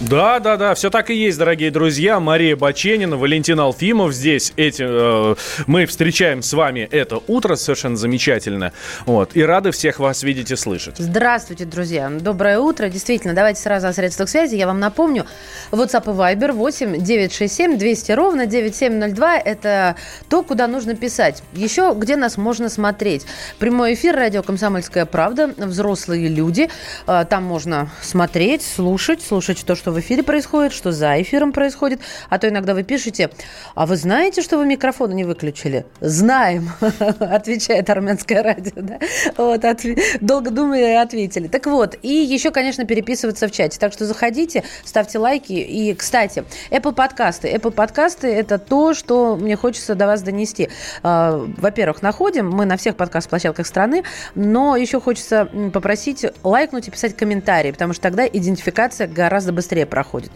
Да, 0.00 0.38
да, 0.38 0.56
да, 0.56 0.74
все 0.76 0.90
так 0.90 1.10
и 1.10 1.14
есть, 1.14 1.38
дорогие 1.38 1.72
друзья. 1.72 2.20
Мария 2.20 2.54
Баченина, 2.54 3.16
Валентин 3.16 3.58
Алфимов 3.58 4.12
здесь. 4.12 4.52
Эти, 4.56 4.84
э, 4.86 5.34
мы 5.66 5.86
встречаем 5.86 6.40
с 6.40 6.52
вами 6.52 6.88
это 6.92 7.20
утро 7.26 7.56
совершенно 7.56 7.96
замечательно. 7.96 8.72
Вот, 9.06 9.32
и 9.34 9.42
рады 9.42 9.72
всех 9.72 9.98
вас 9.98 10.22
видеть 10.22 10.52
и 10.52 10.56
слышать. 10.56 10.94
Здравствуйте, 10.98 11.64
друзья. 11.64 12.08
Доброе 12.10 12.60
утро. 12.60 12.88
Действительно, 12.88 13.34
давайте 13.34 13.60
сразу 13.60 13.88
о 13.88 13.92
средствах 13.92 14.28
связи. 14.28 14.54
Я 14.54 14.68
вам 14.68 14.78
напомню. 14.78 15.26
WhatsApp 15.72 16.04
и 16.04 16.16
Viber 16.16 16.52
8 16.52 17.02
967 17.02 17.76
200 17.76 18.12
ровно 18.12 18.46
9702. 18.46 19.38
Это 19.38 19.96
то, 20.28 20.44
куда 20.44 20.68
нужно 20.68 20.94
писать. 20.94 21.42
Еще 21.54 21.92
где 21.96 22.14
нас 22.14 22.36
можно 22.36 22.68
смотреть. 22.68 23.26
Прямой 23.58 23.94
эфир 23.94 24.14
радио 24.14 24.44
«Комсомольская 24.44 25.06
правда». 25.06 25.52
Взрослые 25.56 26.28
люди. 26.28 26.70
Э, 27.08 27.24
Там 27.28 27.42
можно 27.42 27.90
смотреть, 28.00 28.62
слушать, 28.62 29.22
слушать 29.22 29.64
то, 29.66 29.74
что 29.74 29.87
в 29.90 30.00
эфире 30.00 30.22
происходит, 30.22 30.72
что 30.72 30.92
за 30.92 31.20
эфиром 31.20 31.52
происходит. 31.52 32.00
А 32.28 32.38
то 32.38 32.48
иногда 32.48 32.74
вы 32.74 32.82
пишете, 32.82 33.30
а 33.74 33.86
вы 33.86 33.96
знаете, 33.96 34.42
что 34.42 34.58
вы 34.58 34.66
микрофоны 34.66 35.14
не 35.14 35.24
выключили? 35.24 35.86
Знаем, 36.00 36.70
отвечает 37.20 37.88
армянское 37.90 38.42
радио. 38.42 38.72
Да? 38.76 38.98
Вот, 39.36 39.64
отв- 39.64 39.98
Долго 40.20 40.50
думали 40.50 40.94
ответили. 40.94 41.48
Так 41.48 41.66
вот, 41.66 41.96
и 42.02 42.08
еще, 42.12 42.50
конечно, 42.50 42.84
переписываться 42.84 43.48
в 43.48 43.50
чате. 43.50 43.78
Так 43.78 43.92
что 43.92 44.04
заходите, 44.06 44.64
ставьте 44.84 45.18
лайки. 45.18 45.52
И, 45.52 45.94
кстати, 45.94 46.44
Apple 46.70 46.94
подкасты. 46.94 47.48
Apple 47.48 47.70
подкасты– 47.70 48.28
это 48.28 48.58
то, 48.58 48.94
что 48.94 49.36
мне 49.36 49.56
хочется 49.56 49.94
до 49.94 50.06
вас 50.06 50.22
донести. 50.22 50.68
А, 51.02 51.44
Во-первых, 51.56 52.02
находим 52.02 52.50
мы 52.50 52.64
на 52.64 52.76
всех 52.76 52.96
подкаст-площадках 52.96 53.66
страны, 53.66 54.04
но 54.34 54.76
еще 54.76 55.00
хочется 55.00 55.48
попросить 55.72 56.24
лайкнуть 56.42 56.88
и 56.88 56.90
писать 56.90 57.16
комментарии, 57.16 57.70
потому 57.72 57.92
что 57.92 58.02
тогда 58.02 58.26
идентификация 58.26 59.06
гораздо 59.06 59.52
быстрее 59.52 59.77
проходит. 59.86 60.30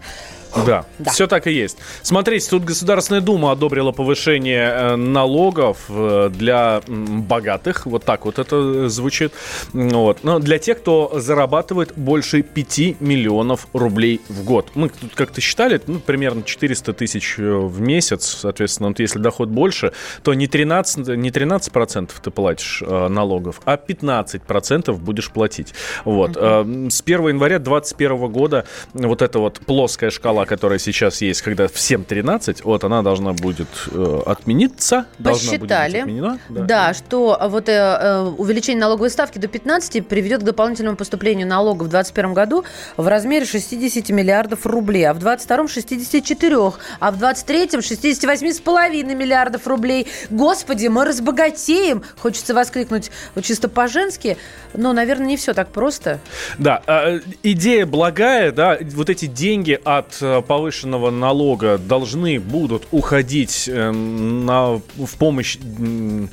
Да, 0.67 0.85
Да. 0.99 1.11
все 1.11 1.27
так 1.27 1.47
и 1.47 1.53
есть. 1.53 1.79
Смотрите, 2.03 2.49
тут 2.51 2.65
Государственная 2.65 3.21
Дума 3.21 3.53
одобрила 3.53 3.93
повышение 3.93 4.69
э, 4.69 4.97
налогов 4.97 5.79
э, 5.89 6.31
для 6.33 6.83
богатых. 6.89 7.87
Вот 7.87 8.05
так 8.05 8.25
вот 8.25 8.39
это 8.39 8.89
звучит. 8.89 9.33
М, 9.75 9.89
Вот. 9.91 10.25
Но 10.25 10.39
для 10.39 10.59
тех, 10.59 10.79
кто 10.79 11.13
зарабатывает 11.17 11.93
больше 11.97 12.43
5 12.43 12.97
миллионов 13.01 13.67
рублей 13.73 14.21
в 14.29 14.45
год. 14.45 14.71
Мы 14.75 14.89
тут 14.89 15.15
как-то 15.15 15.41
считали, 15.41 15.81
ну, 15.87 15.99
примерно 16.01 16.43
400 16.43 16.93
тысяч 16.93 17.37
э, 17.39 17.43
в 17.53 17.81
месяц. 17.81 18.25
Соответственно, 18.41 18.89
вот 18.91 19.01
если 19.01 19.19
доход 19.19 19.49
больше, 19.49 19.93
то 20.23 20.35
не 20.35 20.47
13, 20.47 21.09
не 21.17 21.31
13 21.31 21.73
процентов 21.73 22.21
ты 22.23 22.31
платишь 22.31 22.83
э, 22.87 23.09
налогов, 23.09 23.61
а 23.65 23.77
15 23.77 24.43
процентов 24.43 25.01
будешь 25.01 25.31
платить. 25.31 25.73
Вот. 26.05 26.33
Э, 26.37 26.65
С 26.91 27.01
1 27.03 27.29
января 27.29 27.59
2021 27.59 28.31
года 28.31 28.67
вот 28.93 29.23
эта 29.23 29.39
вот 29.39 29.61
плоская 29.61 30.11
шкала, 30.11 30.42
которая 30.47 30.79
сейчас 30.79 31.21
есть, 31.21 31.43
когда 31.43 31.69
всем 31.69 32.05
13, 32.05 32.65
вот 32.65 32.85
она 32.85 33.03
должна 33.03 33.33
будет 33.33 33.69
э, 33.91 34.21
отмениться. 34.27 35.07
должна 35.19 35.51
будет 35.53 35.61
Посчитали, 35.61 35.99
отменена. 35.99 36.39
да, 36.49 36.95
что 36.95 37.39
вот 37.49 37.69
э, 37.69 37.73
э, 37.73 38.23
увеличение 38.39 38.81
налоговой 38.81 39.11
ставки 39.11 39.39
до 39.39 39.49
15 39.49 40.07
приведет 40.07 40.41
к 40.43 40.45
дополнительному 40.45 40.97
поступлению 40.97 41.47
налогов 41.47 41.89
в 41.89 41.91
2021 41.91 42.35
году 42.35 42.65
в 42.97 43.07
размере 43.07 43.45
60 43.47 44.09
миллиардов 44.11 44.67
рублей, 44.67 45.05
а 45.05 45.15
в 45.15 45.19
2022 45.19 45.69
64, 45.69 46.57
а 47.01 47.11
в 47.11 47.19
2023 47.19 47.79
68,5 47.81 49.15
миллиардов 49.15 49.67
рублей. 49.67 50.07
Господи, 50.31 50.89
мы 50.89 51.05
разбогатеем! 51.05 52.03
Хочется 52.19 52.55
воскликнуть 52.55 53.11
чисто 53.43 53.69
по-женски, 53.69 54.37
но, 54.75 54.93
наверное, 54.93 55.27
не 55.27 55.37
все 55.37 55.55
так 55.55 55.69
просто. 55.69 56.21
Да, 56.59 56.83
э, 56.87 57.21
идея 57.43 57.87
благая, 57.87 58.53
да, 58.53 58.79
вот 58.95 59.11
эти 59.11 59.27
деньги 59.27 59.79
от 59.83 60.19
э, 60.21 60.32
повышенного 60.41 61.11
налога 61.11 61.79
должны 61.79 62.41
будут 62.41 62.87
уходить 62.91 63.69
э, 63.69 63.91
на, 63.91 64.81
в, 64.97 65.17
помощь, 65.19 65.59
э, 65.59 66.27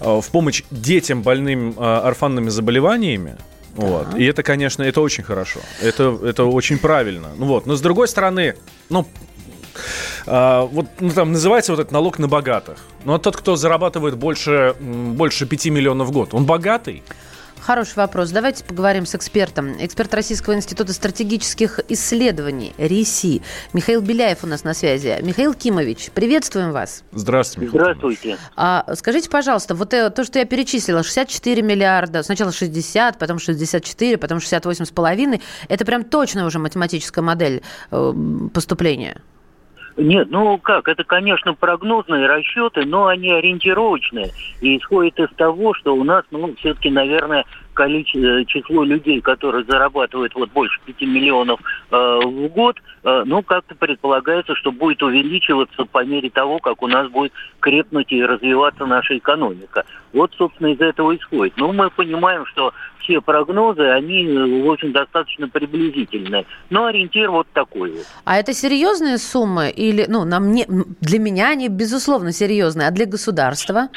в 0.00 0.30
помощь 0.30 0.62
детям 0.70 1.22
больным 1.22 1.74
э, 1.76 1.82
орфанными 1.82 2.48
заболеваниями. 2.48 3.36
Вот. 3.76 4.14
И 4.16 4.24
это, 4.24 4.42
конечно, 4.42 4.82
это 4.82 5.00
очень 5.00 5.24
хорошо. 5.24 5.60
Это, 5.82 6.18
это 6.22 6.44
очень 6.44 6.78
правильно. 6.78 7.28
Ну 7.36 7.46
вот. 7.46 7.66
Но 7.66 7.74
с 7.74 7.80
другой 7.80 8.08
стороны, 8.08 8.54
ну, 8.88 9.06
а, 10.26 10.62
вот 10.62 10.86
ну, 11.00 11.10
там 11.10 11.32
называется 11.32 11.72
вот 11.72 11.80
этот 11.80 11.92
налог 11.92 12.18
на 12.18 12.28
богатых. 12.28 12.78
Но 13.04 13.18
тот, 13.18 13.36
кто 13.36 13.56
зарабатывает 13.56 14.16
больше, 14.16 14.74
больше 14.80 15.46
5 15.46 15.66
миллионов 15.66 16.08
в 16.08 16.12
год, 16.12 16.34
он 16.34 16.46
богатый? 16.46 17.02
Хороший 17.64 17.94
вопрос. 17.96 18.30
Давайте 18.30 18.62
поговорим 18.62 19.06
с 19.06 19.14
экспертом. 19.14 19.72
Эксперт 19.82 20.12
Российского 20.12 20.54
института 20.54 20.92
стратегических 20.92 21.80
исследований 21.88 22.74
РИСИ 22.76 23.40
Михаил 23.72 24.02
Беляев 24.02 24.44
у 24.44 24.46
нас 24.46 24.64
на 24.64 24.74
связи. 24.74 25.18
Михаил 25.22 25.54
Кимович, 25.54 26.10
приветствуем 26.10 26.72
вас. 26.72 27.04
Здравствуйте. 27.12 27.68
Михаил. 27.68 27.84
Здравствуйте. 27.84 28.38
А, 28.54 28.84
скажите, 28.96 29.30
пожалуйста, 29.30 29.74
вот 29.74 29.94
э, 29.94 30.10
то, 30.10 30.24
что 30.24 30.40
я 30.40 30.44
перечислила, 30.44 31.02
64 31.02 31.62
миллиарда, 31.62 32.22
сначала 32.22 32.52
60, 32.52 33.18
потом 33.18 33.38
64, 33.38 34.18
потом 34.18 34.38
68,5, 34.38 35.40
это 35.68 35.84
прям 35.86 36.04
точно 36.04 36.44
уже 36.44 36.58
математическая 36.58 37.24
модель 37.24 37.62
э, 37.90 38.12
поступления? 38.52 39.22
Нет, 39.96 40.28
ну 40.30 40.58
как, 40.58 40.88
это, 40.88 41.04
конечно, 41.04 41.54
прогнозные 41.54 42.26
расчеты, 42.26 42.84
но 42.84 43.06
они 43.06 43.30
ориентировочные. 43.30 44.32
И 44.60 44.76
исходят 44.76 45.18
из 45.20 45.30
того, 45.36 45.72
что 45.74 45.94
у 45.94 46.02
нас, 46.02 46.24
ну, 46.30 46.54
все-таки, 46.56 46.90
наверное, 46.90 47.44
количество, 47.74 48.44
число 48.46 48.84
людей, 48.84 49.20
которые 49.20 49.64
зарабатывают 49.64 50.34
вот 50.34 50.50
больше 50.52 50.80
5 50.86 51.00
миллионов 51.02 51.60
э, 51.90 52.20
в 52.24 52.48
год, 52.48 52.76
э, 53.02 53.22
ну, 53.26 53.42
как-то 53.42 53.74
предполагается, 53.74 54.54
что 54.54 54.72
будет 54.72 55.02
увеличиваться 55.02 55.84
по 55.84 56.04
мере 56.04 56.30
того, 56.30 56.58
как 56.58 56.82
у 56.82 56.86
нас 56.86 57.08
будет 57.10 57.32
крепнуть 57.60 58.10
и 58.12 58.24
развиваться 58.24 58.86
наша 58.86 59.18
экономика. 59.18 59.84
Вот, 60.12 60.32
собственно, 60.38 60.68
из 60.68 60.80
этого 60.80 61.14
исходит. 61.16 61.54
Но 61.56 61.72
мы 61.72 61.90
понимаем, 61.90 62.46
что 62.46 62.72
все 63.00 63.20
прогнозы, 63.20 63.82
они, 63.82 64.26
в 64.26 64.70
общем, 64.70 64.92
достаточно 64.92 65.48
приблизительные. 65.48 66.46
Но 66.70 66.86
ориентир 66.86 67.30
вот 67.30 67.46
такой 67.52 67.92
вот. 67.92 68.06
А 68.24 68.36
это 68.36 68.52
серьезные 68.52 69.18
суммы 69.18 69.70
или, 69.70 70.06
ну, 70.08 70.24
нам 70.24 70.52
не, 70.52 70.66
для 71.00 71.18
меня 71.18 71.50
они, 71.50 71.68
безусловно, 71.68 72.32
серьезные, 72.32 72.88
а 72.88 72.90
для 72.90 73.06
государства? 73.06 73.88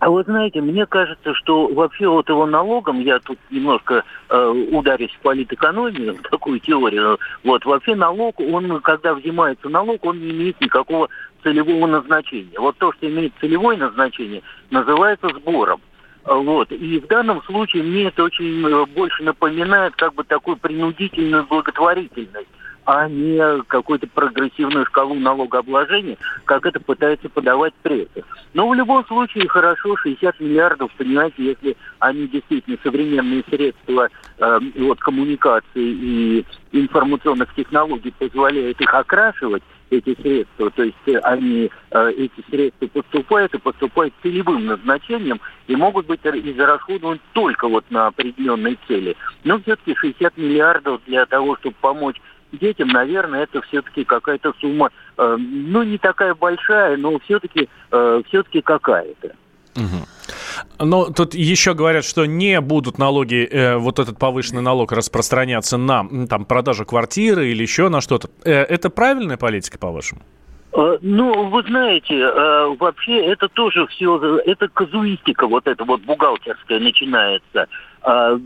А 0.00 0.08
вы 0.08 0.24
знаете, 0.24 0.62
мне 0.62 0.86
кажется, 0.86 1.34
что 1.34 1.68
вообще 1.68 2.08
вот 2.08 2.26
его 2.30 2.46
налогом, 2.46 3.00
я 3.00 3.18
тут 3.18 3.38
немножко 3.50 4.02
э, 4.30 4.48
ударюсь 4.72 5.12
в 5.12 5.18
политэкономию, 5.20 6.14
в 6.14 6.22
такую 6.22 6.58
теорию, 6.58 7.18
вот 7.44 7.66
вообще 7.66 7.94
налог, 7.94 8.40
он, 8.40 8.80
когда 8.80 9.12
взимается 9.12 9.68
налог, 9.68 10.02
он 10.06 10.18
не 10.18 10.30
имеет 10.30 10.58
никакого 10.58 11.10
целевого 11.42 11.86
назначения. 11.86 12.58
Вот 12.58 12.78
то, 12.78 12.92
что 12.94 13.10
имеет 13.10 13.34
целевое 13.42 13.76
назначение, 13.76 14.42
называется 14.70 15.28
сбором. 15.28 15.82
Вот. 16.24 16.72
И 16.72 16.98
в 16.98 17.06
данном 17.06 17.42
случае 17.42 17.82
мне 17.82 18.04
это 18.04 18.24
очень 18.24 18.66
э, 18.66 18.86
больше 18.86 19.22
напоминает 19.22 19.94
как 19.96 20.14
бы 20.14 20.24
такую 20.24 20.56
принудительную 20.56 21.44
благотворительность 21.44 22.48
а 22.92 23.08
не 23.08 23.62
какую-то 23.68 24.08
прогрессивную 24.08 24.84
шкалу 24.86 25.14
налогообложения, 25.14 26.16
как 26.44 26.66
это 26.66 26.80
пытается 26.80 27.28
подавать 27.28 27.72
пресса. 27.82 28.24
Но 28.52 28.68
в 28.68 28.74
любом 28.74 29.06
случае 29.06 29.46
хорошо, 29.46 29.96
60 29.96 30.40
миллиардов, 30.40 30.90
понимаете, 30.98 31.36
если 31.38 31.76
они 32.00 32.26
действительно 32.26 32.76
современные 32.82 33.44
средства 33.48 34.08
э, 34.38 34.60
вот, 34.76 34.98
коммуникации 34.98 35.62
и 35.76 36.46
информационных 36.72 37.54
технологий 37.54 38.12
позволяют 38.18 38.80
их 38.80 38.92
окрашивать, 38.92 39.62
эти 39.90 40.14
средства, 40.20 40.70
то 40.70 40.84
есть 40.84 40.96
э, 41.06 41.18
они, 41.18 41.70
э, 41.90 42.10
эти 42.16 42.44
средства 42.48 42.86
поступают 42.86 43.54
и 43.54 43.58
поступают 43.58 44.14
целевым 44.22 44.66
назначением 44.66 45.40
и 45.66 45.76
могут 45.76 46.06
быть 46.06 46.20
израсходованы 46.24 47.20
только 47.32 47.68
вот 47.68 47.84
на 47.90 48.06
определенные 48.06 48.78
цели. 48.86 49.16
Но 49.44 49.58
все-таки 49.60 49.94
60 49.94 50.36
миллиардов 50.36 51.00
для 51.06 51.26
того, 51.26 51.56
чтобы 51.56 51.74
помочь 51.80 52.20
детям, 52.52 52.88
наверное, 52.88 53.42
это 53.44 53.60
все-таки 53.62 54.04
какая-то 54.04 54.52
сумма, 54.60 54.90
э, 55.16 55.36
ну, 55.38 55.82
не 55.82 55.98
такая 55.98 56.34
большая, 56.34 56.96
но 56.96 57.18
все-таки 57.20 57.68
э, 57.90 58.22
все-таки 58.28 58.60
какая-то. 58.60 59.32
Но 60.78 61.06
тут 61.10 61.34
еще 61.34 61.74
говорят, 61.74 62.04
что 62.04 62.26
не 62.26 62.60
будут 62.60 62.98
налоги, 62.98 63.46
э, 63.46 63.76
вот 63.76 63.98
этот 63.98 64.18
повышенный 64.18 64.62
налог 64.62 64.92
распространяться 64.92 65.76
на 65.76 66.06
там, 66.28 66.44
продажу 66.44 66.84
квартиры 66.84 67.48
или 67.48 67.62
еще 67.62 67.88
на 67.88 68.00
что-то. 68.00 68.28
Э, 68.44 68.62
это 68.62 68.90
правильная 68.90 69.36
политика, 69.36 69.78
по-вашему? 69.78 70.22
Э, 70.72 70.98
Ну, 71.02 71.48
вы 71.50 71.62
знаете, 71.62 72.14
э, 72.14 72.76
вообще 72.78 73.24
это 73.26 73.48
тоже 73.48 73.86
все, 73.88 74.38
это 74.38 74.68
казуистика 74.68 75.46
вот 75.46 75.66
эта 75.66 75.84
вот 75.84 76.00
бухгалтерская 76.02 76.80
начинается. 76.80 77.66
А, 78.02 78.38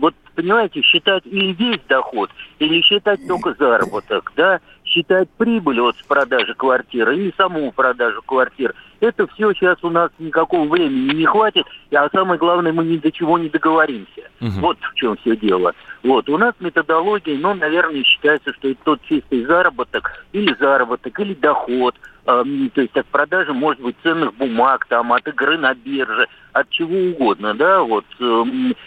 вот, 0.00 0.14
понимаете, 0.38 0.82
считать 0.82 1.26
или 1.26 1.52
весь 1.52 1.80
доход, 1.88 2.30
или 2.60 2.80
считать 2.80 3.26
только 3.26 3.54
заработок, 3.58 4.32
да, 4.36 4.60
считать 4.84 5.28
прибыль 5.30 5.80
от 5.80 5.96
продажи 6.06 6.54
квартиры 6.54 7.16
или 7.16 7.34
саму 7.36 7.72
продажу 7.72 8.22
квартир. 8.22 8.72
Это 9.00 9.26
все 9.28 9.52
сейчас 9.52 9.78
у 9.82 9.90
нас 9.90 10.10
никакого 10.18 10.68
времени 10.68 11.14
не 11.14 11.24
хватит, 11.24 11.64
а 11.92 12.08
самое 12.10 12.38
главное, 12.38 12.72
мы 12.72 12.84
ни 12.84 12.96
до 12.96 13.12
чего 13.12 13.38
не 13.38 13.48
договоримся. 13.48 14.22
Угу. 14.40 14.60
Вот 14.60 14.78
в 14.80 14.94
чем 14.94 15.16
все 15.18 15.36
дело. 15.36 15.72
Вот, 16.02 16.28
у 16.28 16.38
нас 16.38 16.54
методология, 16.60 17.36
ну, 17.38 17.54
наверное, 17.54 18.02
считается, 18.02 18.52
что 18.54 18.68
это 18.68 18.80
тот 18.84 19.02
чистый 19.02 19.44
заработок, 19.44 20.24
или 20.32 20.54
заработок, 20.58 21.18
или 21.20 21.34
доход, 21.34 21.94
то 22.24 22.44
есть 22.76 22.96
от 22.96 23.06
продажи, 23.06 23.52
может 23.52 23.82
быть, 23.82 23.96
ценных 24.02 24.34
бумаг, 24.34 24.86
там, 24.86 25.12
от 25.12 25.26
игры 25.26 25.56
на 25.56 25.74
бирже, 25.74 26.28
от 26.52 26.68
чего 26.70 26.94
угодно, 27.10 27.54
да, 27.54 27.82
вот. 27.82 28.04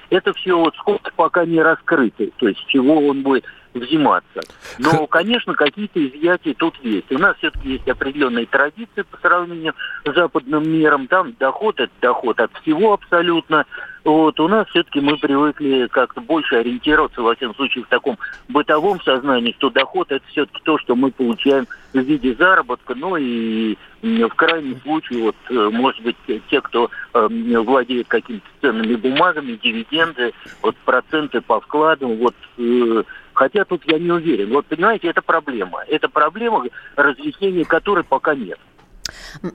Это 0.09 0.33
все 0.33 0.57
вот 0.57 0.75
сколько 0.75 1.11
пока 1.15 1.45
не 1.45 1.61
раскрыто, 1.61 2.27
то 2.37 2.47
есть 2.47 2.63
чего 2.67 3.07
он 3.07 3.23
будет 3.23 3.45
взиматься. 3.73 4.41
Но, 4.79 5.07
конечно, 5.07 5.53
какие-то 5.53 6.05
изъятия 6.05 6.53
тут 6.53 6.75
есть. 6.83 7.09
У 7.11 7.17
нас 7.17 7.37
все-таки 7.37 7.69
есть 7.69 7.87
определенные 7.87 8.45
традиции 8.45 9.01
по 9.09 9.17
сравнению 9.17 9.73
западным 10.05 10.69
миром. 10.69 11.07
Там 11.07 11.33
доход– 11.39 11.75
это 11.79 11.91
доход 12.01 12.39
от 12.39 12.51
всего 12.61 12.93
абсолютно. 12.93 13.65
Вот, 14.03 14.39
у 14.39 14.47
нас 14.47 14.67
все-таки 14.69 14.99
мы 14.99 15.17
привыкли 15.17 15.87
как-то 15.91 16.21
больше 16.21 16.55
ориентироваться, 16.55 17.21
во 17.21 17.35
всяком 17.35 17.55
случае, 17.55 17.83
в 17.83 17.87
таком 17.87 18.17
бытовом 18.49 18.99
сознании, 19.01 19.53
что 19.57 19.69
доход– 19.69 20.07
это 20.11 20.25
все-таки 20.27 20.59
то, 20.63 20.79
что 20.79 20.95
мы 20.95 21.11
получаем 21.11 21.67
в 21.93 21.99
виде 21.99 22.33
заработка, 22.33 22.95
ну 22.95 23.15
и 23.17 23.77
в 24.01 24.29
крайнем 24.29 24.81
случае, 24.81 25.23
вот, 25.23 25.35
э, 25.49 25.69
может 25.71 26.01
быть, 26.01 26.15
те, 26.49 26.61
кто 26.61 26.89
э, 27.13 27.27
владеет 27.29 28.07
какими-то 28.07 28.47
ценными 28.61 28.95
бумагами, 28.95 29.59
дивиденды, 29.61 30.33
вот 30.63 30.75
проценты 30.77 31.41
по 31.41 31.61
вкладам, 31.61 32.17
вот 32.17 32.35
э, 32.57 33.03
Хотя 33.33 33.65
тут 33.65 33.81
я 33.85 33.97
не 33.97 34.11
уверен. 34.11 34.51
Вот 34.53 34.65
понимаете, 34.65 35.07
это 35.07 35.21
проблема. 35.21 35.83
Это 35.87 36.09
проблема, 36.09 36.65
разъяснения 36.95 37.65
которой 37.65 38.03
пока 38.03 38.35
нет. 38.35 38.59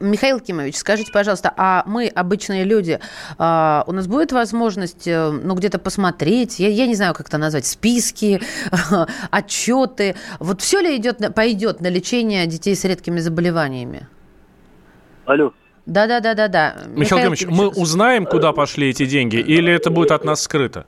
Михаил 0.00 0.40
Кимович, 0.40 0.76
скажите, 0.76 1.12
пожалуйста, 1.12 1.52
а 1.56 1.84
мы, 1.87 2.08
обычные 2.08 2.64
люди, 2.64 3.00
а, 3.38 3.84
у 3.87 3.93
нас 3.93 4.06
будет 4.06 4.32
возможность, 4.32 5.06
э, 5.06 5.31
ну, 5.31 5.55
где-то 5.55 5.78
посмотреть, 5.78 6.58
я, 6.58 6.69
я 6.69 6.87
не 6.87 6.94
знаю, 6.94 7.14
как 7.14 7.28
это 7.28 7.38
назвать, 7.38 7.67
списки, 7.67 8.40
отчеты, 9.31 10.17
вот 10.38 10.61
все 10.62 10.81
ли 10.81 10.96
идет, 10.96 11.34
пойдет 11.34 11.81
на 11.81 11.88
лечение 11.88 12.46
детей 12.46 12.75
с 12.75 12.84
редкими 12.84 13.20
заболеваниями? 13.20 14.08
Алло. 15.25 15.52
Да, 15.87 16.06
да, 16.06 16.20
да, 16.20 16.34
да, 16.34 16.49
да. 16.49 16.76
Михаил, 16.88 17.31
Михаил 17.31 17.34
Кимович, 17.34 17.46
мы 17.46 17.69
узнаем, 17.69 18.26
куда 18.26 18.52
пошли 18.52 18.90
эти 18.90 19.06
деньги, 19.06 19.37
или 19.37 19.73
это 19.73 19.90
будет 19.90 20.11
от 20.11 20.25
нас 20.25 20.43
скрыто? 20.43 20.87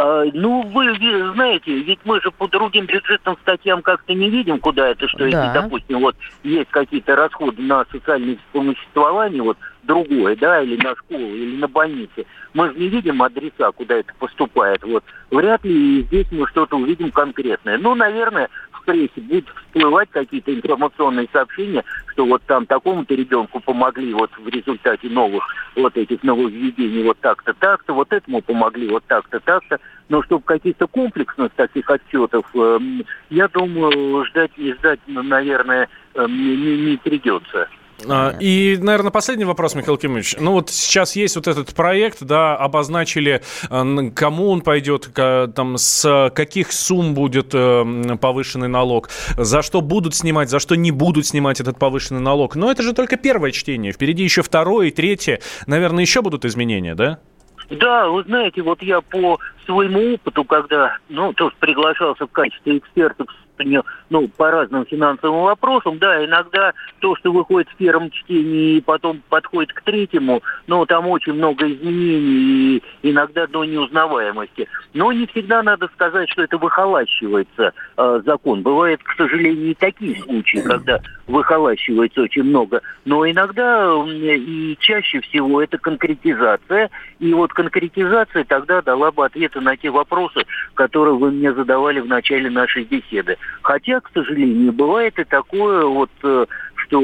А, 0.00 0.22
ну, 0.32 0.62
вы 0.62 0.94
знаете, 1.34 1.76
ведь 1.80 1.98
мы 2.04 2.20
же 2.20 2.30
по 2.30 2.46
другим 2.46 2.86
бюджетным 2.86 3.36
статьям 3.42 3.82
как-то 3.82 4.14
не 4.14 4.30
видим, 4.30 4.60
куда 4.60 4.90
это, 4.90 5.08
что 5.08 5.18
да. 5.18 5.26
если, 5.26 5.60
допустим, 5.60 5.98
вот 5.98 6.14
есть 6.44 6.70
какие-то 6.70 7.16
расходы 7.16 7.60
на 7.60 7.84
социальное 7.90 8.36
вспомоществование, 8.36 9.42
вот 9.42 9.58
другое, 9.82 10.36
да, 10.36 10.62
или 10.62 10.80
на 10.80 10.94
школу, 10.94 11.26
или 11.34 11.56
на 11.56 11.66
больницы. 11.66 12.26
Мы 12.54 12.68
же 12.68 12.78
не 12.78 12.86
видим 12.86 13.20
адреса, 13.20 13.72
куда 13.72 13.96
это 13.96 14.12
поступает. 14.20 14.84
Вот 14.84 15.02
вряд 15.32 15.64
ли 15.64 16.02
здесь 16.02 16.28
мы 16.30 16.46
что-то 16.46 16.76
увидим 16.76 17.10
конкретное. 17.10 17.76
Ну, 17.76 17.96
наверное, 17.96 18.48
прессе 18.88 19.20
будут 19.20 19.44
всплывать 19.48 20.08
какие-то 20.10 20.54
информационные 20.54 21.28
сообщения, 21.30 21.84
что 22.12 22.24
вот 22.24 22.42
там 22.46 22.64
такому-то 22.64 23.14
ребенку 23.14 23.60
помогли 23.60 24.14
вот 24.14 24.30
в 24.38 24.48
результате 24.48 25.08
новых 25.08 25.44
вот 25.76 25.94
этих 25.96 26.22
нововведений 26.22 27.04
вот 27.04 27.18
так-то, 27.20 27.52
так-то, 27.52 27.92
вот 27.92 28.10
этому 28.12 28.40
помогли 28.40 28.88
вот 28.88 29.04
так-то, 29.06 29.40
так-то. 29.40 29.78
Но 30.08 30.22
чтобы 30.22 30.42
каких-то 30.42 30.86
комплексных 30.86 31.52
таких 31.52 31.90
отчетов, 31.90 32.46
э, 32.54 32.78
я 33.28 33.46
думаю, 33.48 34.24
ждать 34.24 34.52
и 34.56 34.72
ждать, 34.72 35.00
наверное, 35.06 35.88
э, 36.14 36.26
не, 36.26 36.78
не, 36.78 36.96
придется. 36.96 37.68
А, 38.06 38.36
и, 38.38 38.76
наверное, 38.80 39.10
последний 39.10 39.44
вопрос, 39.44 39.74
Михаил 39.74 39.96
Кимович. 39.96 40.36
Ну 40.38 40.52
вот 40.52 40.70
сейчас 40.70 41.16
есть 41.16 41.36
вот 41.36 41.48
этот 41.48 41.74
проект, 41.74 42.22
да, 42.22 42.56
обозначили, 42.56 43.42
э, 43.70 44.10
кому 44.14 44.50
он 44.50 44.60
пойдет, 44.60 45.10
там, 45.14 45.76
с 45.76 46.30
каких 46.34 46.72
сумм 46.72 47.14
будет 47.14 47.54
э, 47.54 48.16
повышенный 48.20 48.68
налог, 48.68 49.10
за 49.36 49.62
что 49.62 49.80
будут 49.80 50.14
снимать, 50.14 50.48
за 50.50 50.58
что 50.58 50.76
не 50.76 50.90
будут 50.90 51.26
снимать 51.26 51.60
этот 51.60 51.78
повышенный 51.78 52.20
налог. 52.20 52.56
Но 52.56 52.70
это 52.70 52.82
же 52.82 52.92
только 52.92 53.16
первое 53.16 53.50
чтение. 53.50 53.92
Впереди 53.92 54.22
еще 54.22 54.42
второе 54.42 54.88
и 54.88 54.90
третье. 54.90 55.40
Наверное, 55.66 56.02
еще 56.02 56.22
будут 56.22 56.44
изменения, 56.44 56.94
да? 56.94 57.18
Да, 57.70 58.08
вы 58.08 58.22
знаете, 58.24 58.62
вот 58.62 58.82
я 58.82 59.00
по 59.00 59.38
своему 59.66 60.14
опыту, 60.14 60.44
когда, 60.44 60.96
ну, 61.08 61.32
тоже 61.34 61.54
приглашался 61.60 62.26
в 62.26 62.30
качестве 62.30 62.78
эксперта 62.78 63.26
ну, 64.10 64.28
по 64.28 64.50
разным 64.50 64.86
финансовым 64.86 65.42
вопросам, 65.42 65.98
да, 65.98 66.24
иногда 66.24 66.72
то, 67.00 67.16
что 67.16 67.32
выходит 67.32 67.68
в 67.70 67.76
первом 67.76 68.10
чтении 68.10 68.76
и 68.76 68.80
потом 68.80 69.22
подходит 69.28 69.72
к 69.72 69.82
третьему, 69.82 70.42
ну, 70.66 70.84
там 70.86 71.06
очень 71.08 71.34
много 71.34 71.70
изменений 71.70 72.76
и 72.76 72.82
иногда 73.02 73.46
до 73.46 73.64
неузнаваемости. 73.64 74.68
Но 74.94 75.12
не 75.12 75.26
всегда 75.26 75.62
надо 75.62 75.88
сказать, 75.94 76.28
что 76.30 76.42
это 76.42 76.58
выхолащивается 76.58 77.72
э, 77.96 78.20
закон. 78.24 78.62
Бывает, 78.62 79.02
к 79.02 79.14
сожалению, 79.16 79.70
и 79.70 79.74
такие 79.74 80.20
случаи, 80.22 80.58
когда 80.58 81.00
выхолащивается 81.26 82.22
очень 82.22 82.44
много. 82.44 82.80
Но 83.04 83.28
иногда 83.28 83.94
и 84.06 84.76
чаще 84.80 85.20
всего 85.20 85.62
это 85.62 85.78
конкретизация. 85.78 86.90
И 87.18 87.32
вот 87.34 87.52
конкретизация 87.52 88.44
тогда 88.44 88.82
дала 88.82 89.12
бы 89.12 89.24
ответы 89.24 89.60
на 89.60 89.76
те 89.76 89.90
вопросы, 89.90 90.44
которые 90.74 91.14
вы 91.14 91.30
мне 91.30 91.52
задавали 91.52 92.00
в 92.00 92.06
начале 92.06 92.50
нашей 92.50 92.84
беседы. 92.84 93.36
Хотя, 93.62 94.00
к 94.00 94.10
сожалению, 94.14 94.72
бывает 94.72 95.18
и 95.18 95.24
такое 95.24 95.84
вот 95.84 96.10
э, 96.22 96.46
что 96.88 97.00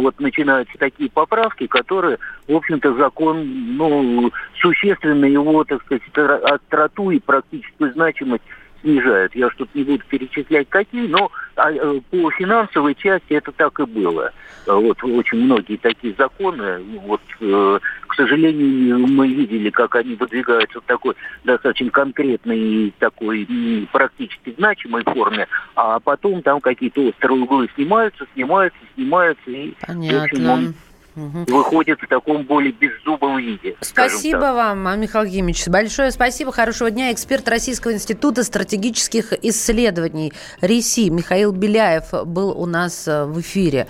вот 0.00 0.18
начинаются 0.20 0.76
такие 0.78 1.10
поправки, 1.10 1.66
которые, 1.66 2.18
в 2.48 2.54
общем-то, 2.54 2.94
закон, 2.94 3.76
ну, 3.76 4.32
существенно 4.60 5.24
его, 5.24 5.64
так 5.64 5.82
сказать, 5.84 6.02
остроту 6.44 7.10
и 7.10 7.20
практическую 7.20 7.92
значимость 7.92 8.42
снижают. 8.82 9.34
Я 9.34 9.50
что-то 9.50 9.70
не 9.74 9.84
буду 9.84 10.02
перечислять 10.08 10.68
какие, 10.68 11.06
но 11.06 11.30
а, 11.56 11.72
э, 11.72 12.00
по 12.10 12.30
финансовой 12.30 12.94
части 12.94 13.32
это 13.32 13.52
так 13.52 13.80
и 13.80 13.84
было. 13.84 14.32
Вот 14.66 15.02
очень 15.02 15.38
многие 15.38 15.76
такие 15.76 16.14
законы, 16.16 16.80
вот, 17.04 17.20
э, 17.40 17.78
к 18.06 18.14
сожалению, 18.14 18.98
мы 19.08 19.26
видели, 19.26 19.70
как 19.70 19.96
они 19.96 20.14
выдвигаются 20.14 20.80
в 20.80 20.84
такой 20.84 21.14
достаточно 21.44 21.90
конкретной 21.90 22.58
и 22.58 22.94
такой 22.98 23.48
практически 23.90 24.54
значимой 24.56 25.02
форме, 25.02 25.48
а 25.74 25.98
потом 25.98 26.42
там 26.42 26.60
какие-то 26.60 27.08
острые 27.08 27.40
углы 27.40 27.68
снимаются, 27.74 28.24
снимаются, 28.34 28.78
снимаются, 28.94 29.50
и, 29.50 29.74
Понятно. 29.86 30.18
в 30.18 30.22
общем, 30.22 30.74
угу. 31.16 31.44
выходит 31.46 32.00
в 32.00 32.06
таком 32.08 32.44
более 32.44 32.72
беззубом 32.72 33.38
виде. 33.38 33.76
Спасибо 33.80 34.52
вам, 34.52 35.00
Михаил 35.00 35.24
Евгеньевич. 35.24 35.66
Большое 35.68 36.10
спасибо. 36.10 36.52
Хорошего 36.52 36.90
дня. 36.90 37.12
Эксперт 37.12 37.48
Российского 37.48 37.92
института 37.92 38.44
стратегических 38.44 39.32
исследований 39.42 40.32
РИСИ 40.60 41.10
Михаил 41.10 41.52
Беляев 41.52 42.12
был 42.26 42.50
у 42.50 42.66
нас 42.66 43.06
э, 43.06 43.24
в 43.24 43.40
эфире. 43.40 43.88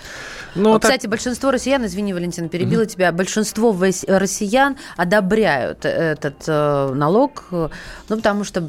Ну, 0.55 0.79
Кстати, 0.79 1.03
так... 1.03 1.11
большинство 1.11 1.51
россиян, 1.51 1.85
извини, 1.87 2.13
Валентин, 2.13 2.49
перебила 2.49 2.83
угу. 2.83 2.89
тебя, 2.89 3.13
большинство 3.13 3.77
россиян 4.07 4.77
одобряют 4.97 5.85
этот 5.85 6.45
э, 6.47 6.93
налог, 6.95 7.45
э, 7.53 7.69
ну, 8.09 8.17
потому 8.17 8.45
что 8.45 8.69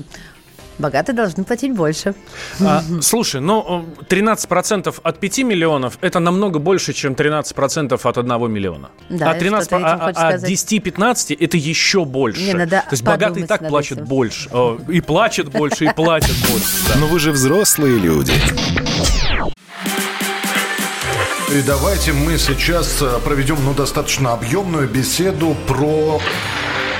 Богатые 0.79 1.15
должны 1.15 1.43
платить 1.43 1.73
больше. 1.73 2.15
А, 2.59 2.83
слушай, 3.01 3.41
ну 3.41 3.85
13% 4.09 4.95
от 5.03 5.19
5 5.19 5.39
миллионов 5.39 5.97
это 6.01 6.19
намного 6.19 6.59
больше, 6.59 6.93
чем 6.93 7.13
13% 7.13 7.99
от 8.03 8.17
1 8.17 8.51
миллиона. 8.51 8.89
Да, 9.09 9.31
а 9.31 9.35
13, 9.35 9.71
а, 9.73 10.11
а, 10.15 10.29
от 10.29 10.43
10-15 10.43 11.37
это 11.39 11.57
еще 11.57 12.05
больше. 12.05 12.41
Не, 12.41 12.53
надо 12.53 12.83
То 12.89 12.93
есть 12.93 13.03
богатые 13.03 13.45
так 13.45 13.67
плачут 13.67 13.99
этим. 13.99 14.07
больше. 14.07 14.49
И 14.89 15.01
плачут 15.01 15.49
больше, 15.49 15.85
и 15.85 15.93
платят 15.93 16.35
больше. 16.49 16.99
Но 16.99 17.07
вы 17.07 17.19
же 17.19 17.31
взрослые 17.31 17.99
люди. 17.99 18.33
И 21.53 21.61
давайте 21.61 22.13
мы 22.13 22.39
сейчас 22.39 22.99
э, 22.99 23.19
проведем 23.23 23.57
ну, 23.63 23.75
достаточно 23.75 24.33
объемную 24.33 24.89
беседу 24.89 25.55
про 25.67 26.19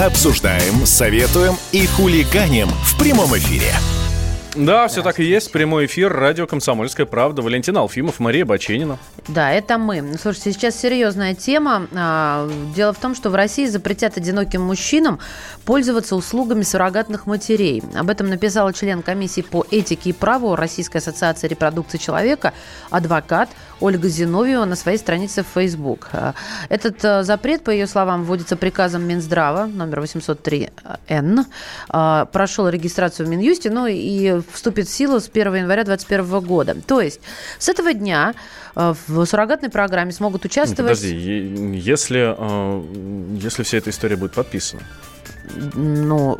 Обсуждаем, 0.00 0.86
советуем 0.86 1.56
и 1.70 1.86
хулиганим 1.86 2.68
в 2.68 2.98
прямом 2.98 3.36
эфире. 3.36 3.72
Да, 4.54 4.86
все 4.86 5.02
так 5.02 5.18
и 5.18 5.24
есть. 5.24 5.50
Прямой 5.50 5.86
эфир. 5.86 6.12
Радио 6.12 6.46
«Комсомольская 6.46 7.06
правда». 7.06 7.42
Валентин 7.42 7.76
Алфимов, 7.76 8.20
Мария 8.20 8.44
Баченина. 8.44 8.98
Да, 9.26 9.50
это 9.50 9.78
мы. 9.78 10.16
Слушайте, 10.20 10.52
сейчас 10.52 10.76
серьезная 10.76 11.34
тема. 11.34 11.88
А, 11.92 12.48
Дело 12.76 12.92
в 12.92 12.98
том, 12.98 13.16
что 13.16 13.30
в 13.30 13.34
России 13.34 13.66
запретят 13.66 14.16
одиноким 14.16 14.62
мужчинам 14.62 15.18
пользоваться 15.64 16.14
услугами 16.14 16.62
суррогатных 16.62 17.26
матерей. 17.26 17.82
Об 17.98 18.10
этом 18.10 18.28
написала 18.28 18.72
член 18.72 19.02
комиссии 19.02 19.40
по 19.40 19.66
этике 19.72 20.10
и 20.10 20.12
праву 20.12 20.54
Российской 20.54 20.98
ассоциации 20.98 21.48
репродукции 21.48 21.98
человека, 21.98 22.52
адвокат 22.90 23.48
Ольга 23.80 24.08
Зиновьева 24.08 24.66
на 24.66 24.76
своей 24.76 24.98
странице 24.98 25.42
в 25.42 25.48
Facebook. 25.52 26.10
А, 26.12 26.34
Этот 26.68 27.04
а, 27.04 27.24
запрет, 27.24 27.64
по 27.64 27.70
ее 27.70 27.88
словам, 27.88 28.22
вводится 28.22 28.56
приказом 28.56 29.02
Минздрава 29.02 29.66
номер 29.66 30.00
803Н. 30.00 31.44
А, 31.88 32.26
Прошел 32.26 32.68
регистрацию 32.68 33.26
в 33.26 33.30
Минюсте, 33.30 33.70
ну 33.70 33.86
и 33.88 34.43
вступит 34.52 34.88
в 34.88 34.92
силу 34.92 35.20
с 35.20 35.28
1 35.28 35.54
января 35.54 35.84
2021 35.84 36.40
года. 36.46 36.76
То 36.86 37.00
есть 37.00 37.20
с 37.58 37.68
этого 37.68 37.92
дня 37.94 38.34
а, 38.74 38.94
в 39.06 39.24
суррогатной 39.26 39.70
программе 39.70 40.12
смогут 40.12 40.44
участвовать... 40.44 40.98
Подожди, 40.98 41.16
если, 41.76 42.34
э, 42.36 43.38
если 43.40 43.62
вся 43.62 43.78
эта 43.78 43.90
история 43.90 44.16
будет 44.16 44.32
подписана, 44.32 44.82
Ну, 45.74 46.36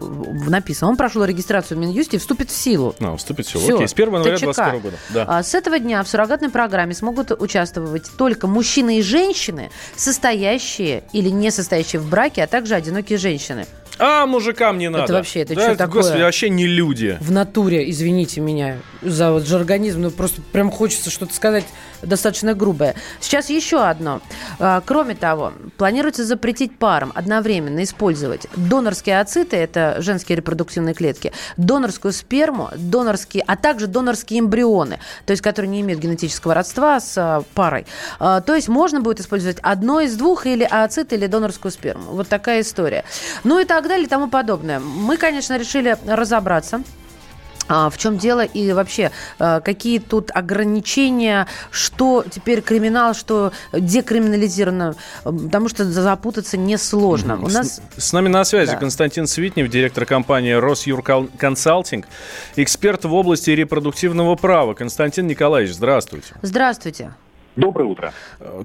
написано. 0.49 0.91
Он 0.91 0.97
прошел 0.97 1.25
регистрацию 1.25 1.77
в 1.79 1.81
Минюсте 1.81 2.17
и 2.17 2.21
вступит 2.21 2.51
в 2.51 2.57
силу. 2.57 2.95
а, 3.01 3.17
вступит 3.17 3.47
все. 3.47 3.59
Всё, 3.59 3.77
Окей, 3.77 3.89
с 3.89 3.93
1 3.93 4.07
января 4.15 4.37
ТЧК. 4.37 4.47
2021 4.47 4.81
года. 4.81 4.97
Да. 5.11 5.25
А 5.29 5.43
С 5.43 5.55
этого 5.55 5.79
дня 5.79 6.03
в 6.03 6.09
суррогатной 6.09 6.49
программе 6.51 6.95
смогут 6.95 7.31
участвовать 7.31 8.11
только 8.17 8.47
мужчины 8.47 8.99
и 8.99 9.03
женщины, 9.03 9.71
состоящие 9.97 11.05
или 11.13 11.29
не 11.29 11.51
состоящие 11.51 12.01
в 12.01 12.09
браке, 12.09 12.43
а 12.43 12.47
также 12.47 12.75
одинокие 12.75 13.19
женщины. 13.19 13.67
А, 13.99 14.27
мужикам 14.27 14.79
не 14.79 14.89
надо. 14.91 15.13
вообще, 15.13 15.41
это 15.41 15.55
Да, 15.55 15.71
чё 15.71 15.77
такое? 15.77 16.03
Господи, 16.03 16.23
вообще 16.23 16.49
не 16.49 16.67
люди. 16.67 17.17
В 17.21 17.31
натуре, 17.31 17.89
извините 17.91 18.41
меня 18.41 18.79
за 19.03 19.33
вот 19.33 19.47
жаргонизм, 19.47 20.03
но 20.03 20.11
просто 20.11 20.43
прям 20.53 20.71
хочется 20.71 21.11
что-то 21.11 21.35
сказать 21.35 21.65
достаточно 22.03 22.55
грубое. 22.55 22.95
Сейчас 23.21 23.51
еще 23.51 23.83
одно. 23.83 24.21
А, 24.59 24.83
Кроме 24.85 25.15
того, 25.15 25.53
планируется 25.77 26.25
запретить 26.25 26.79
парам 26.79 27.13
одновременно 27.15 27.83
использовать 27.85 28.47
донорские 28.57 29.21
ациты, 29.21 29.57
это 29.57 29.97
женские 30.01 30.37
репродуктивные 30.37 30.95
клетки, 30.95 31.33
донорскую 31.57 32.13
сперму, 32.13 32.71
донорские, 32.77 33.45
а 33.47 33.57
также 33.57 33.87
донорские 33.87 34.41
эмбрионы, 34.41 34.99
то 35.27 35.31
есть 35.31 35.43
которые 35.43 35.71
не 35.71 35.81
имеют 35.83 36.01
генетического 36.01 36.55
родства 36.55 37.01
с 37.01 37.15
а, 37.17 37.43
парой. 37.55 37.87
А, 38.19 38.41
То 38.41 38.55
есть 38.55 38.69
можно 38.69 39.01
будет 39.01 39.21
использовать 39.21 39.59
одно 39.63 40.01
из 40.01 40.17
двух 40.17 40.47
или 40.47 40.67
ацит, 40.69 41.13
или 41.13 41.27
донорскую 41.27 41.71
сперму. 41.73 42.13
Вот 42.13 42.29
такая 42.29 42.61
история. 42.63 43.05
Ну 43.45 43.59
и 43.61 43.65
так 43.65 43.84
далее 43.89 44.07
и 44.07 44.09
тому 44.09 44.29
подобное. 44.29 44.81
Мы, 44.81 45.17
конечно, 45.17 45.57
решили 45.59 45.97
разобраться. 46.07 46.83
А, 47.67 47.89
В 47.89 47.97
чем 47.97 48.19
дело 48.19 48.45
и 48.45 48.73
вообще 48.73 49.11
а, 49.39 49.61
какие 49.61 49.99
тут 49.99 50.31
ограничения, 50.35 51.47
что 51.71 52.23
теперь 52.31 52.61
криминал, 52.61 53.15
что 53.15 53.53
декриминализировано, 53.73 54.97
потому 55.25 55.69
что 55.69 55.85
запутаться 55.85 56.57
несложно. 56.59 57.37
У 57.37 57.49
нас 57.49 57.81
С, 57.97 58.09
с 58.09 58.13
нами 58.13 58.29
на 58.29 58.45
связи 58.45 58.73
Да. 58.73 58.77
Константин 58.77 59.27
Свитнев, 59.27 59.71
директор 59.71 60.05
компании 60.05 60.53
Росюрконсалтинг, 60.53 62.07
эксперт 62.57 63.05
в 63.05 63.15
области 63.15 63.51
репродуктивного 63.51 64.35
права. 64.35 64.75
Константин 64.75 65.27
Николаевич, 65.27 65.75
здравствуйте. 65.75 66.35
здравствуйте. 66.43 67.15
Доброе 67.57 67.85
утро. 67.85 68.13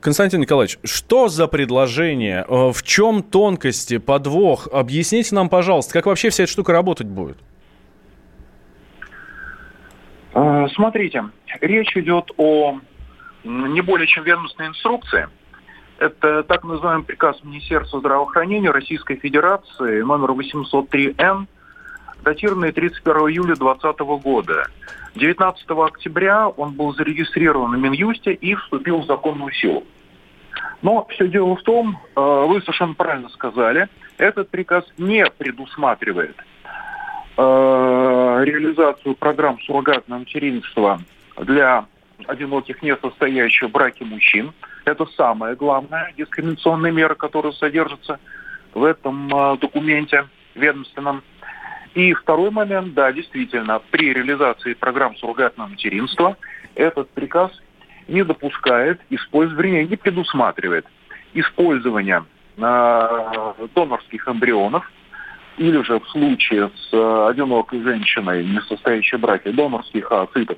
Константин 0.01 0.41
Николаевич, 0.41 0.79
что 0.83 1.27
за 1.27 1.47
предложение? 1.47 2.43
Э, 2.47 2.71
В 2.71 2.81
чем 2.83 3.21
тонкости, 3.21 3.97
подвох? 3.99 4.67
Объясните 4.71 5.35
нам, 5.35 5.47
пожалуйста, 5.49 5.93
как 5.93 6.07
вообще 6.07 6.29
вся 6.29 6.43
эта 6.43 6.51
штука 6.51 6.73
работать 6.73 7.07
будет? 7.07 7.37
Э, 10.33 10.67
Смотрите, 10.73 11.25
речь 11.61 11.95
идет 11.95 12.31
о 12.37 12.79
не 13.43 13.81
более 13.81 14.07
чем 14.07 14.23
ведомственной 14.23 14.69
инструкции. 14.69 15.27
Это 15.99 16.43
так 16.43 16.63
называемый 16.63 17.05
приказ 17.05 17.37
Министерства 17.43 17.99
здравоохранения 17.99 18.71
Российской 18.71 19.15
Федерации 19.17 20.01
номер 20.01 20.31
803Н, 20.31 21.45
датированный 22.23 22.71
31 22.71 23.15
июля 23.29 23.55
2020 23.55 23.99
года. 24.23 24.67
19 25.15 25.69
октября 25.69 26.47
он 26.49 26.73
был 26.73 26.93
зарегистрирован 26.93 27.75
в 27.75 27.79
Минюсте 27.79 28.33
и 28.33 28.55
вступил 28.55 28.99
в 28.99 29.05
законную 29.05 29.51
силу. 29.53 29.83
Но 30.81 31.05
все 31.09 31.27
дело 31.27 31.55
в 31.55 31.63
том, 31.63 31.97
э, 32.15 32.45
вы 32.47 32.61
совершенно 32.61 32.93
правильно 32.93 33.29
сказали, 33.29 33.89
этот 34.17 34.49
приказ 34.49 34.85
не 34.97 35.25
предусматривает 35.25 36.35
э, 37.37 37.41
реализацию 38.45 39.15
программ 39.15 39.59
суррогатного 39.61 40.19
материнства 40.19 41.01
для 41.37 41.85
одиноких, 42.27 42.81
не 42.81 42.95
состоящих 42.95 43.69
в 43.69 43.71
браке 43.71 44.05
мужчин. 44.05 44.53
Это 44.85 45.05
самая 45.17 45.55
главная 45.55 46.13
дискриминационная 46.17 46.91
мера, 46.91 47.15
которая 47.15 47.53
содержится 47.53 48.19
в 48.73 48.83
этом 48.83 49.33
э, 49.33 49.57
документе 49.57 50.27
ведомственном. 50.55 51.23
И 51.95 52.13
второй 52.13 52.51
момент, 52.51 52.93
да, 52.93 53.11
действительно, 53.11 53.81
при 53.91 54.13
реализации 54.13 54.73
программ 54.73 55.15
суррогатного 55.15 55.69
материнства 55.69 56.37
этот 56.75 57.09
приказ 57.09 57.51
не 58.07 58.23
допускает 58.23 59.01
использования, 59.09 59.85
не 59.85 59.95
предусматривает 59.95 60.85
использования 61.33 62.25
э, 62.57 63.53
донорских 63.75 64.27
эмбрионов 64.27 64.89
или 65.57 65.81
же 65.83 65.99
в 65.99 66.07
случае 66.09 66.69
с 66.75 66.93
э, 66.93 67.27
одинокой 67.29 67.81
женщиной, 67.81 68.45
не 68.45 68.61
состоящей 68.61 69.17
в 69.17 69.21
браке, 69.21 69.51
донорских 69.51 70.11
ооцитов 70.11 70.57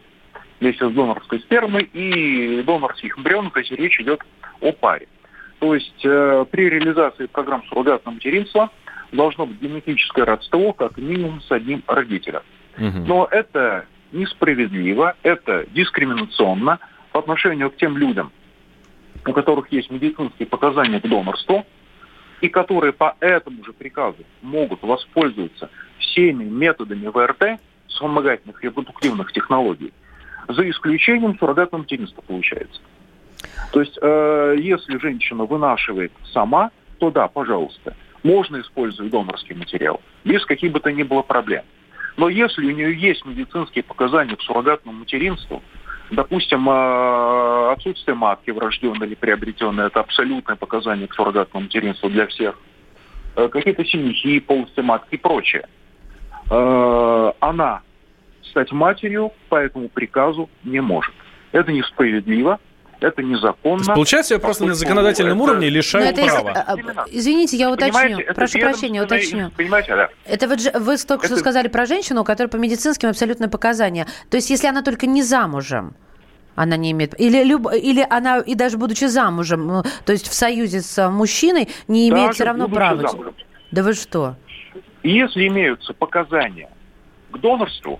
вместе 0.60 0.88
с 0.88 0.92
донорской 0.92 1.40
спермой 1.40 1.90
и 1.92 2.62
донорских 2.62 3.18
эмбрионов, 3.18 3.56
если 3.58 3.76
речь 3.76 4.00
идет 4.00 4.22
о 4.62 4.72
паре. 4.72 5.08
То 5.60 5.76
есть 5.76 6.06
э, 6.06 6.46
при 6.52 6.70
реализации 6.70 7.26
программ 7.26 7.64
суррогатного 7.68 8.16
материнства 8.16 8.70
должно 9.12 9.46
быть 9.46 9.62
генетическое 9.62 10.24
родство 10.24 10.74
как 10.74 10.98
минимум 10.98 11.42
с 11.42 11.52
одним 11.52 11.84
родителем. 11.88 12.42
Но 12.78 13.28
это 13.30 13.86
несправедливо, 14.12 15.16
это 15.24 15.66
дискриминационно 15.72 16.80
по 17.12 17.20
отношению 17.20 17.72
к 17.72 17.78
тем 17.78 17.98
людям, 17.98 18.32
у 19.26 19.34
которых 19.34 19.72
есть 19.72 19.92
медицинские 19.92 20.48
показания 20.48 21.00
к 21.00 21.08
донорству, 21.08 21.66
и 22.42 22.50
которые 22.50 22.92
по 22.92 23.16
этому 23.20 23.64
же 23.64 23.74
приказу 23.74 24.24
могут 24.42 24.82
воспользоваться 24.82 25.70
всеми 26.00 26.44
методами 26.44 27.08
ВРТ, 27.08 27.60
вспомогательных 27.88 28.64
репродуктивных 28.64 29.32
технологий, 29.32 29.94
за 30.48 30.68
исключением 30.70 31.38
суррогатного 31.38 31.84
материнства 31.84 32.22
получается. 32.22 32.82
То 33.72 33.82
есть, 33.82 33.98
э, 34.02 34.56
если 34.60 34.98
женщина 34.98 35.46
вынашивает 35.46 36.12
сама, 36.34 36.72
то 37.00 37.12
да, 37.12 37.28
пожалуйста, 37.28 37.96
можно 38.24 38.62
использовать 38.62 39.12
донорский 39.12 39.56
материал, 39.56 40.02
без 40.24 40.46
каких 40.46 40.72
бы 40.72 40.80
то 40.80 40.92
ни 40.92 41.04
было 41.04 41.22
проблем. 41.22 41.64
Но 42.18 42.30
если 42.30 42.66
у 42.66 42.72
нее 42.72 42.94
есть 42.94 43.26
медицинские 43.26 43.84
показания 43.84 44.36
к 44.36 44.42
суррогатному 44.42 45.00
материнству, 45.00 45.64
допустим, 46.12 46.70
э, 46.70 47.72
отсутствие 47.72 48.16
матки 48.16 48.52
врожденной 48.52 49.08
или 49.08 49.16
приобретенной, 49.16 49.88
это 49.88 50.02
абсолютное 50.02 50.56
показание 50.56 51.08
к 51.08 51.14
суррогатному 51.14 51.66
материнству 51.66 52.10
для 52.10 52.28
всех, 52.28 52.60
э, 53.36 53.48
какие-то 53.48 53.86
синячки, 53.86 54.40
полости 54.42 54.82
матки 54.82 55.16
и 55.16 55.18
прочее, 55.18 55.68
э, 56.50 57.32
она 57.40 57.82
стать 58.44 58.72
матерью 58.72 59.32
по 59.50 59.56
этому 59.56 59.88
приказу 59.88 60.50
не 60.64 60.82
может. 60.82 61.14
Это 61.54 61.72
несправедливо, 61.72 62.60
это 63.02 63.22
незаконно. 63.24 63.80
Есть, 63.80 63.94
получается, 63.94 64.34
ее 64.36 64.40
просто 64.40 64.66
на 64.66 64.74
законодательном 64.76 65.38
это- 65.38 65.44
уровне 65.44 65.68
Но 65.68 65.74
лишают 65.76 66.10
это 66.12 66.22
из- 66.22 66.32
права. 66.34 66.52
а, 66.68 66.76
Именно. 66.78 67.06
Извините, 67.12 67.58
я 67.58 67.72
уточню. 67.72 67.94
Понимаете, 68.00 68.34
Прошу 68.34 68.60
прощения, 68.60 69.00
ведомственная- 69.02 69.48
уточню. 69.48 69.52
Понимаете, 69.58 69.96
да. 69.96 70.10
Это 70.26 70.48
вот 70.48 70.62
же- 70.62 70.72
вы 70.72 70.98
только 70.98 71.26
что 71.26 71.34
Это- 71.36 71.38
сказали 71.38 71.68
про 71.68 71.86
женщину, 71.86 72.22
у 72.22 72.24
которой 72.24 72.48
по 72.48 72.58
медицинским 72.58 73.10
абсолютно 73.10 73.50
показания. 73.50 74.08
То 74.30 74.38
есть, 74.38 74.50
если 74.50 74.68
она 74.68 74.82
только 74.84 75.08
не 75.08 75.24
замужем, 75.24 75.96
она 76.56 76.78
не 76.78 76.92
имеет... 76.92 77.20
Или, 77.20 77.44
люб- 77.44 77.74
или 77.74 78.06
она, 78.10 78.40
и 78.40 78.56
даже 78.56 78.78
будучи 78.78 79.06
замужем, 79.06 79.66
ну, 79.68 79.84
то 80.06 80.12
есть 80.12 80.28
в 80.28 80.34
союзе 80.34 80.82
с 80.82 81.00
а, 81.00 81.10
мужчиной, 81.10 81.70
не 81.88 82.10
имеет 82.10 82.28
Даже 82.28 82.36
все 82.36 82.44
равно 82.46 82.68
права. 82.70 83.08
замужем. 83.10 83.34
Да 83.72 83.84
вы 83.84 83.94
что? 83.94 84.36
Если 85.04 85.48
имеются 85.48 85.94
показания 85.94 86.70
к 87.32 87.38
донорству 87.40 88.00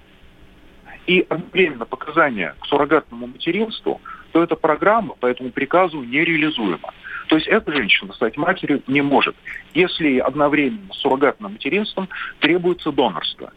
и 1.08 1.26
одновременно 1.30 1.86
показания 1.86 2.56
к 2.60 2.66
суррогатному 2.68 3.28
материнству, 3.28 4.00
то 4.32 4.44
эта 4.44 4.56
программа 4.56 5.16
по 5.16 5.26
этому 5.26 5.52
приказу 5.52 6.02
нереализуема. 6.02 6.94
То 7.28 7.36
есть 7.36 7.48
эта 7.48 7.72
женщина 7.74 8.14
стать 8.14 8.38
матерью 8.38 8.82
не 8.88 9.02
может, 9.02 9.36
если 9.74 10.20
одновременно 10.20 10.94
с 10.94 10.98
суррогатным 10.98 11.54
материнством 11.54 12.10
требуется 12.40 12.92
донорство. 12.92 13.54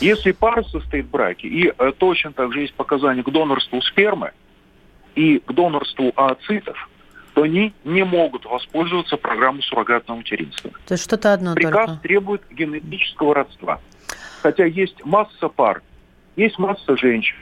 Если 0.00 0.32
пара 0.32 0.62
состоит 0.62 1.06
в 1.06 1.10
браке, 1.10 1.48
и 1.48 1.72
э, 1.76 1.92
точно 1.96 2.32
так 2.32 2.52
же 2.52 2.60
есть 2.60 2.74
показания 2.74 3.22
к 3.22 3.30
донорству 3.30 3.80
спермы 3.80 4.32
и 5.14 5.38
к 5.38 5.52
донорству 5.52 6.12
ооцитов, 6.16 6.88
то 7.34 7.42
они 7.42 7.74
не 7.84 8.04
могут 8.04 8.44
воспользоваться 8.44 9.16
программой 9.16 9.62
суррогатного 9.62 10.18
материнства. 10.18 10.70
То 10.86 10.94
есть 10.94 11.04
что-то 11.04 11.32
одно 11.32 11.54
Приказ 11.54 11.86
только. 11.86 12.02
требует 12.02 12.42
генетического 12.50 13.34
родства. 13.34 13.80
Хотя 14.42 14.64
есть 14.64 15.04
масса 15.04 15.48
пар, 15.48 15.82
есть 16.36 16.58
масса 16.58 16.96
женщин, 16.96 17.36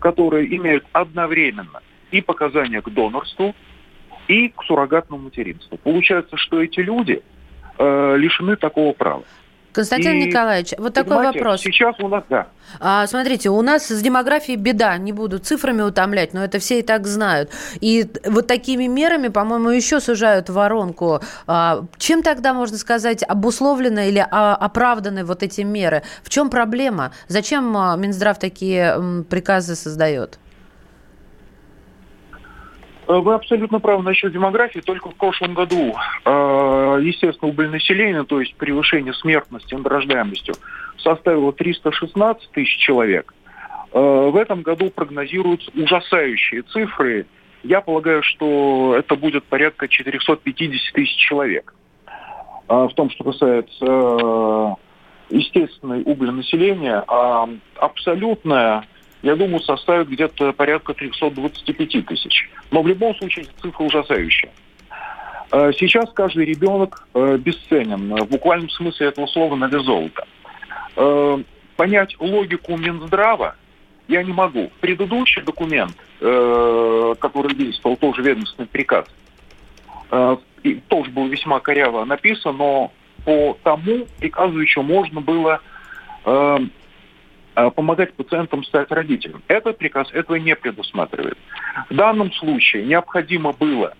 которые 0.00 0.54
имеют 0.56 0.84
одновременно 0.92 1.80
и 2.10 2.20
показания 2.20 2.82
к 2.82 2.88
донорству, 2.90 3.54
и 4.26 4.48
к 4.48 4.62
суррогатному 4.64 5.24
материнству. 5.24 5.76
Получается, 5.78 6.36
что 6.36 6.62
эти 6.62 6.80
люди 6.80 7.22
э, 7.78 8.16
лишены 8.16 8.56
такого 8.56 8.92
права. 8.92 9.24
Константин 9.72 10.12
И, 10.12 10.26
Николаевич, 10.26 10.74
вот 10.78 10.94
такой 10.94 11.16
вопрос. 11.16 11.60
Сейчас 11.60 11.94
у 12.00 12.08
нас, 12.08 12.24
да. 12.28 12.48
А, 12.78 13.06
смотрите, 13.06 13.50
у 13.50 13.62
нас 13.62 13.88
с 13.88 14.00
демографией 14.02 14.56
беда, 14.56 14.96
не 14.96 15.12
буду 15.12 15.38
цифрами 15.38 15.82
утомлять, 15.82 16.34
но 16.34 16.44
это 16.44 16.58
все 16.58 16.80
и 16.80 16.82
так 16.82 17.06
знают. 17.06 17.50
И 17.80 18.06
вот 18.24 18.46
такими 18.46 18.86
мерами, 18.86 19.28
по-моему, 19.28 19.70
еще 19.70 20.00
сужают 20.00 20.48
воронку. 20.50 21.20
А, 21.46 21.84
чем 21.98 22.22
тогда, 22.22 22.52
можно 22.54 22.78
сказать, 22.78 23.22
обусловлены 23.26 24.08
или 24.08 24.26
а, 24.30 24.54
оправданы 24.54 25.24
вот 25.24 25.42
эти 25.42 25.62
меры? 25.62 26.02
В 26.22 26.30
чем 26.30 26.50
проблема? 26.50 27.12
Зачем 27.28 27.76
а, 27.76 27.96
Минздрав 27.96 28.38
такие 28.38 28.94
м, 28.94 29.24
приказы 29.24 29.74
создает? 29.74 30.38
Э, 33.10 33.18
Вы 33.18 33.34
абсолютно 33.34 33.80
правы 33.80 34.02
насчет 34.04 34.32
демографии. 34.32 34.80
Только 34.80 35.10
в 35.10 35.14
прошлом 35.16 35.54
году, 35.54 35.96
э, 36.24 36.98
естественно, 37.02 37.50
убыль 37.50 37.68
населения, 37.68 38.22
то 38.22 38.40
есть 38.40 38.54
превышение 38.54 39.12
смертности 39.14 39.74
над 39.74 39.86
рождаемостью, 39.86 40.54
составило 40.98 41.52
316 41.52 42.50
тысяч 42.52 42.76
человек. 42.78 43.34
Э, 43.92 44.30
В 44.30 44.36
этом 44.36 44.62
году 44.62 44.90
прогнозируются 44.90 45.70
ужасающие 45.74 46.62
цифры. 46.62 47.26
Я 47.64 47.80
полагаю, 47.80 48.22
что 48.22 48.94
это 48.96 49.16
будет 49.16 49.44
порядка 49.44 49.88
450 49.88 50.92
тысяч 50.94 51.16
человек. 51.16 51.74
В 52.68 52.90
том, 52.94 53.10
что 53.10 53.24
касается 53.24 54.76
естественной 55.28 56.02
убыли 56.04 56.30
населения, 56.30 57.02
а 57.08 57.48
абсолютная 57.76 58.84
я 59.22 59.36
думаю, 59.36 59.60
составит 59.60 60.08
где-то 60.08 60.52
порядка 60.52 60.94
325 60.94 62.06
тысяч. 62.06 62.48
Но 62.70 62.82
в 62.82 62.86
любом 62.86 63.14
случае 63.16 63.46
цифра 63.60 63.84
ужасающая. 63.84 64.50
Э, 65.52 65.72
Сейчас 65.78 66.10
каждый 66.12 66.44
ребенок 66.46 67.06
э, 67.14 67.36
бесценен. 67.36 68.14
В 68.16 68.28
буквальном 68.28 68.70
смысле 68.70 69.08
этого 69.08 69.26
слова 69.26 69.56
на 69.56 69.66
вес 69.66 69.82
золота. 69.82 70.26
Э, 70.96 71.42
Понять 71.76 72.14
логику 72.20 72.76
Минздрава 72.76 73.56
я 74.06 74.22
не 74.22 74.32
могу. 74.32 74.70
Предыдущий 74.80 75.40
документ, 75.42 75.96
э, 76.20 77.14
который 77.18 77.54
действовал, 77.54 77.96
тоже 77.96 78.22
ведомственный 78.22 78.68
приказ, 78.68 79.06
э, 80.10 80.36
тоже 80.88 81.10
был 81.10 81.26
весьма 81.28 81.60
коряво 81.60 82.04
написан, 82.04 82.56
но 82.56 82.92
по 83.24 83.56
тому 83.62 84.06
приказу 84.18 84.58
еще 84.58 84.82
можно 84.82 85.20
было 85.20 85.60
э, 86.24 86.58
э, 86.58 86.66
помогать 87.68 88.14
пациентам 88.14 88.64
стать 88.64 88.90
родителем. 88.90 89.42
Этот 89.48 89.76
приказ 89.76 90.08
этого 90.12 90.36
не 90.36 90.56
предусматривает. 90.56 91.36
В 91.90 91.94
данном 91.94 92.32
случае 92.32 92.86
необходимо 92.86 93.52
было 93.52 93.94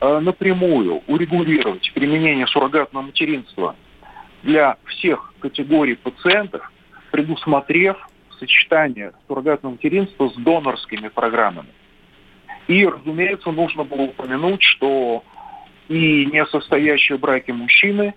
э, 0.00 0.18
напрямую 0.18 1.02
урегулировать 1.06 1.92
применение 1.94 2.46
суррогатного 2.48 3.04
материнства 3.04 3.76
для 4.42 4.76
всех 4.86 5.32
категорий 5.38 5.94
пациентов, 5.94 6.72
предусмотрев 7.10 7.96
сочетание 8.38 9.12
суррогатного 9.26 9.72
материнства 9.74 10.28
с 10.28 10.34
донорскими 10.34 11.08
программами. 11.08 11.68
И, 12.68 12.86
разумеется, 12.86 13.50
нужно 13.50 13.84
было 13.84 14.02
упомянуть, 14.02 14.62
что 14.62 15.24
и 15.88 16.26
несостоящие 16.26 17.16
в 17.16 17.20
браке 17.20 17.52
мужчины 17.52 18.14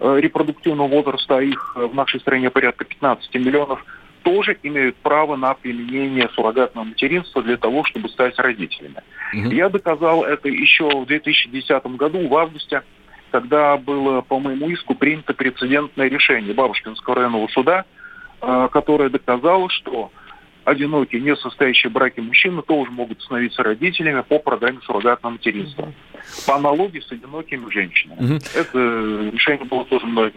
э, 0.00 0.20
репродуктивного 0.20 0.88
возраста, 0.88 1.36
а 1.36 1.42
их 1.42 1.74
э, 1.76 1.86
в 1.86 1.94
нашей 1.94 2.20
стране 2.20 2.50
порядка 2.50 2.84
15 2.84 3.34
миллионов, 3.34 3.84
тоже 4.24 4.58
имеют 4.62 4.96
право 4.96 5.36
на 5.36 5.54
применение 5.54 6.28
суррогатного 6.30 6.84
материнства 6.84 7.42
для 7.42 7.56
того, 7.56 7.84
чтобы 7.84 8.08
стать 8.08 8.36
родителями. 8.38 9.02
Я 9.32 9.68
доказал 9.68 10.24
это 10.24 10.48
еще 10.48 10.88
в 10.88 11.06
2010 11.06 11.86
году, 11.96 12.26
в 12.26 12.36
августе, 12.36 12.82
когда 13.30 13.76
было 13.76 14.22
по 14.22 14.38
моему 14.40 14.68
иску 14.70 14.94
принято 14.94 15.34
прецедентное 15.34 16.08
решение 16.08 16.54
Бабушкинского 16.54 17.16
районного 17.16 17.48
суда, 17.48 17.84
э, 18.40 18.68
которое 18.72 19.08
доказало, 19.10 19.68
что 19.70 20.12
одинокие, 20.64 21.20
не 21.20 21.36
состоящие 21.36 21.90
в 21.90 21.92
браке 21.92 22.22
мужчины 22.22 22.62
тоже 22.62 22.90
могут 22.90 23.20
становиться 23.22 23.62
родителями 23.62 24.22
по 24.22 24.38
программе 24.38 24.78
суррогатного 24.84 25.32
материнства. 25.32 25.92
По 26.46 26.56
аналогии 26.56 27.00
с 27.00 27.12
одинокими 27.12 27.70
женщинами. 27.70 28.20
Мгм. 28.20 28.38
Это 28.54 29.30
решение 29.32 29.64
было 29.64 29.84
тоже 29.84 30.06
мной 30.06 30.32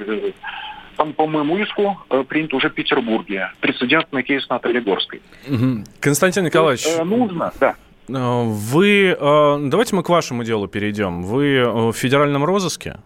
там, 0.97 1.13
по 1.13 1.27
моему 1.27 1.57
иску, 1.57 1.97
э, 2.10 2.23
принято 2.27 2.55
уже 2.57 2.69
в 2.69 2.73
Петербурге. 2.73 3.51
Прецедентный 3.62 4.23
кейс 4.23 4.47
Натальи 4.49 4.79
Горской. 4.79 5.21
Мгм. 5.47 5.86
Константин 5.99 6.43
Николаевич, 6.43 6.86
Э, 6.88 7.03
нужно, 7.03 7.53
да. 7.60 7.75
э, 8.10 8.13
вы... 8.45 9.15
э, 9.19 9.57
Давайте 9.69 9.95
мы 9.95 10.03
к 10.03 10.10
вашему 10.10 10.43
делу 10.43 10.67
перейдем. 10.67 11.23
Вы 11.23 11.55
э, 11.57 11.69
в 11.69 11.93
федеральном 11.93 12.43
розыске? 12.43 12.97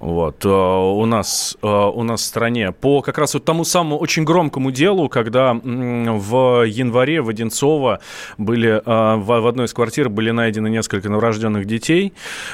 Вот, 0.00 0.44
э, 0.44 0.48
у 0.48 1.04
нас, 1.06 1.56
э, 1.60 1.66
у 1.66 2.02
нас 2.02 2.20
в 2.20 2.24
стране 2.24 2.72
по 2.72 3.02
как 3.02 3.18
раз 3.18 3.34
вот 3.34 3.44
тому 3.44 3.64
самому 3.64 3.98
очень 3.98 4.24
громкому 4.24 4.70
делу, 4.70 5.08
когда 5.08 5.54
в 5.54 6.64
январе 6.66 7.20
в 7.20 7.28
Одинцово 7.28 8.00
были, 8.36 8.80
э, 8.84 9.16
в, 9.16 9.46
одной 9.46 9.66
из 9.66 9.74
квартир 9.74 10.08
были 10.08 10.30
найдены 10.30 10.68
несколько 10.68 11.08
новорожденных 11.08 11.64
детей. 11.64 12.12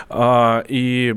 А, 0.09 0.65
И 0.69 1.15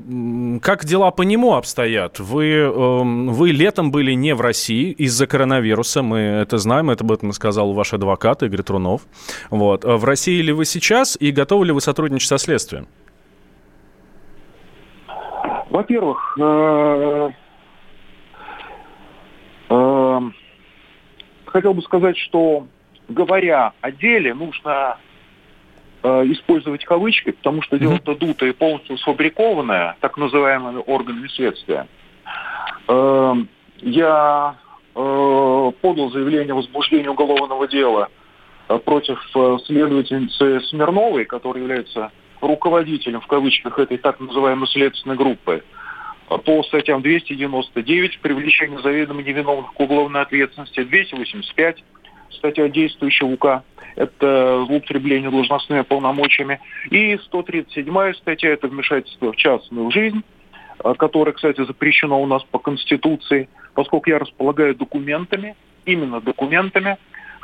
как 0.61 0.85
дела 0.85 1.11
по 1.11 1.21
нему 1.21 1.55
обстоят? 1.55 2.19
Вы, 2.19 2.45
эм, 2.53 3.33
вы 3.33 3.51
летом 3.51 3.91
были 3.91 4.13
не 4.13 4.35
в 4.35 4.41
России 4.41 4.91
из-за 4.91 5.27
коронавируса, 5.27 6.01
мы 6.01 6.19
это 6.19 6.57
знаем, 6.57 6.89
это 6.89 7.03
об 7.03 7.11
этом 7.11 7.31
сказал 7.31 7.73
ваш 7.73 7.93
адвокат 7.93 8.43
Игорь 8.43 8.63
Трунов. 8.63 9.01
Вот. 9.49 9.85
В 9.85 10.03
России 10.03 10.41
ли 10.41 10.51
вы 10.51 10.65
сейчас 10.65 11.17
и 11.19 11.31
готовы 11.31 11.67
ли 11.67 11.71
вы 11.71 11.81
сотрудничать 11.81 12.29
со 12.29 12.37
следствием? 12.37 12.87
Во-первых, 15.69 16.37
э, 16.39 17.29
э, 19.69 20.21
хотел 21.45 21.73
бы 21.73 21.81
сказать, 21.81 22.17
что 22.17 22.67
говоря 23.09 23.73
о 23.81 23.91
деле, 23.91 24.33
нужно 24.33 24.97
э, 26.03 26.23
использовать 26.27 26.85
кавычки, 26.85 27.31
потому 27.31 27.61
что 27.61 27.77
дело-то 27.77 28.15
дутое 28.15 28.51
и 28.51 28.53
полностью 28.53 28.97
сфабрикованное, 28.97 29.97
так 29.99 30.17
называемыми 30.17 30.83
органами 30.85 31.27
следствия. 31.27 31.87
Э, 32.87 33.33
Я 33.79 34.55
э, 34.95 35.71
подал 35.81 36.11
заявление 36.11 36.53
о 36.53 36.57
возбуждении 36.57 37.07
уголовного 37.07 37.67
дела 37.67 38.09
против 38.83 39.17
следовательницы 39.65 40.59
Смирновой, 40.67 41.23
которая 41.23 41.63
является 41.63 42.11
руководителем, 42.41 43.21
в 43.21 43.27
кавычках, 43.27 43.79
этой 43.79 43.97
так 43.97 44.19
называемой 44.19 44.67
следственной 44.67 45.15
группы 45.15 45.63
по 46.27 46.63
статьям 46.63 47.01
299 47.01 48.19
привлечение 48.19 48.81
заведомо 48.81 49.21
невиновных 49.21 49.73
к 49.73 49.79
уголовной 49.79 50.21
ответственности, 50.21 50.83
285 50.83 51.83
статья 52.31 52.67
действующего 52.67 53.27
УК, 53.27 53.63
это 53.95 54.65
злоупотребление 54.67 55.31
должностными 55.31 55.81
полномочиями, 55.81 56.59
и 56.89 57.17
137 57.17 58.13
статья, 58.13 58.51
это 58.51 58.67
вмешательство 58.67 59.31
в 59.31 59.35
частную 59.37 59.89
жизнь, 59.91 60.21
э, 60.83 60.93
которое, 60.95 61.31
кстати, 61.31 61.63
запрещено 61.65 62.21
у 62.21 62.25
нас 62.25 62.43
по 62.43 62.59
Конституции, 62.59 63.47
поскольку 63.73 64.09
я 64.09 64.19
располагаю 64.19 64.75
документами, 64.75 65.55
именно 65.85 66.19
документами, 66.19 66.97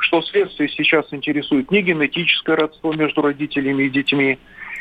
что 0.04 0.20
следствие 0.22 0.68
сейчас 0.68 1.06
интересует 1.12 1.70
не 1.70 1.80
генетическое 1.80 2.56
родство 2.56 2.92
между 2.92 3.22
родителями 3.22 3.84
и 3.84 3.90
детьми, 3.90 4.38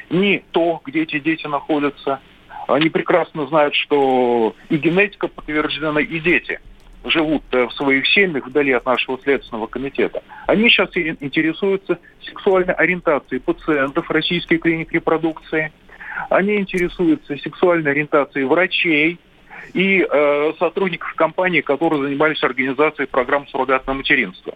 не 0.10 0.44
то, 0.52 0.82
где 0.84 1.04
эти 1.04 1.20
дети 1.20 1.48
находятся. 1.48 2.20
Они 2.68 2.90
прекрасно 2.90 3.48
знают, 3.48 3.74
что 3.74 4.54
и 4.70 4.76
генетика 4.76 5.30
подтверждена, 5.30 6.02
и 6.02 6.20
дети 6.20 6.60
живут 7.06 7.44
э, 7.52 7.68
в 7.68 7.74
своих 7.74 8.06
семьях 8.08 8.48
вдали 8.48 8.74
от 8.74 8.86
нашего 8.86 9.18
следственного 9.24 9.68
комитета. 9.68 10.24
Они 10.46 10.70
сейчас 10.70 10.90
интересуются 10.96 12.00
сексуальной 12.22 12.74
ориентацией 12.74 13.40
пациентов 13.40 14.10
российской 14.12 14.58
клиник 14.58 14.92
репродукции. 14.92 15.72
Они 16.30 16.58
интересуются 16.58 17.38
сексуальной 17.38 17.92
ориентацией 17.92 18.46
врачей 18.46 19.20
и 19.74 20.06
э, 20.10 20.54
сотрудников 20.60 21.14
компании, 21.16 21.62
которые 21.62 22.04
занимались 22.04 22.44
организацией 22.44 23.08
программ 23.08 23.48
суррогатного 23.48 23.98
материнства. 23.98 24.54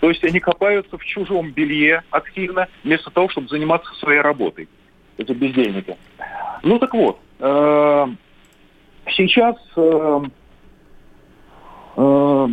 То 0.00 0.08
есть 0.08 0.24
они 0.24 0.40
копаются 0.40 0.96
в 0.96 1.04
чужом 1.04 1.52
белье 1.52 2.02
активно, 2.10 2.68
вместо 2.82 3.10
того, 3.10 3.28
чтобы 3.28 3.48
заниматься 3.48 3.94
своей 3.96 4.20
работой. 4.20 4.68
Эти 5.18 5.32
бездельники. 5.32 5.96
Ну 6.62 6.78
так 6.78 6.94
вот, 6.94 7.18
э, 7.38 8.06
сейчас 9.08 9.56
э, 9.76 10.20
э, 11.96 12.48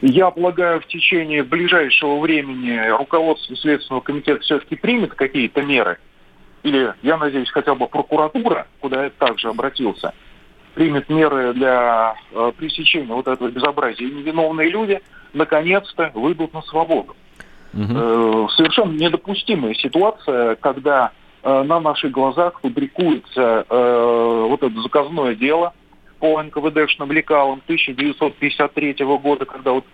Я 0.00 0.30
полагаю, 0.30 0.80
в 0.80 0.86
течение 0.86 1.42
ближайшего 1.42 2.18
времени 2.18 2.88
руководство 2.96 3.54
Следственного 3.56 4.02
комитета 4.02 4.40
все-таки 4.40 4.76
примет 4.76 5.14
какие-то 5.14 5.60
меры. 5.62 5.98
Или, 6.62 6.94
я 7.02 7.18
надеюсь, 7.18 7.50
хотя 7.50 7.74
бы 7.74 7.86
прокуратура, 7.86 8.66
куда 8.80 9.04
я 9.04 9.10
также 9.10 9.48
обратился, 9.48 10.14
примет 10.76 11.08
меры 11.08 11.54
для 11.54 12.14
э, 12.32 12.52
пресечения 12.54 13.14
вот 13.14 13.26
этого 13.26 13.48
безобразия. 13.48 14.06
И 14.06 14.10
невиновные 14.12 14.68
люди 14.68 15.00
наконец-то 15.32 16.10
выйдут 16.14 16.52
на 16.52 16.60
свободу. 16.62 17.16
Угу. 17.72 18.48
Совершенно 18.50 18.92
недопустимая 18.92 19.72
ситуация, 19.72 20.54
когда 20.56 21.12
э, 21.42 21.62
на 21.62 21.80
наших 21.80 22.12
глазах 22.12 22.60
фабрикуется 22.60 23.64
э, 23.68 24.46
вот 24.50 24.62
это 24.62 24.80
заказное 24.82 25.34
дело 25.34 25.72
по 26.20 26.42
НКВДшным 26.42 27.10
лекалам 27.10 27.62
1953 27.64 28.96
года, 29.22 29.46
когда 29.46 29.72
вот 29.72 29.84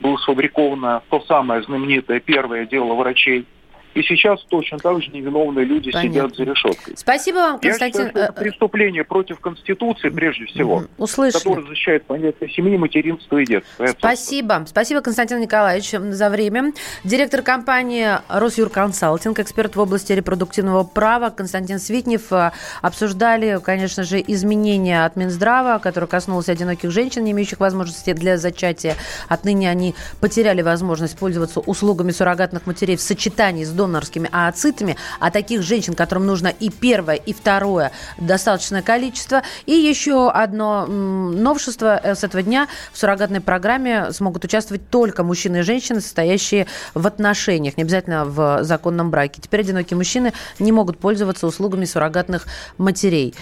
было 0.00 0.16
сфабриковано 0.16 1.02
то 1.08 1.20
самое 1.28 1.62
знаменитое 1.62 2.18
первое 2.18 2.66
дело 2.66 2.94
врачей– 2.94 3.46
и 3.94 4.02
сейчас 4.02 4.42
точно 4.48 4.78
так 4.78 5.02
же 5.02 5.10
невиновные 5.10 5.64
люди 5.64 5.90
Понятно. 5.90 6.10
сидят 6.10 6.36
за 6.36 6.44
решеткой. 6.44 6.94
Спасибо 6.96 7.36
вам, 7.36 7.60
Константин. 7.60 8.02
Я 8.02 8.06
считаю, 8.06 8.10
что 8.10 8.18
это 8.20 8.32
преступление 8.32 9.04
против 9.04 9.40
Конституции, 9.40 10.08
прежде 10.08 10.46
всего. 10.46 10.84
Услышали. 10.98 11.42
Которое 11.42 11.66
защищает 11.66 12.04
понятие 12.04 12.50
семьи, 12.50 12.76
материнства 12.76 13.38
и 13.38 13.46
детства. 13.46 13.86
Спасибо. 13.98 14.64
Спасибо, 14.66 15.00
Константин 15.00 15.40
Николаевич, 15.40 15.90
за 15.90 16.30
время. 16.30 16.72
Директор 17.04 17.42
компании 17.42 18.08
«Росюрконсалтинг», 18.28 19.38
эксперт 19.38 19.76
в 19.76 19.80
области 19.80 20.12
репродуктивного 20.12 20.84
права 20.84 21.30
Константин 21.30 21.78
Свитнев 21.78 22.32
э, 22.32 22.52
обсуждали, 22.80 23.60
конечно 23.62 24.04
же, 24.04 24.22
изменения 24.26 25.04
от 25.04 25.16
Минздрава, 25.16 25.78
которые 25.78 26.08
коснулись 26.08 26.48
одиноких 26.48 26.90
женщин, 26.90 27.24
не 27.24 27.32
имеющих 27.32 27.60
возможности 27.60 28.12
для 28.12 28.38
зачатия. 28.38 28.96
Отныне 29.28 29.70
они 29.70 29.94
потеряли 30.20 30.62
возможность 30.62 31.18
пользоваться 31.18 31.60
услугами 31.60 32.10
суррогатных 32.10 32.66
матерей 32.66 32.96
в 32.96 33.00
сочетании 33.00 33.64
с 33.64 33.70
донорскими 33.86 34.28
ооцитами, 34.32 34.96
а 35.20 35.30
таких 35.30 35.62
женщин, 35.62 35.94
которым 35.94 36.26
нужно 36.26 36.48
и 36.48 36.70
первое, 36.70 37.16
и 37.16 37.32
второе 37.32 37.92
достаточное 38.18 38.82
количество. 38.82 39.42
И 39.66 39.72
еще 39.72 40.30
одно 40.30 40.86
новшество 40.86 42.00
э, 42.02 42.14
с 42.14 42.24
этого 42.24 42.42
дня 42.42 42.68
в 42.92 42.98
суррогатной 42.98 43.40
программе 43.40 44.12
смогут 44.12 44.44
участвовать 44.44 44.88
только 44.90 45.22
мужчины 45.22 45.58
и 45.58 45.62
женщины, 45.62 46.00
состоящие 46.00 46.66
в 46.94 47.06
отношениях, 47.06 47.76
не 47.76 47.82
обязательно 47.82 48.24
в 48.24 48.64
законном 48.64 49.10
браке. 49.10 49.40
Теперь 49.40 49.60
одинокие 49.60 49.96
мужчины 49.96 50.32
не 50.58 50.72
могут 50.72 50.98
пользоваться 50.98 51.46
услугами 51.46 51.84
суррогатных 51.84 52.46
матерей. 52.78 53.34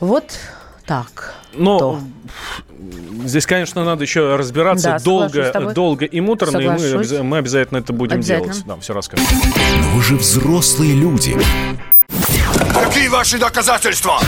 Вот 0.00 0.38
так. 0.86 1.41
Но 1.54 1.78
то. 1.78 2.00
здесь, 3.24 3.46
конечно, 3.46 3.84
надо 3.84 4.02
еще 4.02 4.36
разбираться 4.36 4.90
да, 4.90 4.98
долго, 4.98 5.72
долго 5.74 6.04
и 6.04 6.20
муторно, 6.20 6.58
соглашусь. 6.58 7.12
и 7.12 7.16
мы, 7.18 7.22
мы 7.22 7.38
обязательно 7.38 7.78
это 7.78 7.92
будем 7.92 8.16
обязательно. 8.16 8.52
делать. 8.52 8.66
Да, 8.66 8.76
все 8.76 8.94
расскажем. 8.94 9.26
Но 9.80 9.90
вы 9.90 10.02
же 10.02 10.16
взрослые 10.16 10.94
люди. 10.94 11.36
Какие 12.74 13.08
ваши 13.08 13.38
доказательства? 13.38 14.18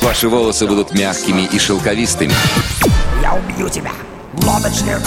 Ваши 0.00 0.28
волосы 0.28 0.66
будут 0.66 0.92
мягкими 0.92 1.42
и 1.42 1.58
шелковистыми. 1.58 2.32
Я 3.22 3.34
убью 3.34 3.68
тебя. 3.68 3.92
Лодочник. 4.42 5.00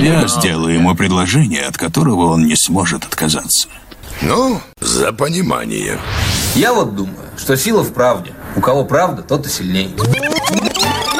Я 0.00 0.26
сделаю 0.26 0.74
ему 0.74 0.94
предложение, 0.94 1.62
от 1.62 1.76
которого 1.76 2.32
он 2.32 2.46
не 2.46 2.56
сможет 2.56 3.04
отказаться. 3.04 3.68
Ну, 4.22 4.60
за 4.80 5.12
понимание. 5.12 5.98
Я 6.54 6.74
вот 6.74 6.94
думаю, 6.94 7.30
что 7.38 7.56
сила 7.56 7.82
в 7.82 7.92
правде. 7.94 8.32
У 8.54 8.60
кого 8.60 8.84
правда, 8.84 9.22
тот 9.22 9.46
и 9.46 9.48
сильнее. 9.48 9.90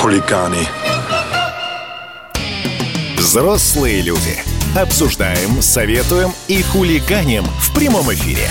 Хулиганы. 0.00 0.66
Взрослые 3.18 4.00
люди. 4.00 4.38
Обсуждаем, 4.74 5.60
советуем 5.60 6.30
и 6.48 6.62
хулиганим 6.62 7.44
в 7.44 7.74
прямом 7.74 8.10
эфире. 8.14 8.48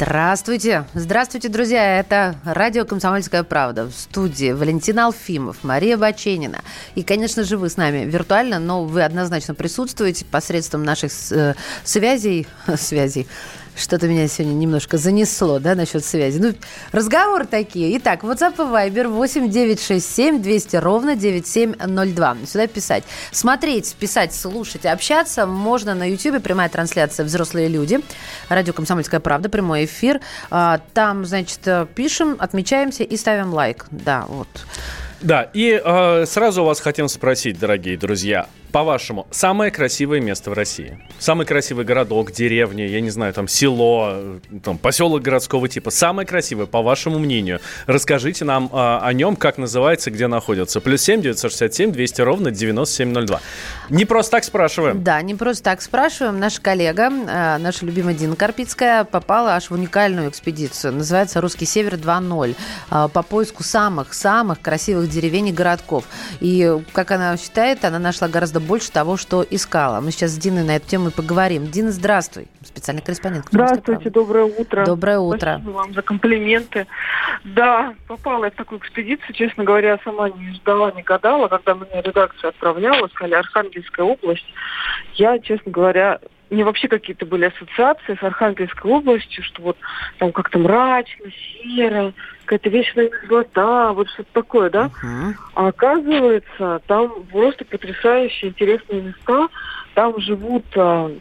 Здравствуйте. 0.00 0.84
Здравствуйте, 0.94 1.48
друзья. 1.48 1.98
Это 1.98 2.36
радио 2.44 2.84
«Комсомольская 2.84 3.42
правда». 3.42 3.86
В 3.86 3.92
студии 3.92 4.52
Валентина 4.52 5.06
Алфимов, 5.06 5.64
Мария 5.64 5.98
Баченина. 5.98 6.60
И, 6.94 7.02
конечно 7.02 7.42
же, 7.42 7.58
вы 7.58 7.68
с 7.68 7.76
нами 7.76 8.08
виртуально, 8.08 8.60
но 8.60 8.84
вы 8.84 9.02
однозначно 9.02 9.54
присутствуете 9.54 10.24
посредством 10.24 10.84
наших 10.84 11.10
э, 11.32 11.54
связей, 11.82 12.46
связей, 12.76 13.26
что-то 13.80 14.06
меня 14.08 14.28
сегодня 14.28 14.54
немножко 14.54 14.98
занесло, 14.98 15.58
да, 15.58 15.74
насчет 15.74 16.04
связи. 16.04 16.38
Ну, 16.38 16.54
разговоры 16.92 17.46
такие. 17.46 17.96
Итак, 17.98 18.22
WhatsApp 18.22 18.54
и 18.54 18.90
Viber 18.90 19.08
8 19.08 19.48
967 19.50 20.42
200 20.42 20.76
ровно 20.76 21.16
9702. 21.16 22.36
Сюда 22.46 22.66
писать. 22.66 23.04
Смотреть, 23.32 23.94
писать, 23.98 24.34
слушать, 24.34 24.86
общаться 24.86 25.46
можно 25.46 25.94
на 25.94 26.08
YouTube. 26.08 26.42
Прямая 26.42 26.68
трансляция 26.68 27.24
«Взрослые 27.24 27.68
люди». 27.68 28.00
Радио 28.48 28.72
«Комсомольская 28.72 29.20
правда», 29.20 29.48
прямой 29.48 29.86
эфир. 29.86 30.20
А, 30.50 30.80
там, 30.94 31.24
значит, 31.24 31.60
пишем, 31.94 32.36
отмечаемся 32.38 33.02
и 33.02 33.16
ставим 33.16 33.52
лайк. 33.52 33.86
Да, 33.90 34.24
вот. 34.28 34.48
Да, 35.20 35.50
и 35.52 35.80
э, 35.82 36.24
сразу 36.26 36.64
вас 36.64 36.80
хотим 36.80 37.08
спросить, 37.08 37.58
дорогие 37.58 37.98
друзья, 37.98 38.46
по-вашему, 38.70 39.26
самое 39.30 39.70
красивое 39.70 40.20
место 40.20 40.50
в 40.50 40.52
России? 40.54 40.98
Самый 41.18 41.46
красивый 41.46 41.84
городок, 41.84 42.32
деревня, 42.32 42.86
я 42.86 43.00
не 43.00 43.10
знаю, 43.10 43.32
там 43.34 43.48
село, 43.48 44.38
там 44.62 44.78
поселок 44.78 45.22
городского 45.22 45.68
типа. 45.68 45.90
Самое 45.90 46.26
красивое, 46.26 46.66
по 46.66 46.82
вашему 46.82 47.18
мнению. 47.18 47.60
Расскажите 47.86 48.44
нам 48.44 48.70
а, 48.72 49.00
о 49.02 49.12
нем, 49.12 49.36
как 49.36 49.58
называется, 49.58 50.10
где 50.10 50.26
находится. 50.26 50.80
Плюс 50.80 51.02
семь 51.02 51.20
девятьсот 51.20 51.50
шестьдесят 51.50 51.74
семь 51.74 51.92
двести 51.92 52.20
ровно 52.20 52.50
девяносто 52.50 52.96
семь 52.96 53.12
ноль 53.12 53.26
два. 53.26 53.40
Не 53.88 54.04
просто 54.04 54.32
так 54.32 54.44
спрашиваем. 54.44 55.02
Да, 55.02 55.20
не 55.22 55.34
просто 55.34 55.64
так 55.64 55.82
спрашиваем. 55.82 56.38
Наша 56.38 56.60
коллега, 56.60 57.10
э, 57.10 57.58
наша 57.58 57.84
любимая 57.84 58.14
Дина 58.14 58.36
Карпицкая, 58.36 59.04
попала 59.04 59.54
аж 59.54 59.70
в 59.70 59.72
уникальную 59.72 60.28
экспедицию. 60.30 60.94
Называется 60.94 61.40
«Русский 61.40 61.66
север 61.66 61.94
2.0» 61.94 62.54
э, 62.90 63.08
по 63.12 63.22
поиску 63.22 63.62
самых-самых 63.62 64.60
красивых 64.60 65.10
деревень 65.10 65.48
и 65.48 65.52
городков. 65.52 66.04
И, 66.40 66.78
как 66.92 67.10
она 67.10 67.36
считает, 67.36 67.84
она 67.84 67.98
нашла 67.98 68.28
гораздо 68.28 68.59
больше 68.60 68.90
того, 68.90 69.16
что 69.16 69.44
искала. 69.48 70.00
Мы 70.00 70.10
сейчас 70.10 70.32
с 70.32 70.38
Диной 70.38 70.64
на 70.64 70.76
эту 70.76 70.86
тему 70.86 71.08
и 71.08 71.12
поговорим. 71.12 71.66
Дина, 71.66 71.90
здравствуй. 71.90 72.46
Специальный 72.62 73.02
корреспондент. 73.02 73.46
Здравствуйте, 73.50 74.10
доброе 74.10 74.44
утро. 74.44 74.84
Доброе 74.84 75.18
утро. 75.18 75.52
Спасибо 75.54 75.70
вам 75.70 75.94
за 75.94 76.02
комплименты. 76.02 76.86
Да, 77.44 77.94
попала 78.06 78.44
я 78.44 78.50
в 78.50 78.54
такую 78.54 78.80
экспедицию, 78.80 79.34
честно 79.34 79.64
говоря, 79.64 79.98
сама 80.04 80.30
не 80.30 80.52
ждала, 80.54 80.92
не 80.92 81.02
гадала, 81.02 81.48
когда 81.48 81.74
меня 81.74 82.02
редакция 82.02 82.50
отправляла, 82.50 83.08
сказали 83.08 83.34
Архангельская 83.34 84.04
область. 84.06 84.46
Я, 85.14 85.38
честно 85.38 85.72
говоря, 85.72 86.20
мне 86.50 86.64
вообще 86.64 86.88
какие-то 86.88 87.26
были 87.26 87.46
ассоциации 87.46 88.18
с 88.18 88.22
Архангельской 88.22 88.90
областью, 88.90 89.42
что 89.44 89.62
вот 89.62 89.76
там 90.18 90.32
как-то 90.32 90.58
мрачно, 90.58 91.26
серо, 91.62 92.12
какая-то 92.50 92.68
вечная 92.68 93.10
мерзлота, 93.10 93.92
вот 93.92 94.08
что-то 94.10 94.28
такое, 94.32 94.70
да? 94.70 94.90
Uh-huh. 95.04 95.34
А 95.54 95.68
оказывается, 95.68 96.82
там 96.88 97.22
просто 97.30 97.64
потрясающие 97.64 98.50
интересные 98.50 99.02
места. 99.02 99.46
Там 99.94 100.18
живут 100.20 100.64
а, 100.74 101.12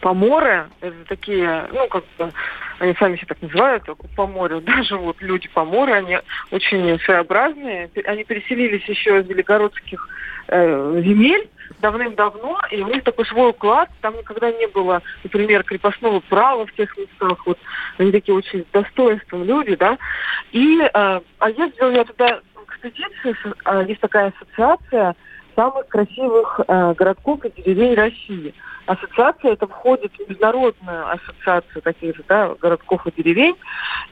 поморы, 0.00 0.68
это 0.80 0.96
такие, 1.06 1.68
ну, 1.70 1.86
как 1.88 2.04
бы, 2.16 2.32
они 2.78 2.94
сами 2.98 3.16
себя 3.16 3.26
так 3.28 3.42
называют, 3.42 3.84
по 4.16 4.26
морю, 4.26 4.60
да, 4.66 4.82
живут 4.84 5.20
люди 5.20 5.48
по 5.52 5.66
морю, 5.66 5.92
они 5.96 6.18
очень 6.50 6.98
своеобразные. 7.00 7.90
Они 8.06 8.24
переселились 8.24 8.88
еще 8.88 9.20
из 9.20 9.28
великородских 9.28 10.08
э, 10.48 11.02
земель, 11.04 11.46
давным-давно, 11.80 12.60
и 12.70 12.82
у 12.82 12.88
них 12.88 13.04
такой 13.04 13.26
свой 13.26 13.50
уклад, 13.50 13.88
там 14.00 14.16
никогда 14.16 14.50
не 14.50 14.66
было, 14.66 15.02
например, 15.22 15.62
крепостного 15.62 16.20
права 16.20 16.66
в 16.66 16.72
тех 16.72 16.96
местах, 16.96 17.46
вот 17.46 17.58
они 17.98 18.12
такие 18.12 18.34
очень 18.34 18.64
достоинством 18.72 19.44
люди, 19.44 19.76
да, 19.76 19.98
и 20.52 20.80
э, 20.80 20.90
а 20.92 21.50
ездила 21.50 21.90
я 21.90 22.04
туда 22.04 22.40
в 22.54 22.64
экспедицию, 22.64 23.36
э, 23.64 23.84
есть 23.88 24.00
такая 24.00 24.32
ассоциация 24.36 25.14
самых 25.54 25.88
красивых 25.88 26.60
э, 26.66 26.94
городков 26.94 27.44
и 27.44 27.62
деревень 27.62 27.94
России. 27.94 28.54
Ассоциация 28.86 29.52
это 29.52 29.66
входит 29.66 30.12
в 30.14 30.28
международную 30.28 31.10
ассоциацию 31.10 31.82
таких 31.82 32.16
же 32.16 32.22
да, 32.28 32.54
городков 32.60 33.06
и 33.06 33.22
деревень, 33.22 33.56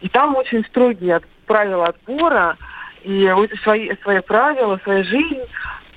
и 0.01 0.09
там 0.09 0.35
очень 0.35 0.65
строгие 0.65 1.17
от, 1.17 1.25
правила 1.47 1.87
отбора, 1.87 2.57
и 3.05 3.33
свои, 3.63 3.95
свои 4.03 4.21
правила, 4.21 4.81
своя 4.83 5.05
жизнь, 5.05 5.41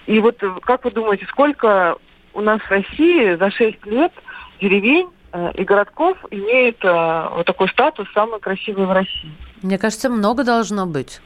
И 0.10 0.19
вот 0.19 0.41
э, 0.41 0.52
как 0.63 0.86
вы 0.86 0.91
думаете, 0.91 1.28
сколько 1.30 1.95
у 2.34 2.41
нас 2.41 2.60
в 2.62 2.72
России 2.72 3.36
за 3.36 3.52
6 3.52 3.86
лет 3.86 4.12
деревень 4.60 5.08
э, 5.32 5.52
и 5.54 5.63
городков 5.63 6.17
имеют 6.32 6.84
э, 6.84 7.28
вот 7.36 7.45
такой 7.45 7.69
статус 7.69 8.08
самый 8.15 8.39
красивый 8.39 8.88
в 8.88 8.91
России? 8.91 9.32
Мне 9.62 9.78
кажется, 9.78 10.10
много 10.10 10.43
должно 10.43 10.88
быть. 10.88 11.22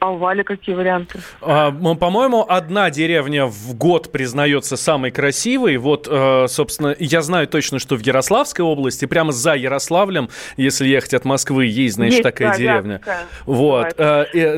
А 0.00 0.10
у 0.10 0.16
Вали 0.18 0.42
какие 0.42 0.74
варианты? 0.74 1.20
А, 1.40 1.70
по-моему, 1.70 2.44
одна 2.48 2.90
деревня 2.90 3.46
в 3.46 3.74
год 3.74 4.12
признается 4.12 4.76
самой 4.76 5.10
красивой. 5.10 5.76
Вот, 5.76 6.08
э, 6.10 6.46
собственно, 6.48 6.94
я 6.98 7.22
знаю 7.22 7.46
точно, 7.48 7.78
что 7.78 7.96
в 7.96 8.00
Ярославской 8.00 8.64
области, 8.64 9.04
прямо 9.06 9.32
за 9.32 9.54
Ярославлем, 9.54 10.28
если 10.56 10.86
ехать 10.86 11.14
от 11.14 11.24
Москвы, 11.24 11.66
есть, 11.66 11.94
значит, 11.96 12.12
Есть, 12.12 12.22
такая 12.22 12.50
да, 12.52 12.56
деревня. 12.58 12.92
Вятская 13.04 13.26
Вот. 13.46 13.96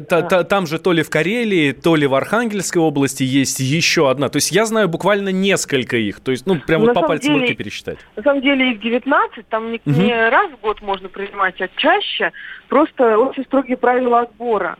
та- 0.08 0.22
та- 0.22 0.44
Там 0.44 0.66
же 0.66 0.78
то 0.78 0.92
ли 0.92 1.02
в 1.02 1.10
Карелии, 1.10 1.72
то 1.72 1.96
ли 1.96 2.06
в 2.06 2.14
Архангельской 2.14 2.80
области 2.82 3.22
есть 3.22 3.60
еще 3.60 4.10
одна. 4.10 4.28
То 4.28 4.36
есть 4.36 4.52
я 4.52 4.66
знаю 4.66 4.88
буквально 4.88 5.30
несколько 5.30 5.96
их. 5.96 6.20
То 6.20 6.30
есть, 6.32 6.46
ну, 6.46 6.56
прям 6.60 6.82
На 6.82 6.88
вот 6.92 6.94
по 6.94 7.06
пальцам 7.08 7.40
руки 7.40 7.54
пересчитать. 7.54 7.98
На 8.16 8.22
самом 8.22 8.42
деле 8.42 8.72
их 8.72 8.80
19, 8.80 9.48
там 9.48 9.72
не, 9.72 9.80
Мгм. 9.84 10.04
не 10.04 10.28
раз 10.28 10.50
в 10.52 10.60
год 10.60 10.82
можно 10.82 11.08
принимать, 11.08 11.60
а 11.60 11.68
чаще. 11.76 12.32
Просто 12.68 13.18
очень 13.18 13.44
строгие 13.44 13.76
правила 13.76 14.20
отбора. 14.20 14.76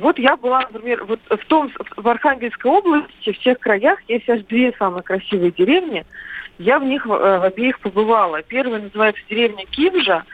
Вот 0.00 0.18
я 0.18 0.36
была, 0.36 0.60
например, 0.72 1.04
вот 1.04 1.20
в 1.28 1.46
том, 1.46 1.70
в 1.96 2.08
Архангельской 2.08 2.70
области, 2.70 3.32
в 3.32 3.38
всех 3.38 3.58
краях 3.60 3.98
есть 4.08 4.28
аж 4.28 4.40
две 4.44 4.72
самые 4.78 5.02
красивые 5.02 5.52
деревни. 5.52 6.06
Я 6.58 6.78
в 6.78 6.84
них 6.84 7.04
э, 7.04 7.08
в 7.08 7.44
обеих 7.44 7.80
побывала. 7.80 8.42
Первая 8.42 8.80
называется 8.80 9.22
деревня 9.28 9.66
Кивжа. 9.66 10.24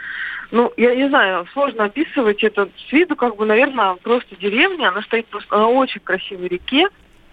Ну, 0.53 0.73
я 0.77 0.95
не 0.95 1.09
знаю, 1.09 1.47
сложно 1.53 1.85
описывать 1.85 2.45
это 2.45 2.69
с 2.77 2.93
виду, 2.93 3.17
как 3.17 3.37
бы, 3.37 3.45
наверное, 3.45 3.95
просто 3.97 4.37
деревня. 4.37 4.89
Она 4.89 5.03
стоит 5.03 5.27
просто 5.27 5.57
на 5.57 5.69
очень 5.69 6.01
красивой 6.01 6.47
реке, 6.47 6.87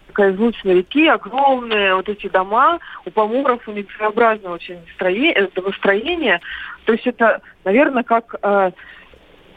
такая 0.08 0.34
излученной 0.34 0.78
реки, 0.78 1.08
огромные 1.08 1.94
вот 1.94 2.10
эти 2.10 2.28
дома. 2.30 2.80
У 3.06 3.12
поморов 3.12 3.68
у 3.68 3.72
них 3.72 3.86
своеобразное 3.96 4.52
очень 4.52 4.80
строение, 4.96 5.34
это 5.34 5.72
строение. 5.74 6.42
То 6.86 6.94
есть 6.94 7.06
это, 7.06 7.42
наверное, 7.64 8.04
как 8.04 8.36
э, 8.42 8.72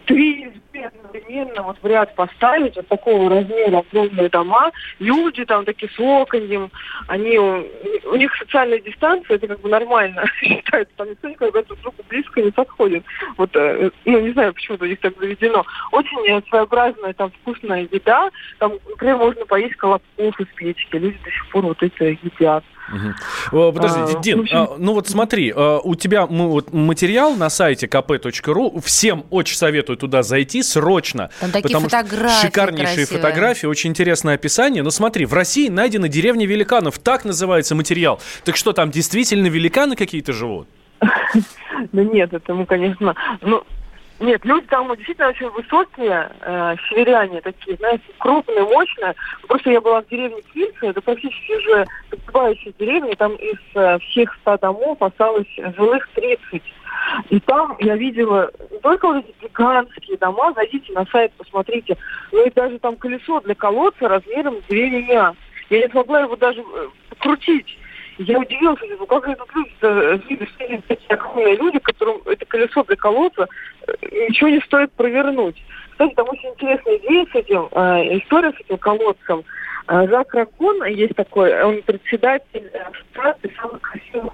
три 0.05 0.53
избы 0.77 0.85
одновременно 0.85 1.63
вот 1.63 1.77
в 1.83 1.87
ряд 1.87 2.15
поставить, 2.15 2.77
вот 2.77 2.89
такого 2.89 3.31
размера 3.31 3.79
огромные 3.79 4.29
дома, 4.29 4.73
люди 4.99 5.45
там 5.45 5.65
такие 5.65 5.91
с 5.91 5.99
оконьем, 5.99 6.71
они, 7.09 7.39
у, 7.39 8.17
них 8.17 8.35
социальная 8.37 8.81
дистанция, 8.81 9.37
это 9.37 9.47
как 9.49 9.61
бы 9.61 9.69
нормально 9.69 10.25
считается, 10.41 10.93
там 10.97 11.11
никто 11.11 11.29
никогда 11.29 11.63
друг 11.63 11.81
другу 11.81 12.03
близко 12.09 12.43
не 12.43 12.51
подходит. 12.51 13.05
Вот, 13.37 13.51
э, 13.55 13.91
ну, 14.05 14.21
не 14.21 14.33
знаю, 14.33 14.53
почему-то 14.55 14.85
у 14.85 14.89
них 14.89 15.01
так 15.01 15.15
заведено. 15.19 15.65
Очень 15.93 16.29
э, 16.29 16.43
своеобразная 16.49 17.13
там 17.15 17.31
вкусная 17.43 17.89
еда, 17.91 18.31
там, 18.59 18.75
например, 18.89 19.17
можно 19.17 19.45
поесть 19.47 19.77
колобков 19.77 20.41
из 20.41 20.47
печки, 20.55 20.97
люди 20.97 21.19
до 21.25 21.31
сих 21.31 21.49
пор 21.51 21.65
вот 21.67 21.83
это 21.83 22.05
едят. 22.05 22.65
О, 23.53 23.73
Подожди, 23.73 24.17
А, 24.17 24.21
Дин, 24.21 24.41
общем- 24.41 24.57
а, 24.57 24.75
ну 24.79 24.95
вот 24.95 25.09
смотри, 25.09 25.53
а, 25.55 25.79
у 25.83 25.95
тебя 25.95 26.23
м, 26.23 26.49
вот 26.49 26.73
материал 26.73 27.35
на 27.35 27.51
сайте 27.51 27.87
kp.ru, 27.87 28.81
всем 28.83 29.25
очень 29.31 29.57
советую 29.57 29.97
туда 29.97 30.23
зайти 30.23 30.63
срочно. 30.67 31.31
Там 31.41 31.51
такие 31.51 31.69
потому 31.69 31.89
что 31.89 31.99
фотографии 31.99 32.47
Шикарнейшие 32.47 32.97
красивые. 32.97 33.23
фотографии, 33.23 33.67
очень 33.67 33.91
интересное 33.91 34.35
описание. 34.35 34.83
Но 34.83 34.91
смотри, 34.91 35.25
в 35.25 35.33
России 35.33 35.69
найдена 35.69 36.09
деревня 36.09 36.47
великанов, 36.47 36.99
так 36.99 37.25
называется 37.25 37.75
материал. 37.75 38.21
Так 38.45 38.57
что 38.57 38.73
там 38.73 38.91
действительно 38.91 39.47
великаны 39.47 39.97
какие-то 39.97 40.33
живут? 40.33 40.69
Да 41.01 41.09
нет, 42.05 42.33
это 42.33 42.55
мы, 42.55 42.67
конечно, 42.67 43.15
ну, 43.41 43.63
нет, 44.19 44.45
люди 44.45 44.67
там 44.69 44.89
действительно 44.97 45.29
очень 45.29 45.51
высокие, 45.51 46.31
э, 46.41 46.77
северяне 46.89 47.43
такие, 47.43 47.77
знаете, 47.77 48.05
крупные, 48.19 48.63
мощные. 48.63 49.15
Просто 49.47 49.71
я 49.71 49.81
была 49.81 50.01
в 50.01 50.09
деревне 50.09 50.41
Кильцы, 50.55 50.87
это 50.87 51.03
практически 51.03 51.53
уже 51.53 51.87
подгибающая 52.09 52.73
деревня, 52.79 53.15
там 53.17 53.35
из 53.35 53.59
э, 53.75 53.99
всех 53.99 54.35
ста 54.37 54.57
домов 54.57 55.03
осталось 55.03 55.49
жилых 55.77 56.09
30. 56.15 56.63
И 57.29 57.41
там 57.41 57.77
я 57.81 57.97
видела 57.97 58.51
не 58.71 58.79
только 58.79 59.07
вот 59.07 59.25
эти 59.25 59.35
гигантские 59.43 60.17
дома, 60.17 60.53
зайдите 60.55 60.93
на 60.95 61.05
сайт, 61.07 61.33
посмотрите, 61.37 61.97
но 62.33 62.43
и 62.43 62.51
даже 62.51 62.79
там 62.79 62.97
колесо 62.97 63.41
для 63.41 63.55
колодца 63.55 64.09
размером 64.09 64.57
две 64.69 64.89
меня. 64.89 65.35
Я 65.69 65.83
не 65.83 65.89
смогла 65.89 66.21
его 66.21 66.37
даже 66.37 66.61
э, 66.61 66.89
покрутить. 67.11 67.79
Я 68.19 68.39
удивилась, 68.39 68.81
думаю, 68.81 69.07
как 69.07 69.27
люди 69.29 69.75
э, 69.83 70.19
все 70.57 70.83
такие 70.89 71.09
огромные 71.09 71.57
люди, 71.57 71.79
которым 71.79 72.23
это 72.25 72.47
колесо 72.47 72.83
для 72.85 72.97
колодца 72.97 73.47
ничего 74.11 74.49
не 74.49 74.61
стоит 74.61 74.93
провернуть. 74.93 75.63
Кстати, 75.93 76.15
там 76.15 76.29
очень 76.29 76.51
интересная 76.51 76.97
идея 76.99 77.27
с 77.27 77.35
этим, 77.35 77.69
э, 77.73 78.19
история 78.19 78.53
с 78.53 78.61
этим 78.61 78.79
колодцем. 78.79 79.45
Э, 79.89 80.07
Жак 80.09 80.35
Ракон 80.35 80.85
есть 80.85 81.15
такой, 81.15 81.63
он 81.63 81.83
председатель 81.83 82.71
э, 82.73 82.79
ассоциации 82.79 83.55
самых 83.61 83.81
красивых 83.81 84.33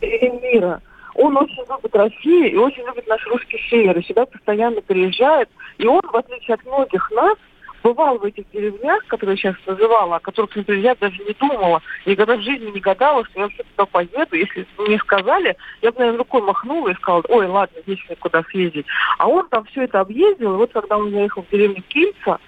деревень 0.00 0.40
мира. 0.40 0.80
Он 1.14 1.36
очень 1.36 1.64
любит 1.68 1.94
Россию 1.94 2.50
и 2.50 2.56
очень 2.56 2.84
любит 2.84 3.06
наш 3.06 3.24
русский 3.28 3.58
север, 3.70 3.96
и 3.96 4.04
сюда 4.04 4.26
постоянно 4.26 4.80
приезжает. 4.82 5.48
И 5.78 5.86
он, 5.86 6.00
в 6.02 6.16
отличие 6.16 6.54
от 6.54 6.64
многих 6.64 7.08
нас, 7.12 7.36
бывал 7.84 8.18
в 8.18 8.24
этих 8.24 8.50
деревнях, 8.50 9.06
которые 9.06 9.36
я 9.40 9.52
сейчас 9.52 9.66
называла, 9.66 10.16
о 10.16 10.20
которых, 10.20 10.56
например, 10.56 10.82
я 10.82 10.94
даже 10.94 11.22
не 11.22 11.34
думала, 11.34 11.82
никогда 12.06 12.36
в 12.36 12.40
жизни 12.40 12.70
не 12.70 12.80
гадала, 12.80 13.24
что 13.26 13.38
я 13.38 13.42
вообще 13.44 13.62
туда 13.62 13.84
поеду. 13.84 14.34
Если 14.34 14.66
мне 14.78 14.98
сказали, 14.98 15.54
я 15.82 15.92
бы, 15.92 15.98
наверное, 15.98 16.18
рукой 16.18 16.40
махнула 16.40 16.88
и 16.88 16.94
сказала, 16.94 17.22
ой, 17.28 17.46
ладно, 17.46 17.78
здесь 17.82 18.02
мне 18.08 18.16
куда 18.16 18.42
съездить. 18.44 18.86
А 19.18 19.28
он 19.28 19.46
там 19.48 19.64
все 19.66 19.82
это 19.82 20.00
объездил, 20.00 20.54
и 20.54 20.56
вот 20.56 20.72
когда 20.72 20.96
он 20.96 21.10
заехал 21.10 21.42
в 21.42 21.50
деревню 21.50 21.82
Кильца, 21.86 22.38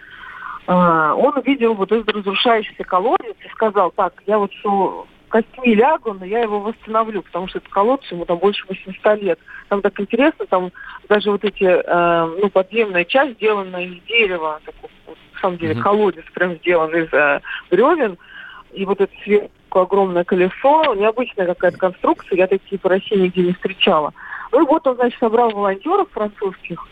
а, 0.66 1.14
он 1.14 1.36
увидел 1.36 1.74
вот 1.74 1.92
этот 1.92 2.08
разрушающийся 2.08 2.84
колодец 2.84 3.36
и 3.44 3.48
сказал, 3.50 3.90
так, 3.90 4.14
я 4.26 4.38
вот 4.38 4.52
что 4.54 5.06
костьми 5.28 5.74
лягу, 5.74 6.14
но 6.14 6.24
я 6.24 6.40
его 6.40 6.60
восстановлю, 6.60 7.22
потому 7.22 7.48
что 7.48 7.58
этот 7.58 7.70
колодец 7.70 8.10
ему 8.10 8.24
там 8.24 8.38
больше 8.38 8.64
800 8.68 9.22
лет. 9.22 9.38
Там 9.68 9.82
так 9.82 9.98
интересно, 10.00 10.46
там 10.46 10.70
даже 11.08 11.30
вот 11.30 11.44
эти, 11.44 11.64
э, 11.64 12.36
ну, 12.40 12.48
подземная 12.50 13.04
часть 13.04 13.34
сделана 13.34 13.84
из 13.84 14.02
дерева, 14.04 14.60
такой, 14.64 14.90
вот, 15.06 15.18
на 15.34 15.40
самом 15.40 15.58
деле, 15.58 15.74
Мгм. 15.74 15.82
колодец 15.82 16.24
прям 16.32 16.54
сделан 16.56 16.94
из 16.94 17.12
э, 17.12 17.40
бревен, 17.70 18.16
и 18.72 18.84
вот 18.84 19.00
это 19.00 19.12
сверху 19.22 19.50
огромное 19.70 20.24
колесо, 20.24 20.94
необычная 20.94 21.46
какая-то 21.46 21.78
конструкция, 21.78 22.38
я 22.38 22.46
такие 22.46 22.78
по 22.78 22.88
России 22.88 23.16
нигде 23.16 23.42
не 23.42 23.52
встречала. 23.52 24.12
Ну 24.52 24.62
и 24.62 24.66
вот 24.66 24.86
он, 24.86 24.96
значит, 24.96 25.18
собрал 25.18 25.50
волонтеров 25.50 26.08
французских, 26.12 26.86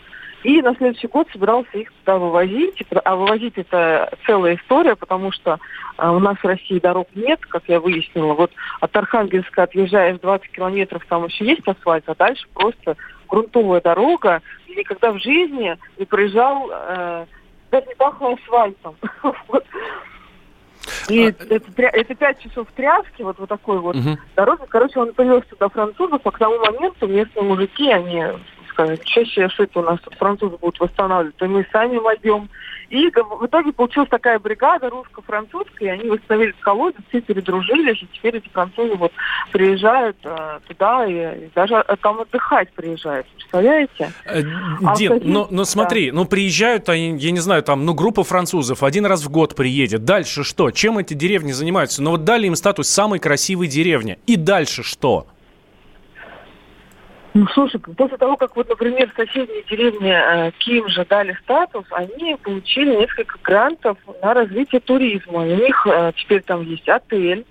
и 0.45 0.61
на 0.61 0.75
следующий 0.75 1.07
год 1.07 1.27
собирался 1.33 1.75
их 1.75 1.91
туда 1.91 2.19
вывозить. 2.19 2.83
А 3.03 3.15
вывозить 3.15 3.57
это 3.57 4.15
целая 4.27 4.57
история, 4.57 4.95
потому 4.95 5.31
что 5.31 5.57
а, 5.97 6.11
у 6.11 6.19
нас 6.19 6.37
в 6.37 6.45
России 6.45 6.77
дорог 6.77 7.07
нет, 7.15 7.43
как 7.47 7.63
я 7.67 7.79
выяснила. 7.79 8.33
Вот 8.35 8.51
от 8.79 8.95
Архангельска 8.95 9.63
отъезжаешь 9.63 10.19
20 10.19 10.51
километров, 10.51 11.03
там 11.09 11.25
еще 11.25 11.45
есть 11.45 11.67
асфальт, 11.67 12.07
а 12.07 12.13
дальше 12.13 12.45
просто 12.53 12.95
грунтовая 13.27 13.81
дорога. 13.81 14.43
И 14.67 14.75
никогда 14.75 15.13
в 15.13 15.19
жизни 15.19 15.75
не 15.97 16.05
проезжал, 16.05 16.69
э, 16.71 17.25
даже 17.71 17.87
не 17.87 17.95
пахло 17.95 18.33
асфальтом. 18.33 18.95
И 21.09 21.21
это, 21.21 21.55
тря- 21.55 21.89
это 21.91 22.13
пять 22.13 22.39
часов 22.41 22.67
тряски, 22.75 23.23
вот, 23.23 23.39
вот 23.39 23.49
такой 23.49 23.79
вот 23.79 23.95
Мгм. 23.95 24.19
дороги. 24.35 24.61
Короче, 24.69 24.99
он 24.99 25.11
привез 25.13 25.43
туда 25.49 25.69
французов, 25.69 26.21
а 26.23 26.29
к 26.31 26.37
тому 26.37 26.59
моменту 26.59 27.07
местные 27.07 27.43
мужики, 27.43 27.91
они 27.91 28.23
сказали, 28.75 28.99
чаще 29.03 29.49
что 29.49 29.63
это 29.63 29.79
у 29.79 29.83
нас 29.83 29.99
французы 30.17 30.57
будут 30.57 30.79
восстанавливать, 30.79 31.35
то 31.37 31.47
мы 31.47 31.65
сами 31.71 31.97
войдем. 31.97 32.49
И 32.89 33.09
в 33.09 33.45
итоге 33.47 33.71
получилась 33.73 34.09
такая 34.09 34.37
бригада 34.37 34.89
русско-французская, 34.91 35.85
и 35.85 35.87
они 35.87 36.09
восстановили 36.09 36.53
колодец, 36.59 36.99
все 37.09 37.19
передружились, 37.19 38.03
и 38.03 38.07
теперь 38.13 38.37
эти 38.37 38.47
французы 38.49 38.93
вот 38.95 39.11
приезжают 39.51 40.17
э, 40.23 40.59
туда 40.67 41.05
и, 41.07 41.45
и 41.45 41.49
даже 41.55 41.75
э, 41.75 41.95
там 42.01 42.21
отдыхать 42.21 42.71
приезжают. 42.73 43.25
Представляете? 43.35 44.11
Э, 44.25 44.41
А 44.83 44.93
в 44.93 44.93
каких- 44.93 45.11
ну, 45.23 45.47
ну 45.49 45.65
смотри, 45.65 46.11
ну 46.11 46.25
приезжают 46.25 46.87
они, 46.89 47.17
я 47.17 47.31
не 47.31 47.39
знаю, 47.39 47.63
там, 47.63 47.85
ну 47.85 47.95
группа 47.95 48.23
французов 48.23 48.83
один 48.83 49.07
раз 49.07 49.25
в 49.25 49.29
год 49.31 49.55
приедет. 49.55 50.05
Дальше 50.05 50.43
что? 50.43 50.69
Чем 50.69 50.99
эти 50.99 51.15
деревни 51.15 51.53
занимаются? 51.53 52.03
Ну 52.03 52.11
вот 52.11 52.23
дали 52.23 52.45
им 52.45 52.55
статус 52.55 52.87
самой 52.87 53.17
красивой 53.19 53.67
деревни. 53.67 54.19
И 54.27 54.35
дальше 54.35 54.83
что? 54.83 55.25
Ну, 57.35 57.45
слушай, 57.53 57.81
после 57.81 58.15
того, 58.15 58.37
как 58.37 58.55
вот, 58.55 58.69
например, 58.69 59.11
соседние 59.13 59.61
деревни 59.69 60.09
э, 60.09 60.51
Ким 60.57 60.87
же 60.87 61.03
дали 61.03 61.37
статус, 61.43 61.83
они 61.91 62.37
получили 62.41 62.95
несколько 62.95 63.37
грантов 63.43 63.97
на 64.21 64.33
развитие 64.33 64.79
туризма. 64.79 65.41
У 65.41 65.45
них 65.45 65.85
э, 65.85 66.13
теперь 66.15 66.41
там 66.43 66.61
есть 66.61 66.87
отель 66.87 67.45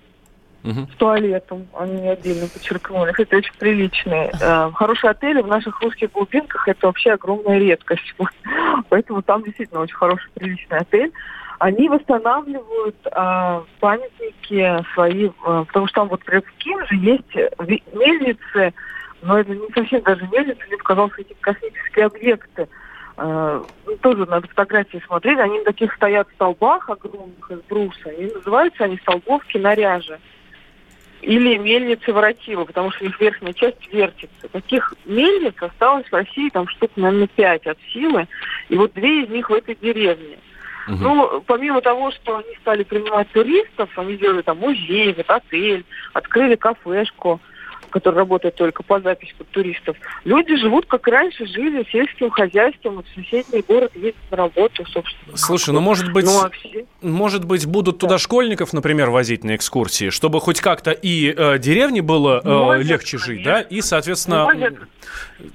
с 0.63 0.95
туалетом, 0.97 1.67
они 1.77 2.07
отдельно 2.07 2.47
подчеркнули. 2.47 3.13
Это 3.15 3.37
очень 3.37 3.53
приличные. 3.59 4.31
Э, 4.41 4.71
хорошие 4.73 5.11
отели 5.11 5.39
в 5.43 5.47
наших 5.47 5.79
русских 5.81 6.11
глубинках 6.11 6.67
это 6.67 6.87
вообще 6.87 7.11
огромная 7.11 7.59
редкость. 7.59 8.15
Поэтому 8.89 9.21
там 9.21 9.43
действительно 9.43 9.81
очень 9.81 9.97
хороший, 9.97 10.31
приличный 10.33 10.79
отель. 10.79 11.11
Они 11.59 11.89
восстанавливают 11.89 12.97
э, 13.05 13.61
памятники 13.79 14.83
свои, 14.95 15.27
э, 15.27 15.29
потому 15.67 15.85
что 15.85 16.01
там 16.01 16.07
вот 16.07 16.21
в 16.25 16.57
Ким 16.57 16.85
же 16.87 16.95
есть 16.95 17.35
э, 17.35 17.49
мельницы, 17.93 18.73
но 19.25 19.39
это 19.39 19.55
не 19.55 19.67
совсем 19.73 20.01
даже 20.03 20.27
мельницы, 20.31 20.61
мне 20.67 20.77
показалось, 20.77 21.13
эти 21.17 21.35
космические 21.41 22.05
объекты. 22.05 22.67
э, 23.17 23.63
тоже 24.01 24.25
надо 24.25 24.47
фотографии 24.47 25.01
смотреть, 25.05 25.39
они 25.39 25.59
на 25.59 25.65
таких 25.65 25.93
стоят 25.95 26.27
столбах 26.35 26.89
огромных 26.89 27.49
из 27.49 27.59
бруса, 27.61 28.09
и 28.09 28.31
называются 28.31 28.83
они 28.83 28.97
столбовки 28.97 29.57
на 29.57 29.73
ряже. 29.73 30.19
Или 31.21 31.57
мельницы 31.57 32.13
воротила, 32.13 32.65
потому 32.65 32.91
что 32.91 33.05
их 33.05 33.19
верхняя 33.19 33.53
часть 33.53 33.91
вертится. 33.91 34.47
Таких 34.51 34.93
мельниц 35.05 35.55
осталось 35.59 36.05
в 36.05 36.13
России 36.13 36.49
там 36.49 36.67
штук, 36.67 36.91
наверное, 36.95 37.27
пять 37.27 37.65
от 37.65 37.79
силы, 37.91 38.27
и 38.69 38.75
вот 38.75 38.93
две 38.93 39.23
из 39.23 39.29
них 39.29 39.49
в 39.49 39.53
этой 39.53 39.75
деревне. 39.75 40.37
Угу. 40.87 40.97
Ну, 40.97 41.43
помимо 41.47 41.81
того, 41.81 42.11
что 42.11 42.37
они 42.37 42.55
стали 42.61 42.83
принимать 42.83 43.31
туристов, 43.31 43.89
они 43.97 44.17
сделали 44.17 44.43
там 44.43 44.59
музей, 44.59 45.15
вот, 45.17 45.25
отель, 45.31 45.83
открыли 46.13 46.55
кафешку, 46.55 47.41
которая 47.89 48.19
работает 48.19 48.55
только 48.55 48.83
по 48.83 48.99
записи 48.99 49.33
под 49.37 49.47
туристов. 49.49 49.97
Люди 50.23 50.55
живут, 50.57 50.85
как 50.85 51.07
раньше 51.07 51.45
жили, 51.45 51.85
сельским 51.91 52.29
хозяйством, 52.29 53.03
в 53.03 53.15
соседний 53.15 53.61
город 53.61 53.91
ездят 53.95 54.15
на 54.31 54.37
работу, 54.37 54.85
собственно. 54.85 55.37
Слушай, 55.37 55.73
ну, 55.73 55.79
может 55.79 56.11
быть, 56.11 56.25
ну, 56.25 56.41
а 56.43 56.49
все... 56.49 56.85
может 57.01 57.45
быть, 57.45 57.65
будут 57.65 57.99
туда 57.99 58.17
школьников, 58.17 58.73
например, 58.73 59.09
возить 59.09 59.43
на 59.43 59.55
экскурсии, 59.55 60.09
чтобы 60.09 60.41
хоть 60.41 60.61
как-то 60.61 60.91
и 60.91 61.33
э, 61.35 61.57
деревне 61.59 62.01
было 62.01 62.41
э, 62.43 62.49
может, 62.49 62.85
легче 62.85 63.17
конечно. 63.17 63.33
жить, 63.33 63.43
да, 63.43 63.61
и, 63.61 63.81
соответственно, 63.81 64.45
может, 64.45 64.79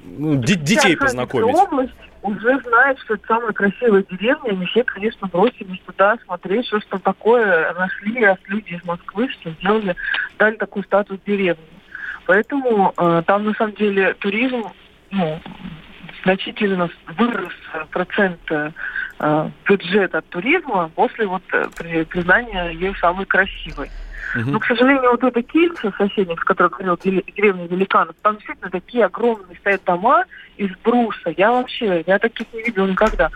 ну, 0.05 0.35
детей 0.37 0.97
познакомить. 0.97 1.55
Область 1.55 1.93
уже 2.23 2.61
знает, 2.61 2.99
что 3.01 3.15
это 3.15 3.27
самая 3.27 3.53
красивая 3.53 4.05
деревня, 4.11 4.51
они 4.51 4.67
все, 4.67 4.85
конечно, 4.85 5.27
бросились 5.29 5.81
туда 5.87 6.19
смотреть, 6.25 6.67
что 6.67 6.81
что 6.81 6.99
такое, 6.99 7.73
нашли 7.75 8.25
раз 8.25 8.39
люди 8.49 8.75
из 8.75 8.85
Москвы, 8.85 9.29
что 9.31 9.51
сделали, 9.51 9.97
дали 10.39 10.57
такой 10.57 10.83
статус 10.85 11.19
деревни. 11.27 11.65
Поэтому 12.31 12.95
э, 12.97 13.23
там, 13.27 13.45
на 13.45 13.55
самом 13.55 13.75
деле, 13.75 14.15
туризм, 14.15 14.63
ну, 15.11 15.41
значительно 16.23 16.89
вырос 17.19 17.53
процент 17.91 18.39
э, 18.53 18.71
бюджета 19.69 20.19
от 20.19 20.29
туризма 20.29 20.89
после 20.95 21.27
вот 21.27 21.43
э, 21.53 21.65
при, 21.77 22.05
признания 22.05 22.69
ее 22.69 22.95
самой 23.01 23.27
красивой. 23.27 23.91
Uh-huh. 24.37 24.45
Но, 24.47 24.61
к 24.61 24.67
сожалению, 24.67 25.11
вот 25.11 25.25
это 25.25 25.43
Кильце, 25.43 25.91
соседник, 25.99 26.41
с 26.41 26.45
которой 26.45 26.69
говорил, 26.69 26.97
деревня 27.03 27.67
великанов, 27.67 28.15
там 28.23 28.37
действительно 28.37 28.71
такие 28.71 29.07
огромные 29.07 29.57
стоят 29.59 29.83
дома 29.83 30.23
из 30.57 30.71
бруса. 30.85 31.35
Я 31.37 31.51
вообще, 31.51 32.05
я 32.07 32.21
таких 32.21 32.47
не 32.53 32.63
видел 32.63 32.87
никогда. 32.87 33.29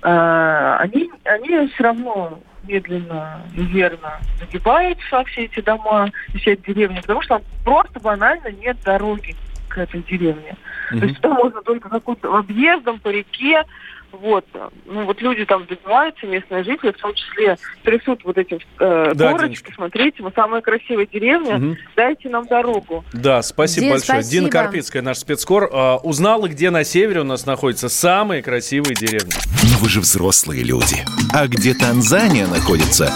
А, 0.00 0.78
они, 0.78 1.10
они 1.24 1.68
все 1.74 1.82
равно 1.84 2.40
медленно 2.64 3.40
и 3.54 3.62
верно 3.62 4.20
загибаются, 4.38 5.24
все 5.24 5.44
эти 5.44 5.60
дома, 5.60 6.10
все 6.34 6.52
эти 6.52 6.72
деревни, 6.72 7.00
потому 7.00 7.22
что 7.22 7.36
там 7.36 7.42
просто 7.64 8.00
банально 8.00 8.50
нет 8.50 8.76
дороги 8.84 9.36
к 9.68 9.78
этой 9.78 10.02
деревне. 10.02 10.56
Mm-hmm. 10.90 10.98
То 10.98 11.06
есть 11.06 11.20
туда 11.20 11.34
можно 11.34 11.62
только 11.62 11.88
каким-то 11.88 12.36
объездом 12.36 12.98
по 12.98 13.08
реке, 13.08 13.64
вот. 14.12 14.44
Ну, 14.86 15.04
вот 15.04 15.20
люди 15.20 15.44
там 15.44 15.66
добиваются, 15.66 16.26
местные 16.26 16.64
жители, 16.64 16.92
в 16.92 16.98
том 16.98 17.14
числе 17.14 17.56
трясут 17.82 18.24
вот 18.24 18.38
эти 18.38 18.58
э, 18.78 19.12
да, 19.14 19.32
горочки. 19.32 19.46
Денечка. 19.46 19.72
Смотрите, 19.74 20.22
мы 20.22 20.32
самая 20.34 20.60
красивая 20.60 21.06
деревня, 21.06 21.56
угу. 21.56 21.76
дайте 21.96 22.28
нам 22.28 22.46
дорогу. 22.46 23.04
Да, 23.12 23.42
спасибо 23.42 23.82
Дин, 23.82 23.90
большое. 23.92 24.22
Спасибо. 24.22 24.30
Дина 24.30 24.50
Карпицкая, 24.50 25.02
наш 25.02 25.18
спецкор, 25.18 25.64
э, 25.64 25.94
узнала, 26.02 26.48
где 26.48 26.70
на 26.70 26.84
севере 26.84 27.20
у 27.20 27.24
нас 27.24 27.46
находятся 27.46 27.88
самые 27.88 28.42
красивые 28.42 28.94
деревни. 28.94 29.32
Но 29.62 29.78
вы 29.78 29.88
же 29.88 30.00
взрослые 30.00 30.62
люди. 30.62 31.04
А 31.32 31.46
где 31.46 31.74
Танзания 31.74 32.46
находится, 32.46 33.10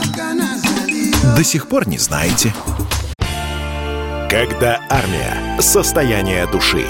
до 1.37 1.45
сих 1.45 1.69
пор 1.69 1.89
не 1.89 1.99
знаете. 1.99 2.53
Когда 4.31 4.81
армия. 4.91 5.61
Состояние 5.61 6.47
души. 6.51 6.85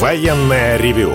Военное 0.00 0.76
ревю 0.76 1.14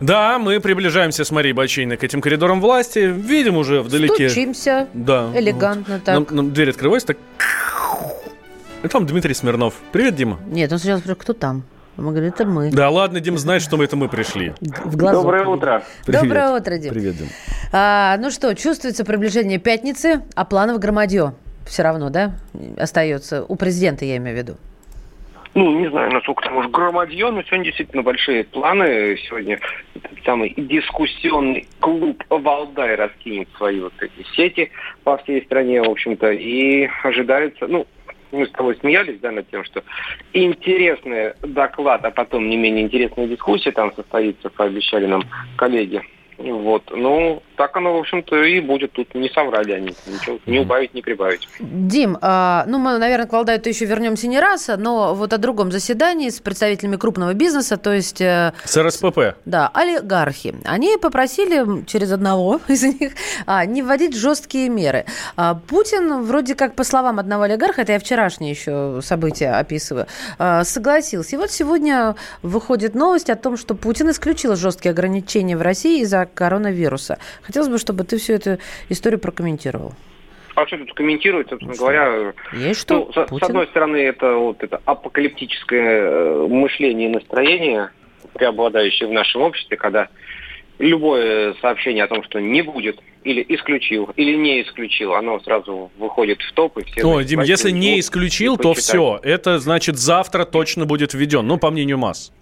Да, 0.00 0.38
мы 0.38 0.60
приближаемся 0.60 1.24
с 1.24 1.30
Марией 1.30 1.52
Бачиной 1.52 1.96
к 1.96 2.04
этим 2.04 2.20
коридорам 2.20 2.60
власти. 2.60 3.00
Видим 3.00 3.56
уже 3.56 3.82
вдалеке. 3.82 4.28
Стучимся. 4.28 4.88
Да. 4.94 5.30
Элегантно 5.34 5.94
вот. 5.94 6.04
так. 6.04 6.14
Нам, 6.14 6.26
нам 6.30 6.52
дверь 6.52 6.70
открывается, 6.70 7.08
так... 7.08 7.18
И 8.82 8.88
там 8.88 9.06
Дмитрий 9.06 9.34
Смирнов. 9.34 9.74
Привет, 9.90 10.14
Дима. 10.14 10.38
Нет, 10.46 10.70
он 10.70 10.78
сначала 10.78 10.98
спросил, 10.98 11.16
кто 11.16 11.32
там? 11.32 11.64
Мы 11.96 12.12
говорим, 12.12 12.28
это 12.28 12.46
мы. 12.46 12.70
Да 12.70 12.90
ладно, 12.90 13.18
Дим 13.18 13.36
знает, 13.38 13.60
что 13.60 13.76
мы 13.76 13.84
это 13.84 13.96
мы 13.96 14.08
пришли. 14.08 14.54
В 14.60 14.96
глазок. 14.96 15.24
Доброе 15.24 15.46
утро. 15.46 15.82
Привет. 16.06 16.22
Доброе 16.22 16.50
утро, 16.50 16.78
Дим. 16.78 16.92
Привет, 16.92 17.16
Дим. 17.16 17.28
А, 17.72 18.16
ну 18.18 18.30
что, 18.30 18.54
чувствуется 18.54 19.04
приближение 19.04 19.58
пятницы, 19.58 20.22
а 20.36 20.44
планов 20.44 20.78
громадье 20.78 21.34
все 21.66 21.82
равно, 21.82 22.08
да, 22.08 22.36
остается? 22.76 23.44
У 23.44 23.56
президента, 23.56 24.04
я 24.04 24.16
имею 24.18 24.36
в 24.36 24.38
виду 24.38 24.56
ну, 25.58 25.80
не 25.80 25.90
знаю, 25.90 26.12
насколько 26.12 26.44
там 26.44 26.56
уж 26.58 26.68
громадье, 26.68 27.30
но 27.32 27.42
сегодня 27.42 27.64
действительно 27.64 28.02
большие 28.02 28.44
планы. 28.44 29.16
Сегодня 29.28 29.58
самый 30.24 30.54
дискуссионный 30.56 31.66
клуб 31.80 32.22
Валдай 32.30 32.94
раскинет 32.94 33.48
свои 33.56 33.80
вот 33.80 33.92
эти 34.00 34.24
сети 34.36 34.70
по 35.02 35.16
всей 35.18 35.42
стране, 35.44 35.82
в 35.82 35.90
общем-то, 35.90 36.30
и 36.30 36.88
ожидается, 37.02 37.66
ну, 37.66 37.86
мы 38.30 38.46
с 38.46 38.50
тобой 38.52 38.76
смеялись, 38.76 39.18
да, 39.18 39.32
над 39.32 39.50
тем, 39.50 39.64
что 39.64 39.82
интересный 40.32 41.32
доклад, 41.42 42.04
а 42.04 42.12
потом 42.12 42.48
не 42.48 42.56
менее 42.56 42.84
интересная 42.84 43.26
дискуссия 43.26 43.72
там 43.72 43.92
состоится, 43.94 44.50
пообещали 44.50 45.06
нам 45.06 45.24
коллеги. 45.56 46.02
Вот, 46.38 46.84
ну, 46.90 47.42
так 47.56 47.76
оно, 47.76 47.94
в 47.94 47.98
общем-то, 47.98 48.44
и 48.44 48.60
будет. 48.60 48.92
Тут 48.92 49.12
не 49.16 49.28
соврали 49.28 49.72
они. 49.72 49.94
Ничего 50.06 50.38
не 50.46 50.60
убавить, 50.60 50.94
не 50.94 51.02
прибавить. 51.02 51.48
Дим, 51.58 52.16
а, 52.20 52.64
ну, 52.68 52.78
мы, 52.78 52.96
наверное, 52.98 53.26
к 53.26 53.32
Валдаю 53.32 53.60
еще 53.64 53.84
вернемся 53.86 54.28
не 54.28 54.38
раз, 54.38 54.70
но 54.78 55.14
вот 55.14 55.32
о 55.32 55.38
другом 55.38 55.72
заседании 55.72 56.28
с 56.28 56.38
представителями 56.38 56.94
крупного 56.94 57.34
бизнеса, 57.34 57.76
то 57.76 57.92
есть... 57.92 58.20
Э, 58.20 58.52
с 58.64 58.76
РСПП. 58.80 59.36
Да, 59.44 59.70
олигархи. 59.74 60.54
Они 60.64 60.96
попросили 60.96 61.84
через 61.86 62.12
одного 62.12 62.60
из 62.68 62.84
них 62.84 63.12
а, 63.46 63.64
не 63.66 63.82
вводить 63.82 64.16
жесткие 64.16 64.68
меры. 64.68 65.04
А, 65.36 65.56
Путин, 65.56 66.22
вроде 66.22 66.54
как, 66.54 66.76
по 66.76 66.84
словам 66.84 67.18
одного 67.18 67.42
олигарха, 67.42 67.82
это 67.82 67.94
я 67.94 67.98
вчерашнее 67.98 68.52
еще 68.52 69.00
событие 69.02 69.52
описываю, 69.52 70.06
а, 70.38 70.62
согласился. 70.62 71.34
И 71.34 71.38
вот 71.38 71.50
сегодня 71.50 72.14
выходит 72.42 72.94
новость 72.94 73.28
о 73.28 73.34
том, 73.34 73.56
что 73.56 73.74
Путин 73.74 74.10
исключил 74.10 74.54
жесткие 74.54 74.92
ограничения 74.92 75.56
в 75.56 75.62
России 75.62 76.02
из-за 76.02 76.27
коронавируса. 76.32 77.18
Хотелось 77.42 77.68
бы, 77.68 77.78
чтобы 77.78 78.04
ты 78.04 78.18
всю 78.18 78.34
эту 78.34 78.58
историю 78.88 79.18
прокомментировал. 79.18 79.94
А 80.54 80.66
что 80.66 80.76
тут 80.78 80.92
комментировать, 80.94 81.48
собственно 81.48 81.76
говоря? 81.76 82.32
Есть 82.52 82.80
что? 82.80 83.06
Ну, 83.06 83.12
с, 83.12 83.38
с 83.38 83.42
одной 83.42 83.66
стороны, 83.68 83.96
это 83.98 84.34
вот 84.34 84.62
это 84.62 84.80
апокалиптическое 84.84 86.00
э, 86.02 86.46
мышление 86.48 87.08
и 87.08 87.12
настроение, 87.12 87.90
преобладающее 88.34 89.08
в 89.08 89.12
нашем 89.12 89.42
обществе, 89.42 89.76
когда 89.76 90.08
любое 90.78 91.54
сообщение 91.60 92.04
о 92.04 92.08
том, 92.08 92.24
что 92.24 92.40
не 92.40 92.62
будет, 92.62 93.00
или 93.24 93.44
исключил, 93.48 94.10
или 94.16 94.36
не 94.36 94.62
исключил, 94.62 95.14
оно 95.14 95.38
сразу 95.40 95.90
выходит 95.98 96.40
в 96.40 96.52
топ. 96.52 96.78
И 96.78 96.84
все 96.84 97.04
О, 97.04 97.22
Дим, 97.22 97.40
если 97.40 97.70
не 97.70 98.00
исключил, 98.00 98.56
то 98.56 98.74
все. 98.74 99.20
Это 99.22 99.58
значит 99.58 99.96
завтра 99.96 100.44
точно 100.44 100.86
будет 100.86 101.14
введен, 101.14 101.46
ну, 101.46 101.58
по 101.58 101.70
мнению 101.70 101.98
масс. 101.98 102.32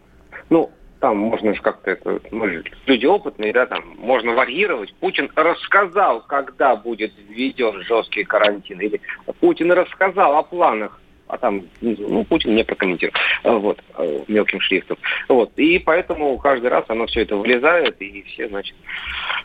Ну, 0.48 0.70
там 1.06 1.18
можно 1.18 1.54
же 1.54 1.62
как-то 1.62 1.92
это, 1.92 2.20
мы 2.32 2.50
же 2.50 2.64
люди 2.86 3.06
опытные, 3.06 3.52
да, 3.52 3.66
там 3.66 3.94
можно 3.98 4.32
варьировать. 4.32 4.92
Путин 4.94 5.30
рассказал, 5.36 6.20
когда 6.22 6.74
будет 6.74 7.12
введен 7.28 7.80
жесткий 7.82 8.24
карантин, 8.24 8.80
или 8.80 9.00
Путин 9.38 9.70
рассказал 9.70 10.36
о 10.36 10.42
планах 10.42 11.00
а 11.28 11.38
там, 11.38 11.62
ну, 11.80 12.24
Путин 12.24 12.54
не 12.54 12.64
прокомментировал, 12.64 13.18
вот, 13.44 13.82
мелким 14.28 14.60
шрифтом. 14.60 14.96
Вот, 15.28 15.52
и 15.56 15.78
поэтому 15.78 16.36
каждый 16.38 16.70
раз 16.70 16.84
оно 16.88 17.06
все 17.06 17.22
это 17.22 17.36
влезает, 17.36 18.00
и 18.00 18.22
все, 18.22 18.48
значит, 18.48 18.76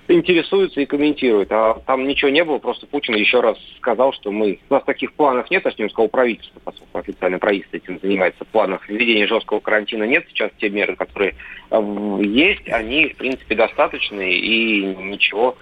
интересуются 0.07 0.81
и 0.81 0.85
комментируют. 0.85 1.51
А 1.51 1.75
там 1.85 2.07
ничего 2.07 2.29
не 2.29 2.43
было, 2.43 2.59
просто 2.59 2.85
Путин 2.87 3.15
еще 3.15 3.41
раз 3.41 3.57
сказал, 3.77 4.13
что 4.13 4.31
мы... 4.31 4.59
У 4.69 4.73
нас 4.73 4.83
таких 4.83 5.13
планов 5.13 5.49
нет, 5.49 5.63
точнее, 5.63 5.89
сказал 5.89 6.09
правительство, 6.09 6.59
поскольку 6.63 6.99
официально 6.99 7.39
правительство 7.39 7.77
этим 7.77 7.99
занимается. 7.99 8.45
Планов 8.45 8.87
введения 8.87 9.27
жесткого 9.27 9.59
карантина 9.59 10.03
нет. 10.03 10.25
Сейчас 10.29 10.51
те 10.57 10.69
меры, 10.69 10.95
которые 10.95 11.35
есть, 11.71 12.67
они, 12.69 13.07
в 13.09 13.15
принципе, 13.15 13.55
достаточны, 13.55 14.33
и 14.33 14.83
ничего 14.83 15.57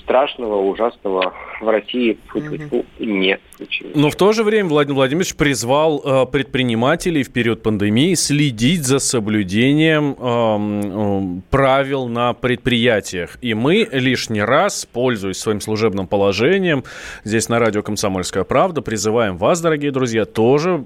страшного, 0.00 0.60
ужасного 0.62 1.32
в 1.60 1.68
России 1.68 2.18
угу. 2.34 2.84
нет 2.98 3.40
случилось. 3.56 3.94
Но 3.94 4.10
в 4.10 4.16
то 4.16 4.32
же 4.32 4.42
время 4.42 4.68
Владимир 4.68 4.96
Владимирович 4.96 5.34
призвал 5.34 6.02
э, 6.04 6.26
предпринимателей 6.26 7.22
в 7.22 7.32
период 7.32 7.62
пандемии 7.62 8.14
следить 8.14 8.84
за 8.84 8.98
соблюдением 8.98 10.16
э, 10.18 11.38
э, 11.38 11.40
правил 11.50 12.08
на 12.08 12.32
предприятиях. 12.34 13.38
И 13.40 13.54
мы 13.54 13.88
лишний 13.92 14.42
раз, 14.42 14.86
пользуясь 14.86 15.38
своим 15.38 15.60
служебным 15.60 16.06
положением, 16.06 16.84
здесь 17.24 17.48
на 17.48 17.58
радио 17.58 17.82
«Комсомольская 17.82 18.44
правда», 18.44 18.82
призываем 18.82 19.36
вас, 19.36 19.60
дорогие 19.60 19.90
друзья, 19.90 20.24
тоже 20.24 20.84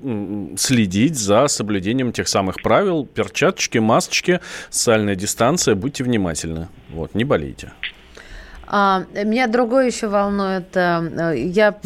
следить 0.57 1.17
за 1.17 1.49
соблюдением 1.49 2.13
тех 2.13 2.29
самых 2.29 2.63
правил. 2.63 3.07
Перчаточки, 3.07 3.79
масочки, 3.79 4.41
социальная 4.71 5.15
дистанция. 5.15 5.75
Будьте 5.75 6.05
внимательны. 6.05 6.69
Вот, 6.91 7.15
не 7.15 7.25
болейте. 7.25 7.73
А, 8.71 9.05
меня 9.15 9.47
другое 9.47 9.87
еще 9.87 10.09
волнует. 10.09 10.77
Э, 10.77 11.33
я 11.35 11.79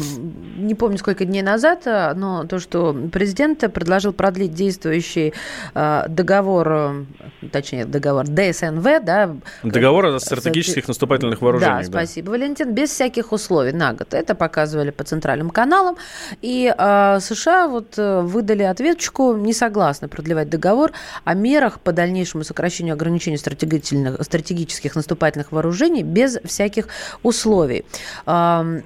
не 0.57 0.75
помню, 0.75 0.97
сколько 0.97 1.23
дней 1.23 1.41
назад, 1.41 1.83
э, 1.85 2.13
но 2.13 2.43
то, 2.43 2.59
что 2.59 2.93
президент 3.11 3.59
предложил 3.73 4.11
продлить 4.11 4.53
действующий 4.53 5.33
э, 5.73 6.05
договор, 6.09 7.05
точнее, 7.53 7.85
договор 7.85 8.25
ДСНВ, 8.25 8.83
да? 9.01 9.33
Договор 9.63 10.07
о 10.07 10.19
стратегических 10.19 10.87
наступательных 10.89 11.41
вооружениях. 11.41 11.85
Да, 11.85 11.99
спасибо, 11.99 12.25
да. 12.27 12.31
Валентин, 12.31 12.73
без 12.73 12.89
всяких 12.89 13.31
условий 13.31 13.71
на 13.71 13.93
год. 13.93 14.13
Это 14.13 14.35
показывали 14.35 14.89
по 14.91 15.05
центральным 15.05 15.51
каналам. 15.51 15.95
И 16.41 16.69
США 16.77 17.67
вот 17.69 17.95
выдали 17.95 18.63
ответочку, 18.63 19.35
не 19.35 19.53
согласны 19.53 20.09
продлевать 20.09 20.49
договор 20.49 20.91
о 21.23 21.33
мерах 21.33 21.79
по 21.79 21.93
дальнейшему 21.93 22.43
сокращению 22.43 22.93
ограничений 22.93 23.37
стратегических 23.37 24.95
наступательных 24.95 25.51
вооружений 25.51 26.03
без 26.03 26.39
всяких 26.43 26.72
всяких 26.73 26.87
условий. 27.23 27.85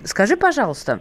Скажи, 0.03 0.35
пожалуйста, 0.35 0.99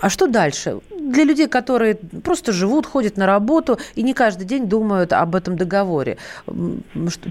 а 0.00 0.10
что 0.10 0.26
дальше? 0.26 0.80
Для 0.90 1.24
людей, 1.24 1.48
которые 1.48 1.96
просто 2.24 2.52
живут, 2.52 2.86
ходят 2.86 3.16
на 3.16 3.26
работу 3.26 3.78
и 3.94 4.02
не 4.02 4.12
каждый 4.12 4.44
день 4.44 4.68
думают 4.68 5.12
об 5.12 5.34
этом 5.34 5.56
договоре, 5.56 6.18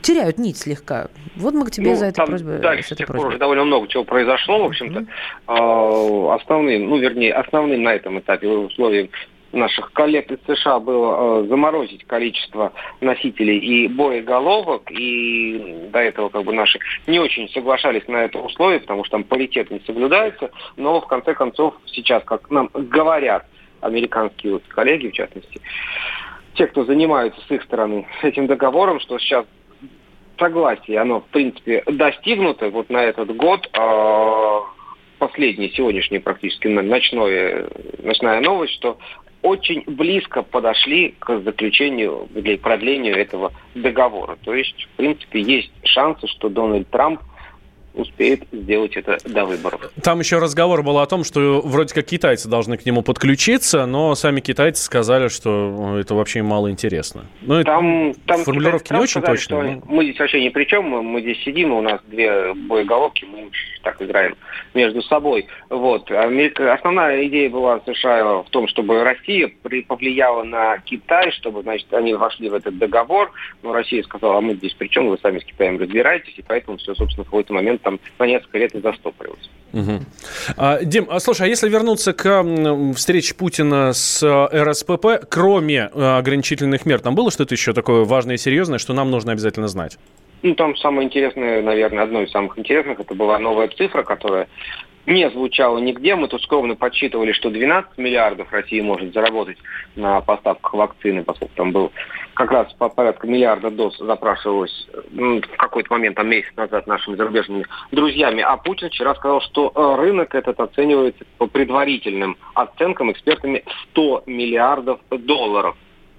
теряют 0.01 0.37
нить 0.39 0.57
слегка. 0.57 1.07
Вот 1.35 1.53
мы 1.53 1.65
к 1.65 1.71
тебе 1.71 1.91
ну, 1.91 1.95
за 1.97 2.05
это 2.07 2.25
просьбу. 2.25 2.51
Дальше 2.61 2.95
с 2.95 2.97
тех 2.97 3.07
пор 3.07 3.27
уже 3.27 3.37
довольно 3.37 3.65
много 3.65 3.87
чего 3.87 4.03
произошло, 4.03 4.63
в 4.63 4.65
общем-то. 4.65 5.05
Mm-hmm. 5.47 6.35
Основным, 6.41 6.89
ну, 6.89 6.97
вернее, 6.97 7.33
основным 7.33 7.83
на 7.83 7.93
этом 7.93 8.19
этапе 8.19 8.47
условием 8.47 9.09
наших 9.51 9.91
коллег 9.93 10.31
из 10.31 10.39
США 10.45 10.79
было 10.79 11.43
э, 11.43 11.47
заморозить 11.47 12.05
количество 12.05 12.73
носителей 13.01 13.57
и 13.57 13.87
боеголовок, 13.87 14.91
и 14.91 15.87
до 15.91 15.99
этого 15.99 16.29
как 16.29 16.43
бы 16.43 16.53
наши 16.53 16.79
не 17.07 17.19
очень 17.19 17.49
соглашались 17.49 18.07
на 18.07 18.17
это 18.17 18.39
условие, 18.39 18.79
потому 18.79 19.03
что 19.03 19.17
там 19.17 19.23
паритет 19.23 19.71
не 19.71 19.79
соблюдается, 19.81 20.51
но 20.77 21.01
в 21.01 21.07
конце 21.07 21.33
концов 21.33 21.75
сейчас, 21.87 22.23
как 22.23 22.49
нам 22.51 22.69
говорят 22.73 23.45
американские 23.81 24.53
вот 24.53 24.63
коллеги, 24.67 25.07
в 25.07 25.13
частности, 25.13 25.61
те, 26.55 26.67
кто 26.67 26.83
занимаются 26.83 27.39
с 27.47 27.51
их 27.51 27.63
стороны 27.63 28.07
этим 28.21 28.47
договором, 28.47 28.99
что 28.99 29.17
сейчас 29.19 29.45
согласие, 30.37 30.99
оно, 30.99 31.21
в 31.21 31.25
принципе, 31.25 31.83
достигнуто 31.85 32.69
вот 32.69 32.89
на 32.89 33.03
этот 33.03 33.35
год, 33.35 33.69
э, 33.73 34.59
последний 35.19 35.69
сегодняшний 35.69 36.19
практически 36.19 36.67
ночной, 36.67 37.67
ночная 38.01 38.39
новость, 38.41 38.73
что 38.73 38.97
очень 39.41 39.83
близко 39.87 40.43
подошли 40.43 41.15
к 41.19 41.39
заключению 41.41 42.27
или 42.35 42.57
продлению 42.57 43.15
этого 43.15 43.53
договора. 43.73 44.37
То 44.43 44.53
есть, 44.53 44.83
в 44.93 44.97
принципе, 44.97 45.41
есть 45.41 45.71
шансы, 45.83 46.27
что 46.27 46.49
Дональд 46.49 46.89
Трамп 46.89 47.21
успеет 47.99 48.43
сделать 48.51 48.95
это 48.95 49.17
до 49.25 49.45
выборов. 49.45 49.91
Там 50.01 50.19
еще 50.19 50.39
разговор 50.39 50.83
был 50.83 50.99
о 50.99 51.05
том, 51.05 51.23
что 51.23 51.61
вроде 51.63 51.93
как 51.93 52.05
китайцы 52.05 52.49
должны 52.49 52.77
к 52.77 52.85
нему 52.85 53.01
подключиться, 53.01 53.85
но 53.85 54.15
сами 54.15 54.39
китайцы 54.39 54.83
сказали, 54.83 55.27
что 55.27 55.97
это 55.99 56.15
вообще 56.15 56.41
мало 56.41 56.71
интересно. 56.71 57.25
Ну, 57.41 57.63
там, 57.63 58.13
там 58.25 58.43
формулировки 58.43 58.93
не 58.93 58.99
очень 58.99 59.21
точные. 59.21 59.75
Но... 59.75 59.81
Мы 59.85 60.03
здесь 60.05 60.19
вообще 60.19 60.43
ни 60.43 60.49
при 60.49 60.65
чем, 60.65 60.85
мы 60.85 61.21
здесь 61.21 61.41
сидим, 61.43 61.73
у 61.73 61.81
нас 61.81 61.99
две 62.07 62.53
боеголовки, 62.53 63.25
мы 63.25 63.49
так 63.83 64.01
играем 64.01 64.35
между 64.73 65.01
собой. 65.03 65.47
Вот. 65.69 66.11
Основная 66.11 67.25
идея 67.27 67.49
была 67.49 67.79
США 67.85 68.43
в 68.43 68.49
том, 68.49 68.67
чтобы 68.67 69.03
Россия 69.03 69.49
повлияла 69.87 70.43
на 70.43 70.77
Китай, 70.79 71.31
чтобы, 71.31 71.61
значит, 71.61 71.91
они 71.93 72.13
вошли 72.13 72.49
в 72.49 72.53
этот 72.53 72.77
договор, 72.77 73.31
но 73.63 73.73
Россия 73.73 74.03
сказала, 74.03 74.37
а 74.37 74.41
мы 74.41 74.55
здесь 74.55 74.73
при 74.73 74.87
чем, 74.87 75.09
вы 75.09 75.17
сами 75.17 75.39
с 75.39 75.43
Китаем 75.43 75.79
разбираетесь, 75.79 76.33
и 76.37 76.41
поэтому 76.41 76.77
все, 76.77 76.93
собственно, 76.95 77.23
в 77.23 77.27
какой-то 77.27 77.53
момент 77.53 77.81
там 77.89 77.99
на 78.19 78.27
несколько 78.27 78.57
лет 78.57 78.75
и 78.75 78.79
застопориваться. 78.79 79.49
Угу. 79.73 79.99
А, 80.57 80.83
Дим, 80.83 81.07
а 81.09 81.19
слушай, 81.19 81.43
а 81.43 81.47
если 81.47 81.69
вернуться 81.69 82.13
к 82.13 82.43
встрече 82.95 83.35
Путина 83.35 83.93
с 83.93 84.23
э, 84.23 84.63
РСПП, 84.63 85.25
кроме 85.29 85.89
э, 85.93 86.17
ограничительных 86.17 86.85
мер, 86.85 86.99
там 86.99 87.15
было 87.15 87.31
что-то 87.31 87.53
еще 87.53 87.73
такое 87.73 88.03
важное 88.03 88.35
и 88.35 88.37
серьезное, 88.37 88.79
что 88.79 88.93
нам 88.93 89.11
нужно 89.11 89.31
обязательно 89.31 89.67
знать? 89.67 89.97
Ну, 90.41 90.55
там 90.55 90.75
самое 90.77 91.05
интересное, 91.05 91.61
наверное, 91.61 92.03
одно 92.03 92.21
из 92.21 92.31
самых 92.31 92.57
интересных, 92.57 92.99
это 92.99 93.13
была 93.13 93.37
новая 93.39 93.67
цифра, 93.67 94.03
которая 94.03 94.47
не 95.05 95.29
звучало 95.29 95.79
нигде. 95.79 96.15
Мы 96.15 96.27
тут 96.27 96.41
скромно 96.43 96.75
подсчитывали, 96.75 97.31
что 97.33 97.49
12 97.49 97.97
миллиардов 97.97 98.51
Россия 98.51 98.81
может 98.81 99.13
заработать 99.13 99.57
на 99.95 100.21
поставках 100.21 100.73
вакцины, 100.73 101.23
поскольку 101.23 101.53
там 101.55 101.71
был 101.71 101.91
как 102.39 102.51
раз 102.51 102.73
по 102.75 102.87
порядка 102.87 103.27
миллиарда 103.27 103.69
доз 103.69 103.97
запрашивалось 103.97 104.87
ну, 105.11 105.41
в 105.41 105.57
какой-то 105.57 105.91
момент, 105.91 106.15
там 106.15 106.29
месяц 106.29 106.55
назад, 106.55 106.87
нашими 106.87 107.17
зарубежными 107.17 107.65
друзьями. 107.91 108.41
А 108.41 108.55
Путин 108.55 108.87
вчера 108.87 109.13
сказал, 109.15 109.41
что 109.41 109.73
э, 109.75 110.01
рынок 110.01 110.33
этот 110.33 110.57
оценивается 110.57 111.25
по 111.37 111.47
предварительным 111.47 112.37
оценкам 112.53 113.11
экспертами 113.11 113.65
100 113.91 114.23
миллиардов 114.25 115.01
долларов. 115.09 115.75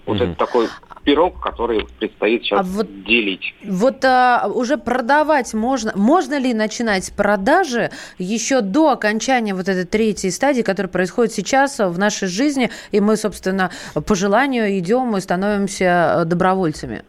Вот 0.07 0.19
mm-hmm. 0.19 0.33
это 0.33 0.35
такой 0.35 0.69
пирог, 1.05 1.41
который 1.41 1.87
предстоит 1.99 2.43
сейчас 2.45 2.61
а 2.61 2.63
вот, 2.63 3.05
делить. 3.05 3.55
Вот 3.65 4.05
а, 4.05 4.49
уже 4.53 4.77
продавать 4.77 5.55
можно. 5.55 5.93
Можно 5.95 6.39
ли 6.39 6.55
начинать 6.55 7.13
продажи 7.17 7.91
еще 8.19 8.61
до 8.61 8.91
окончания 8.91 9.55
вот 9.55 9.69
этой 9.69 9.85
третьей 9.85 10.31
стадии, 10.31 10.63
которая 10.63 10.91
происходит 10.91 11.33
сейчас 11.33 11.79
в 11.79 11.99
нашей 11.99 12.29
жизни, 12.29 12.71
и 12.93 13.01
мы, 13.01 13.17
собственно, 13.17 13.71
по 13.95 14.15
желанию 14.15 14.79
идем 14.79 15.17
и 15.17 15.21
становимся 15.21 16.23
э, 16.23 16.25
добровольцами? 16.25 17.05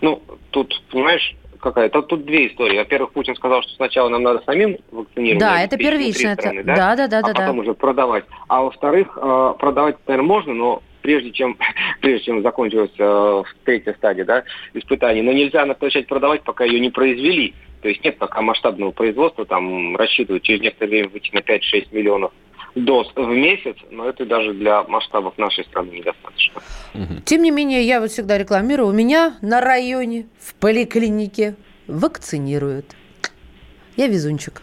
Ну, 0.00 0.22
тут, 0.50 0.82
понимаешь, 0.90 1.34
какая-то. 1.58 2.02
Тут 2.02 2.24
две 2.24 2.48
истории. 2.48 2.78
Во-первых, 2.78 3.12
Путин 3.12 3.34
сказал, 3.34 3.62
что 3.62 3.72
сначала 3.74 4.08
нам 4.08 4.22
надо 4.22 4.42
самим 4.44 4.76
вакцинировать. 4.90 5.40
Да, 5.40 5.60
это 5.60 5.76
первично. 5.76 6.34
Страны, 6.34 6.62
да? 6.62 6.74
да, 6.74 6.96
да, 6.96 7.08
да. 7.08 7.18
А 7.18 7.22
да, 7.22 7.32
потом 7.32 7.56
да. 7.56 7.62
уже 7.62 7.74
продавать. 7.74 8.24
А 8.48 8.62
во-вторых, 8.62 9.18
э, 9.20 9.54
продавать, 9.58 9.96
наверное, 10.06 10.28
можно, 10.28 10.54
но 10.54 10.82
прежде 11.06 11.30
чем, 11.30 11.56
прежде 12.00 12.26
чем 12.26 12.42
закончилась 12.42 12.90
э, 12.98 13.42
третья 13.64 13.94
стадия 13.94 14.24
да, 14.24 14.42
испытаний. 14.74 15.22
Но 15.22 15.32
нельзя 15.32 15.64
начать 15.64 16.08
продавать, 16.08 16.42
пока 16.42 16.64
ее 16.64 16.80
не 16.80 16.90
произвели. 16.90 17.54
То 17.80 17.88
есть 17.88 18.04
нет 18.04 18.18
пока 18.18 18.42
масштабного 18.42 18.90
производства, 18.90 19.44
там 19.44 19.96
рассчитывают 19.96 20.42
через 20.42 20.60
некоторое 20.62 20.90
время 20.90 21.08
выйти 21.10 21.30
на 21.32 21.38
5-6 21.38 21.88
миллионов 21.92 22.32
доз 22.74 23.10
в 23.14 23.28
месяц, 23.28 23.76
но 23.90 24.08
это 24.08 24.26
даже 24.26 24.52
для 24.52 24.82
масштабов 24.82 25.38
нашей 25.38 25.64
страны 25.64 25.92
недостаточно. 25.92 26.60
Тем 27.24 27.42
не 27.42 27.52
менее, 27.52 27.82
я 27.82 28.00
вот 28.00 28.10
всегда 28.10 28.36
рекламирую, 28.36 28.88
у 28.88 28.92
меня 28.92 29.36
на 29.40 29.60
районе 29.60 30.26
в 30.40 30.54
поликлинике 30.56 31.54
вакцинируют. 31.86 32.96
Я 33.96 34.08
везунчик. 34.08 34.60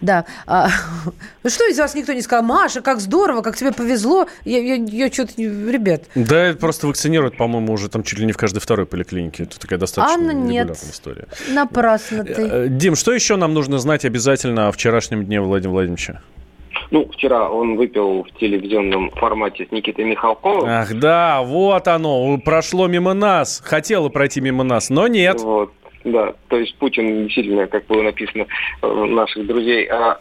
Да. 0.00 0.24
А, 0.46 0.68
ну 1.42 1.50
что 1.50 1.68
из 1.68 1.78
вас 1.78 1.94
никто 1.94 2.12
не 2.12 2.22
сказал? 2.22 2.44
Маша, 2.44 2.80
как 2.80 3.00
здорово, 3.00 3.42
как 3.42 3.56
тебе 3.56 3.72
повезло. 3.72 4.26
Я, 4.44 4.58
я, 4.58 4.74
я 4.74 5.12
что-то... 5.12 5.32
Ребят. 5.36 6.04
Да, 6.14 6.44
это 6.46 6.58
просто 6.58 6.86
вакцинируют, 6.86 7.36
по-моему, 7.36 7.72
уже 7.72 7.88
там 7.88 8.02
чуть 8.02 8.18
ли 8.18 8.26
не 8.26 8.32
в 8.32 8.36
каждой 8.36 8.60
второй 8.60 8.86
поликлинике. 8.86 9.44
Это 9.44 9.58
такая 9.58 9.78
достаточно 9.78 10.14
Анна, 10.14 10.32
нет. 10.32 10.70
история. 10.70 11.26
Напрасно 11.50 12.24
ты. 12.24 12.42
Э, 12.42 12.66
Дим, 12.68 12.96
что 12.96 13.12
еще 13.12 13.36
нам 13.36 13.54
нужно 13.54 13.78
знать 13.78 14.04
обязательно 14.04 14.68
о 14.68 14.72
вчерашнем 14.72 15.24
дне 15.24 15.40
Владимира 15.40 15.72
Владимировича? 15.72 16.20
Ну, 16.90 17.08
вчера 17.10 17.48
он 17.48 17.76
выпил 17.76 18.24
в 18.24 18.38
телевизионном 18.38 19.10
формате 19.12 19.66
с 19.66 19.72
Никитой 19.72 20.04
Михалковым. 20.04 20.68
Ах, 20.68 20.92
да, 20.94 21.40
вот 21.42 21.88
оно, 21.88 22.36
прошло 22.38 22.86
мимо 22.86 23.14
нас. 23.14 23.62
Хотело 23.64 24.10
пройти 24.10 24.42
мимо 24.42 24.62
нас, 24.62 24.90
но 24.90 25.08
нет. 25.08 25.40
Вот. 25.40 25.72
Да, 26.04 26.34
то 26.48 26.58
есть 26.58 26.74
Путин 26.76 27.24
действительно, 27.24 27.66
как 27.66 27.86
было 27.86 28.02
написано 28.02 28.46
у 28.82 29.06
наших 29.06 29.46
друзей, 29.46 29.86
а, 29.86 30.20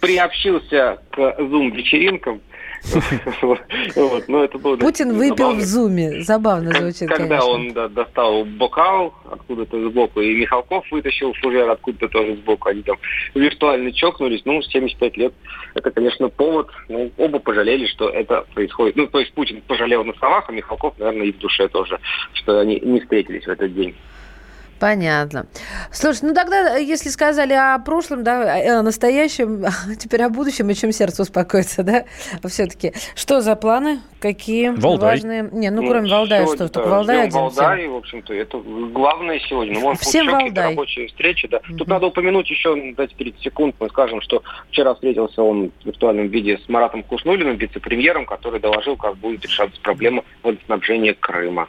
приобщился 0.00 0.98
к 1.10 1.36
зум-вечеринкам 1.38 2.40
Вот, 3.42 4.28
но 4.28 4.44
это 4.44 4.58
было 4.58 4.76
Путин 4.76 5.16
выпил 5.16 5.54
в 5.54 5.60
зуме. 5.60 6.22
Забавно 6.22 6.72
звучит, 6.72 7.08
Когда 7.08 7.38
конечно. 7.38 7.50
он 7.50 7.72
да, 7.72 7.88
достал 7.88 8.44
бокал 8.44 9.14
откуда-то 9.30 9.88
сбоку, 9.88 10.20
и 10.20 10.34
Михалков 10.34 10.90
вытащил 10.90 11.32
фужер 11.34 11.68
откуда-то 11.68 12.08
тоже 12.08 12.36
сбоку, 12.36 12.68
они 12.68 12.82
там 12.82 12.96
виртуально 13.34 13.92
чокнулись, 13.92 14.42
ну, 14.44 14.62
75 14.62 15.16
лет, 15.16 15.32
это, 15.74 15.90
конечно, 15.90 16.28
повод, 16.28 16.68
ну, 16.88 17.10
оба 17.16 17.38
пожалели, 17.38 17.86
что 17.86 18.08
это 18.08 18.44
происходит. 18.54 18.96
Ну, 18.96 19.06
то 19.06 19.20
есть 19.20 19.32
Путин 19.32 19.60
пожалел 19.66 20.04
на 20.04 20.14
словах, 20.14 20.48
а 20.48 20.52
Михалков, 20.52 20.98
наверное, 20.98 21.26
и 21.26 21.32
в 21.32 21.38
душе 21.38 21.68
тоже, 21.68 21.98
что 22.34 22.60
они 22.60 22.80
не 22.80 23.00
встретились 23.00 23.44
в 23.44 23.48
этот 23.48 23.74
день. 23.74 23.94
Понятно. 24.78 25.46
Слушай, 25.92 26.20
ну 26.22 26.34
тогда, 26.34 26.76
если 26.76 27.08
сказали 27.08 27.52
о 27.52 27.78
прошлом, 27.78 28.22
да, 28.24 28.78
о 28.78 28.82
настоящем, 28.82 29.64
теперь 29.98 30.22
о 30.22 30.28
будущем, 30.28 30.70
и 30.70 30.74
чем 30.74 30.92
сердце 30.92 31.22
успокоится, 31.22 31.82
да, 31.82 32.04
все-таки. 32.48 32.92
Что 33.14 33.40
за 33.40 33.56
планы? 33.56 34.00
Какие 34.20 34.70
Валдай. 34.70 35.10
важные? 35.10 35.48
Не, 35.52 35.70
ну, 35.70 35.88
кроме 35.88 36.10
Валдая, 36.10 36.46
что? 36.46 36.68
Только 36.68 36.88
да, 36.88 36.96
Валдай 36.96 37.16
ждем 37.16 37.26
один 37.26 37.38
Валдай, 37.40 37.78
всем. 37.78 37.92
в 37.92 37.96
общем-то, 37.96 38.34
это 38.34 38.58
главное 38.58 39.40
сегодня. 39.40 39.74
Ну, 39.74 39.80
может, 39.80 40.02
Всем 40.02 40.26
Валдай. 40.26 40.70
рабочие 40.70 41.06
встречи, 41.08 41.46
да. 41.48 41.60
Тут 41.76 41.86
надо 41.88 42.06
упомянуть 42.06 42.50
еще, 42.50 42.92
дать 42.92 43.14
30 43.14 43.42
секунд, 43.42 43.76
мы 43.78 43.88
скажем, 43.88 44.20
что 44.20 44.42
вчера 44.70 44.94
встретился 44.94 45.42
он 45.42 45.70
в 45.82 45.86
виртуальном 45.86 46.28
виде 46.28 46.58
с 46.58 46.68
Маратом 46.68 47.02
Куснулиным, 47.02 47.56
вице-премьером, 47.56 48.26
который 48.26 48.60
доложил, 48.60 48.96
как 48.96 49.16
будет 49.16 49.44
решаться 49.44 49.80
проблема 49.82 50.24
водоснабжения 50.42 51.14
Крыма. 51.14 51.68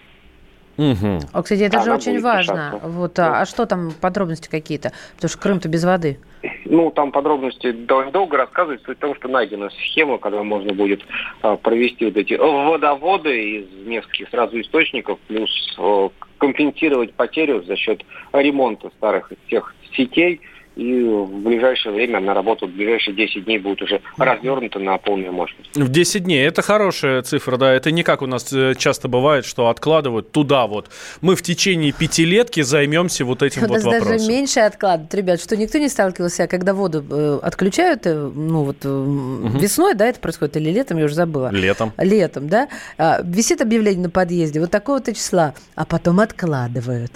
Мгм. 0.80 1.20
О, 1.34 1.44
кстати, 1.44 1.64
это 1.64 1.82
же 1.82 1.90
Она 1.90 1.96
очень 1.96 2.14
будет 2.14 2.24
важно. 2.24 2.54
решаться. 2.54 2.88
Вот, 2.88 3.20
а, 3.20 3.42
а 3.42 3.46
что 3.46 3.66
там, 3.66 3.92
подробности 4.00 4.48
какие-то? 4.48 4.94
Потому 5.16 5.30
что 5.30 5.40
Крым-то 5.40 5.68
без 5.68 5.84
воды. 5.84 6.20
Ну, 6.64 6.90
там 6.92 7.12
подробности 7.12 7.72
довольно 7.74 8.12
долго 8.12 8.38
рассказывать, 8.38 8.82
суть 8.86 8.98
в 8.98 9.02
том, 9.02 9.14
что 9.16 9.28
найдена 9.28 9.70
схема, 9.72 10.20
когда 10.20 10.42
можно 10.42 10.74
будет 10.74 11.02
а, 11.42 11.58
провести 11.58 12.06
вот 12.06 12.16
эти 12.16 12.36
водоводы 12.36 13.58
из 13.60 13.88
нескольких 13.88 14.30
сразу 14.30 14.62
источников, 14.62 15.20
плюс 15.28 15.50
а, 15.78 16.10
компенсировать 16.38 17.14
потерю 17.14 17.62
за 17.64 17.76
счет 17.76 18.06
ремонта 18.32 18.90
старых 18.98 19.34
тех 19.50 19.76
сетей. 19.98 20.40
И 20.80 21.04
в 21.04 21.28
ближайшее 21.44 21.94
время 21.94 22.22
на 22.22 22.34
работу, 22.34 22.66
в 22.66 22.72
ближайшие 22.72 23.14
10 23.14 23.44
дней 23.44 23.60
будет 23.60 23.82
уже 23.82 24.00
развернуто 24.18 24.80
на 24.80 24.98
полную 24.98 25.34
мощность. 25.34 25.76
В 25.76 25.90
10 25.90 26.24
дней. 26.24 26.46
Это 26.48 26.62
хорошая 26.62 27.22
цифра, 27.22 27.58
да. 27.58 27.74
Это 27.74 27.92
не 27.92 28.04
как 28.04 28.22
у 28.22 28.28
нас 28.28 28.54
э, 28.54 28.76
часто 28.78 29.10
бывает, 29.10 29.44
что 29.46 29.68
откладывают 29.68 30.32
туда 30.32 30.68
вот. 30.68 30.90
Мы 31.20 31.36
в 31.36 31.42
течение 31.42 31.92
пятилетки 31.92 32.62
займемся 32.62 33.26
вот 33.26 33.44
этим 33.44 33.64
У 33.64 33.68
вот 33.68 33.74
нас 33.74 33.84
даже 33.84 34.06
вопросом. 34.06 34.30
меньше 34.30 34.62
откладывают, 34.62 35.14
ребят, 35.14 35.42
что 35.42 35.58
никто 35.58 35.78
не 35.80 35.90
сталкивался, 35.90 36.48
когда 36.48 36.74
воду 36.74 37.04
э, 37.10 37.40
отключают, 37.44 38.06
э, 38.06 38.14
ну 38.34 38.64
вот 38.64 38.78
э, 38.84 39.60
весной, 39.60 39.96
да, 39.96 40.08
это 40.08 40.22
происходит, 40.22 40.56
или 40.56 40.70
летом, 40.72 40.98
я 40.98 41.06
уже 41.06 41.16
забыла. 41.16 41.50
Летом. 41.52 41.92
Летом, 41.98 42.48
да, 42.48 42.70
А, 42.98 43.20
висит 43.22 43.60
объявление 43.62 44.04
на 44.04 44.10
подъезде, 44.10 44.62
вот 44.62 44.72
такого-то 44.72 45.14
числа, 45.14 45.56
а 45.76 45.84
потом 45.84 46.22
откладывают. 46.22 47.12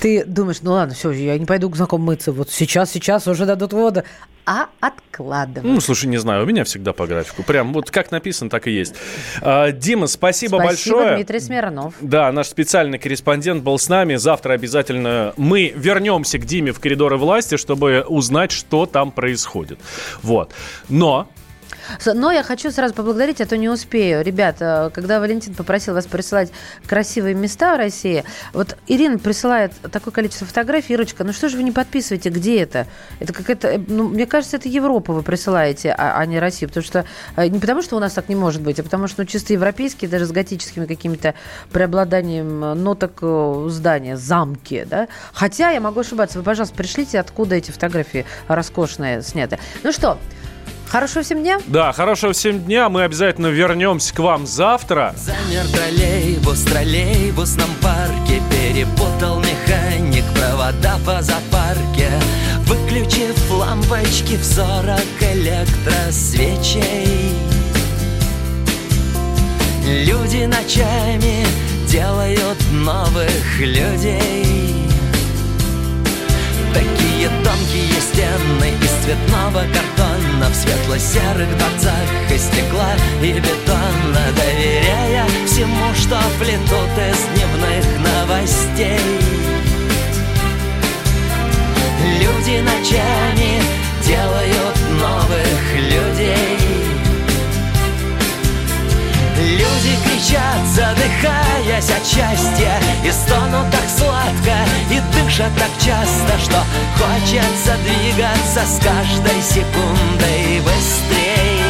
Ты 0.00 0.24
думаешь, 0.24 0.58
ну 0.62 0.70
ладно, 0.72 0.94
все, 0.94 1.10
я 1.10 1.36
не 1.36 1.46
пойду 1.46 1.68
к 1.68 1.74
знакомым 1.74 2.06
мыться, 2.06 2.30
вот 2.30 2.50
сейчас, 2.50 2.92
сейчас 2.92 3.07
уже 3.26 3.46
дадут 3.46 3.72
воду, 3.72 4.02
а 4.48 4.68
откладывают. 4.80 5.74
Ну, 5.74 5.80
слушай, 5.80 6.06
не 6.06 6.16
знаю, 6.16 6.44
у 6.44 6.46
меня 6.46 6.64
всегда 6.64 6.94
по 6.94 7.06
графику. 7.06 7.42
Прям 7.42 7.74
вот 7.74 7.90
как 7.90 8.10
написано, 8.10 8.48
так 8.48 8.66
и 8.66 8.70
есть. 8.70 8.94
А, 9.42 9.72
Дима, 9.72 10.06
спасибо, 10.06 10.56
Спасибо, 10.56 10.96
большое. 10.96 11.16
Дмитрий 11.16 11.40
Смирнов. 11.40 11.94
Да, 12.00 12.32
наш 12.32 12.46
специальный 12.46 12.98
корреспондент 12.98 13.62
был 13.62 13.78
с 13.78 13.90
нами. 13.90 14.16
Завтра 14.16 14.54
обязательно 14.54 15.34
мы 15.36 15.72
вернемся 15.76 16.38
к 16.38 16.46
Диме 16.46 16.72
в 16.72 16.80
коридоры 16.80 17.18
власти, 17.18 17.58
чтобы 17.58 18.04
узнать, 18.08 18.50
что 18.50 18.86
там 18.86 19.10
происходит. 19.10 19.80
Вот. 20.22 20.52
Но 20.88 21.28
Но 22.06 22.32
я 22.32 22.42
хочу 22.42 22.70
сразу 22.70 22.94
поблагодарить, 22.94 23.40
а 23.40 23.46
то 23.46 23.56
не 23.56 23.68
успею. 23.68 24.22
Ребята, 24.22 24.90
когда 24.94 25.20
Валентин 25.20 25.54
попросил 25.54 25.94
вас 25.94 26.06
присылать 26.06 26.50
красивые 26.86 27.34
места 27.34 27.74
в 27.74 27.78
России, 27.78 28.24
вот 28.52 28.76
Ирина 28.86 29.18
присылает 29.18 29.72
такое 29.92 30.12
количество 30.12 30.46
фотографий. 30.46 30.94
Ирочка, 30.94 31.24
ну 31.24 31.32
что 31.32 31.48
же 31.48 31.56
вы 31.56 31.62
не 31.62 31.72
подписываете, 31.72 32.30
где 32.30 32.62
это? 32.62 32.86
Это 33.20 33.32
какая-то, 33.32 33.68
э, 33.68 33.80
ну, 33.86 34.08
мне 34.08 34.26
кажется, 34.26 34.56
это 34.56 34.68
Европа 34.68 35.12
вы 35.12 35.22
присылаете, 35.22 35.94
а, 35.96 36.18
а 36.18 36.26
не 36.26 36.38
Россию. 36.38 36.68
Потому 36.68 36.84
что, 36.84 37.04
э, 37.36 37.46
не 37.48 37.58
потому 37.58 37.82
что 37.82 37.96
у 37.96 38.00
нас 38.00 38.12
так 38.12 38.28
не 38.28 38.36
может 38.36 38.62
быть, 38.62 38.78
а 38.80 38.82
потому 38.82 39.08
что, 39.08 39.22
ну, 39.22 39.26
чисто 39.26 39.52
европейские, 39.52 40.10
даже 40.10 40.26
с 40.26 40.32
готическими 40.32 40.86
какими-то 40.86 41.34
преобладанием 41.72 42.64
э, 42.64 42.74
ноток 42.74 43.22
здания, 43.70 44.16
замки, 44.16 44.84
да? 44.88 45.08
Хотя 45.32 45.70
я 45.70 45.80
могу 45.80 46.00
ошибаться. 46.00 46.38
Вы, 46.38 46.44
пожалуйста, 46.44 46.74
пришлите, 46.76 47.18
откуда 47.18 47.56
эти 47.56 47.70
фотографии 47.70 48.26
роскошные 48.48 49.22
сняты. 49.22 49.58
Ну 49.82 49.92
что, 49.92 50.18
Хорошего 50.88 51.22
всем 51.22 51.42
дня. 51.42 51.58
Да, 51.66 51.92
хорошего 51.92 52.32
всем 52.32 52.64
дня. 52.64 52.88
Мы 52.88 53.02
обязательно 53.02 53.48
вернемся 53.48 54.14
к 54.14 54.20
вам 54.20 54.46
завтра. 54.46 55.14
Замер 55.18 55.66
троллейбус 55.68 56.60
в 56.60 56.70
троллейбусном 56.70 57.68
парке 57.82 58.40
Перепутал 58.50 59.40
механик 59.40 60.24
провода 60.34 60.98
по 61.04 61.20
запарке 61.20 62.08
Выключив 62.66 63.36
лампочки 63.50 64.36
в 64.36 64.44
сорок 64.44 65.04
электросвечей 65.20 67.34
Люди 69.84 70.44
ночами 70.44 71.44
делают 71.86 72.58
новых 72.72 73.60
людей 73.60 74.86
Такие 76.72 77.07
тонкие 77.26 78.00
стены 78.00 78.70
из 78.82 78.90
цветного 79.04 79.62
картона 79.74 80.48
В 80.50 80.54
светло-серых 80.54 81.48
дворцах 81.58 82.08
из 82.30 82.42
стекла 82.42 82.92
и 83.22 83.32
бетона 83.32 84.24
Доверяя 84.36 85.26
всему, 85.46 85.94
что 85.94 86.18
плетут 86.38 86.94
из 87.10 87.17
задыхаясь 101.88 101.90
от 101.90 102.06
счастья 102.06 102.80
И 103.04 103.10
стонут 103.10 103.70
так 103.70 103.88
сладко, 103.96 104.54
и 104.90 105.00
дышат 105.12 105.52
так 105.56 105.70
часто 105.78 106.38
Что 106.38 106.62
хочется 106.96 107.76
двигаться 107.84 108.64
с 108.66 108.78
каждой 108.82 109.42
секундой 109.42 110.60
быстрей. 110.60 111.62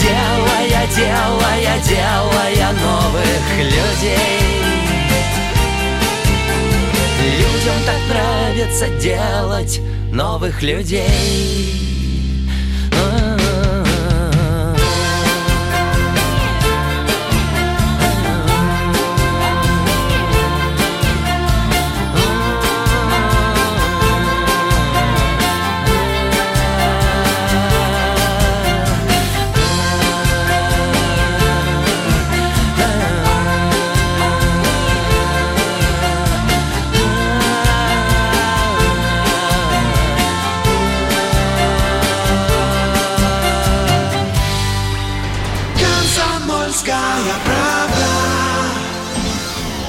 Делая, 0.00 0.86
делая, 0.94 1.78
делая 1.88 2.72
новых 2.72 3.58
людей. 3.58 4.50
Людям 7.38 7.76
так 7.86 8.00
нравится 8.10 8.88
делать 9.00 9.80
новых 10.12 10.62
людей 10.62 11.93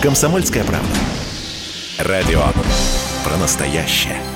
Комсомольская 0.05 0.63
правда. 0.63 0.99
Радио 1.97 2.43
про 3.23 3.37
настоящее. 3.37 4.34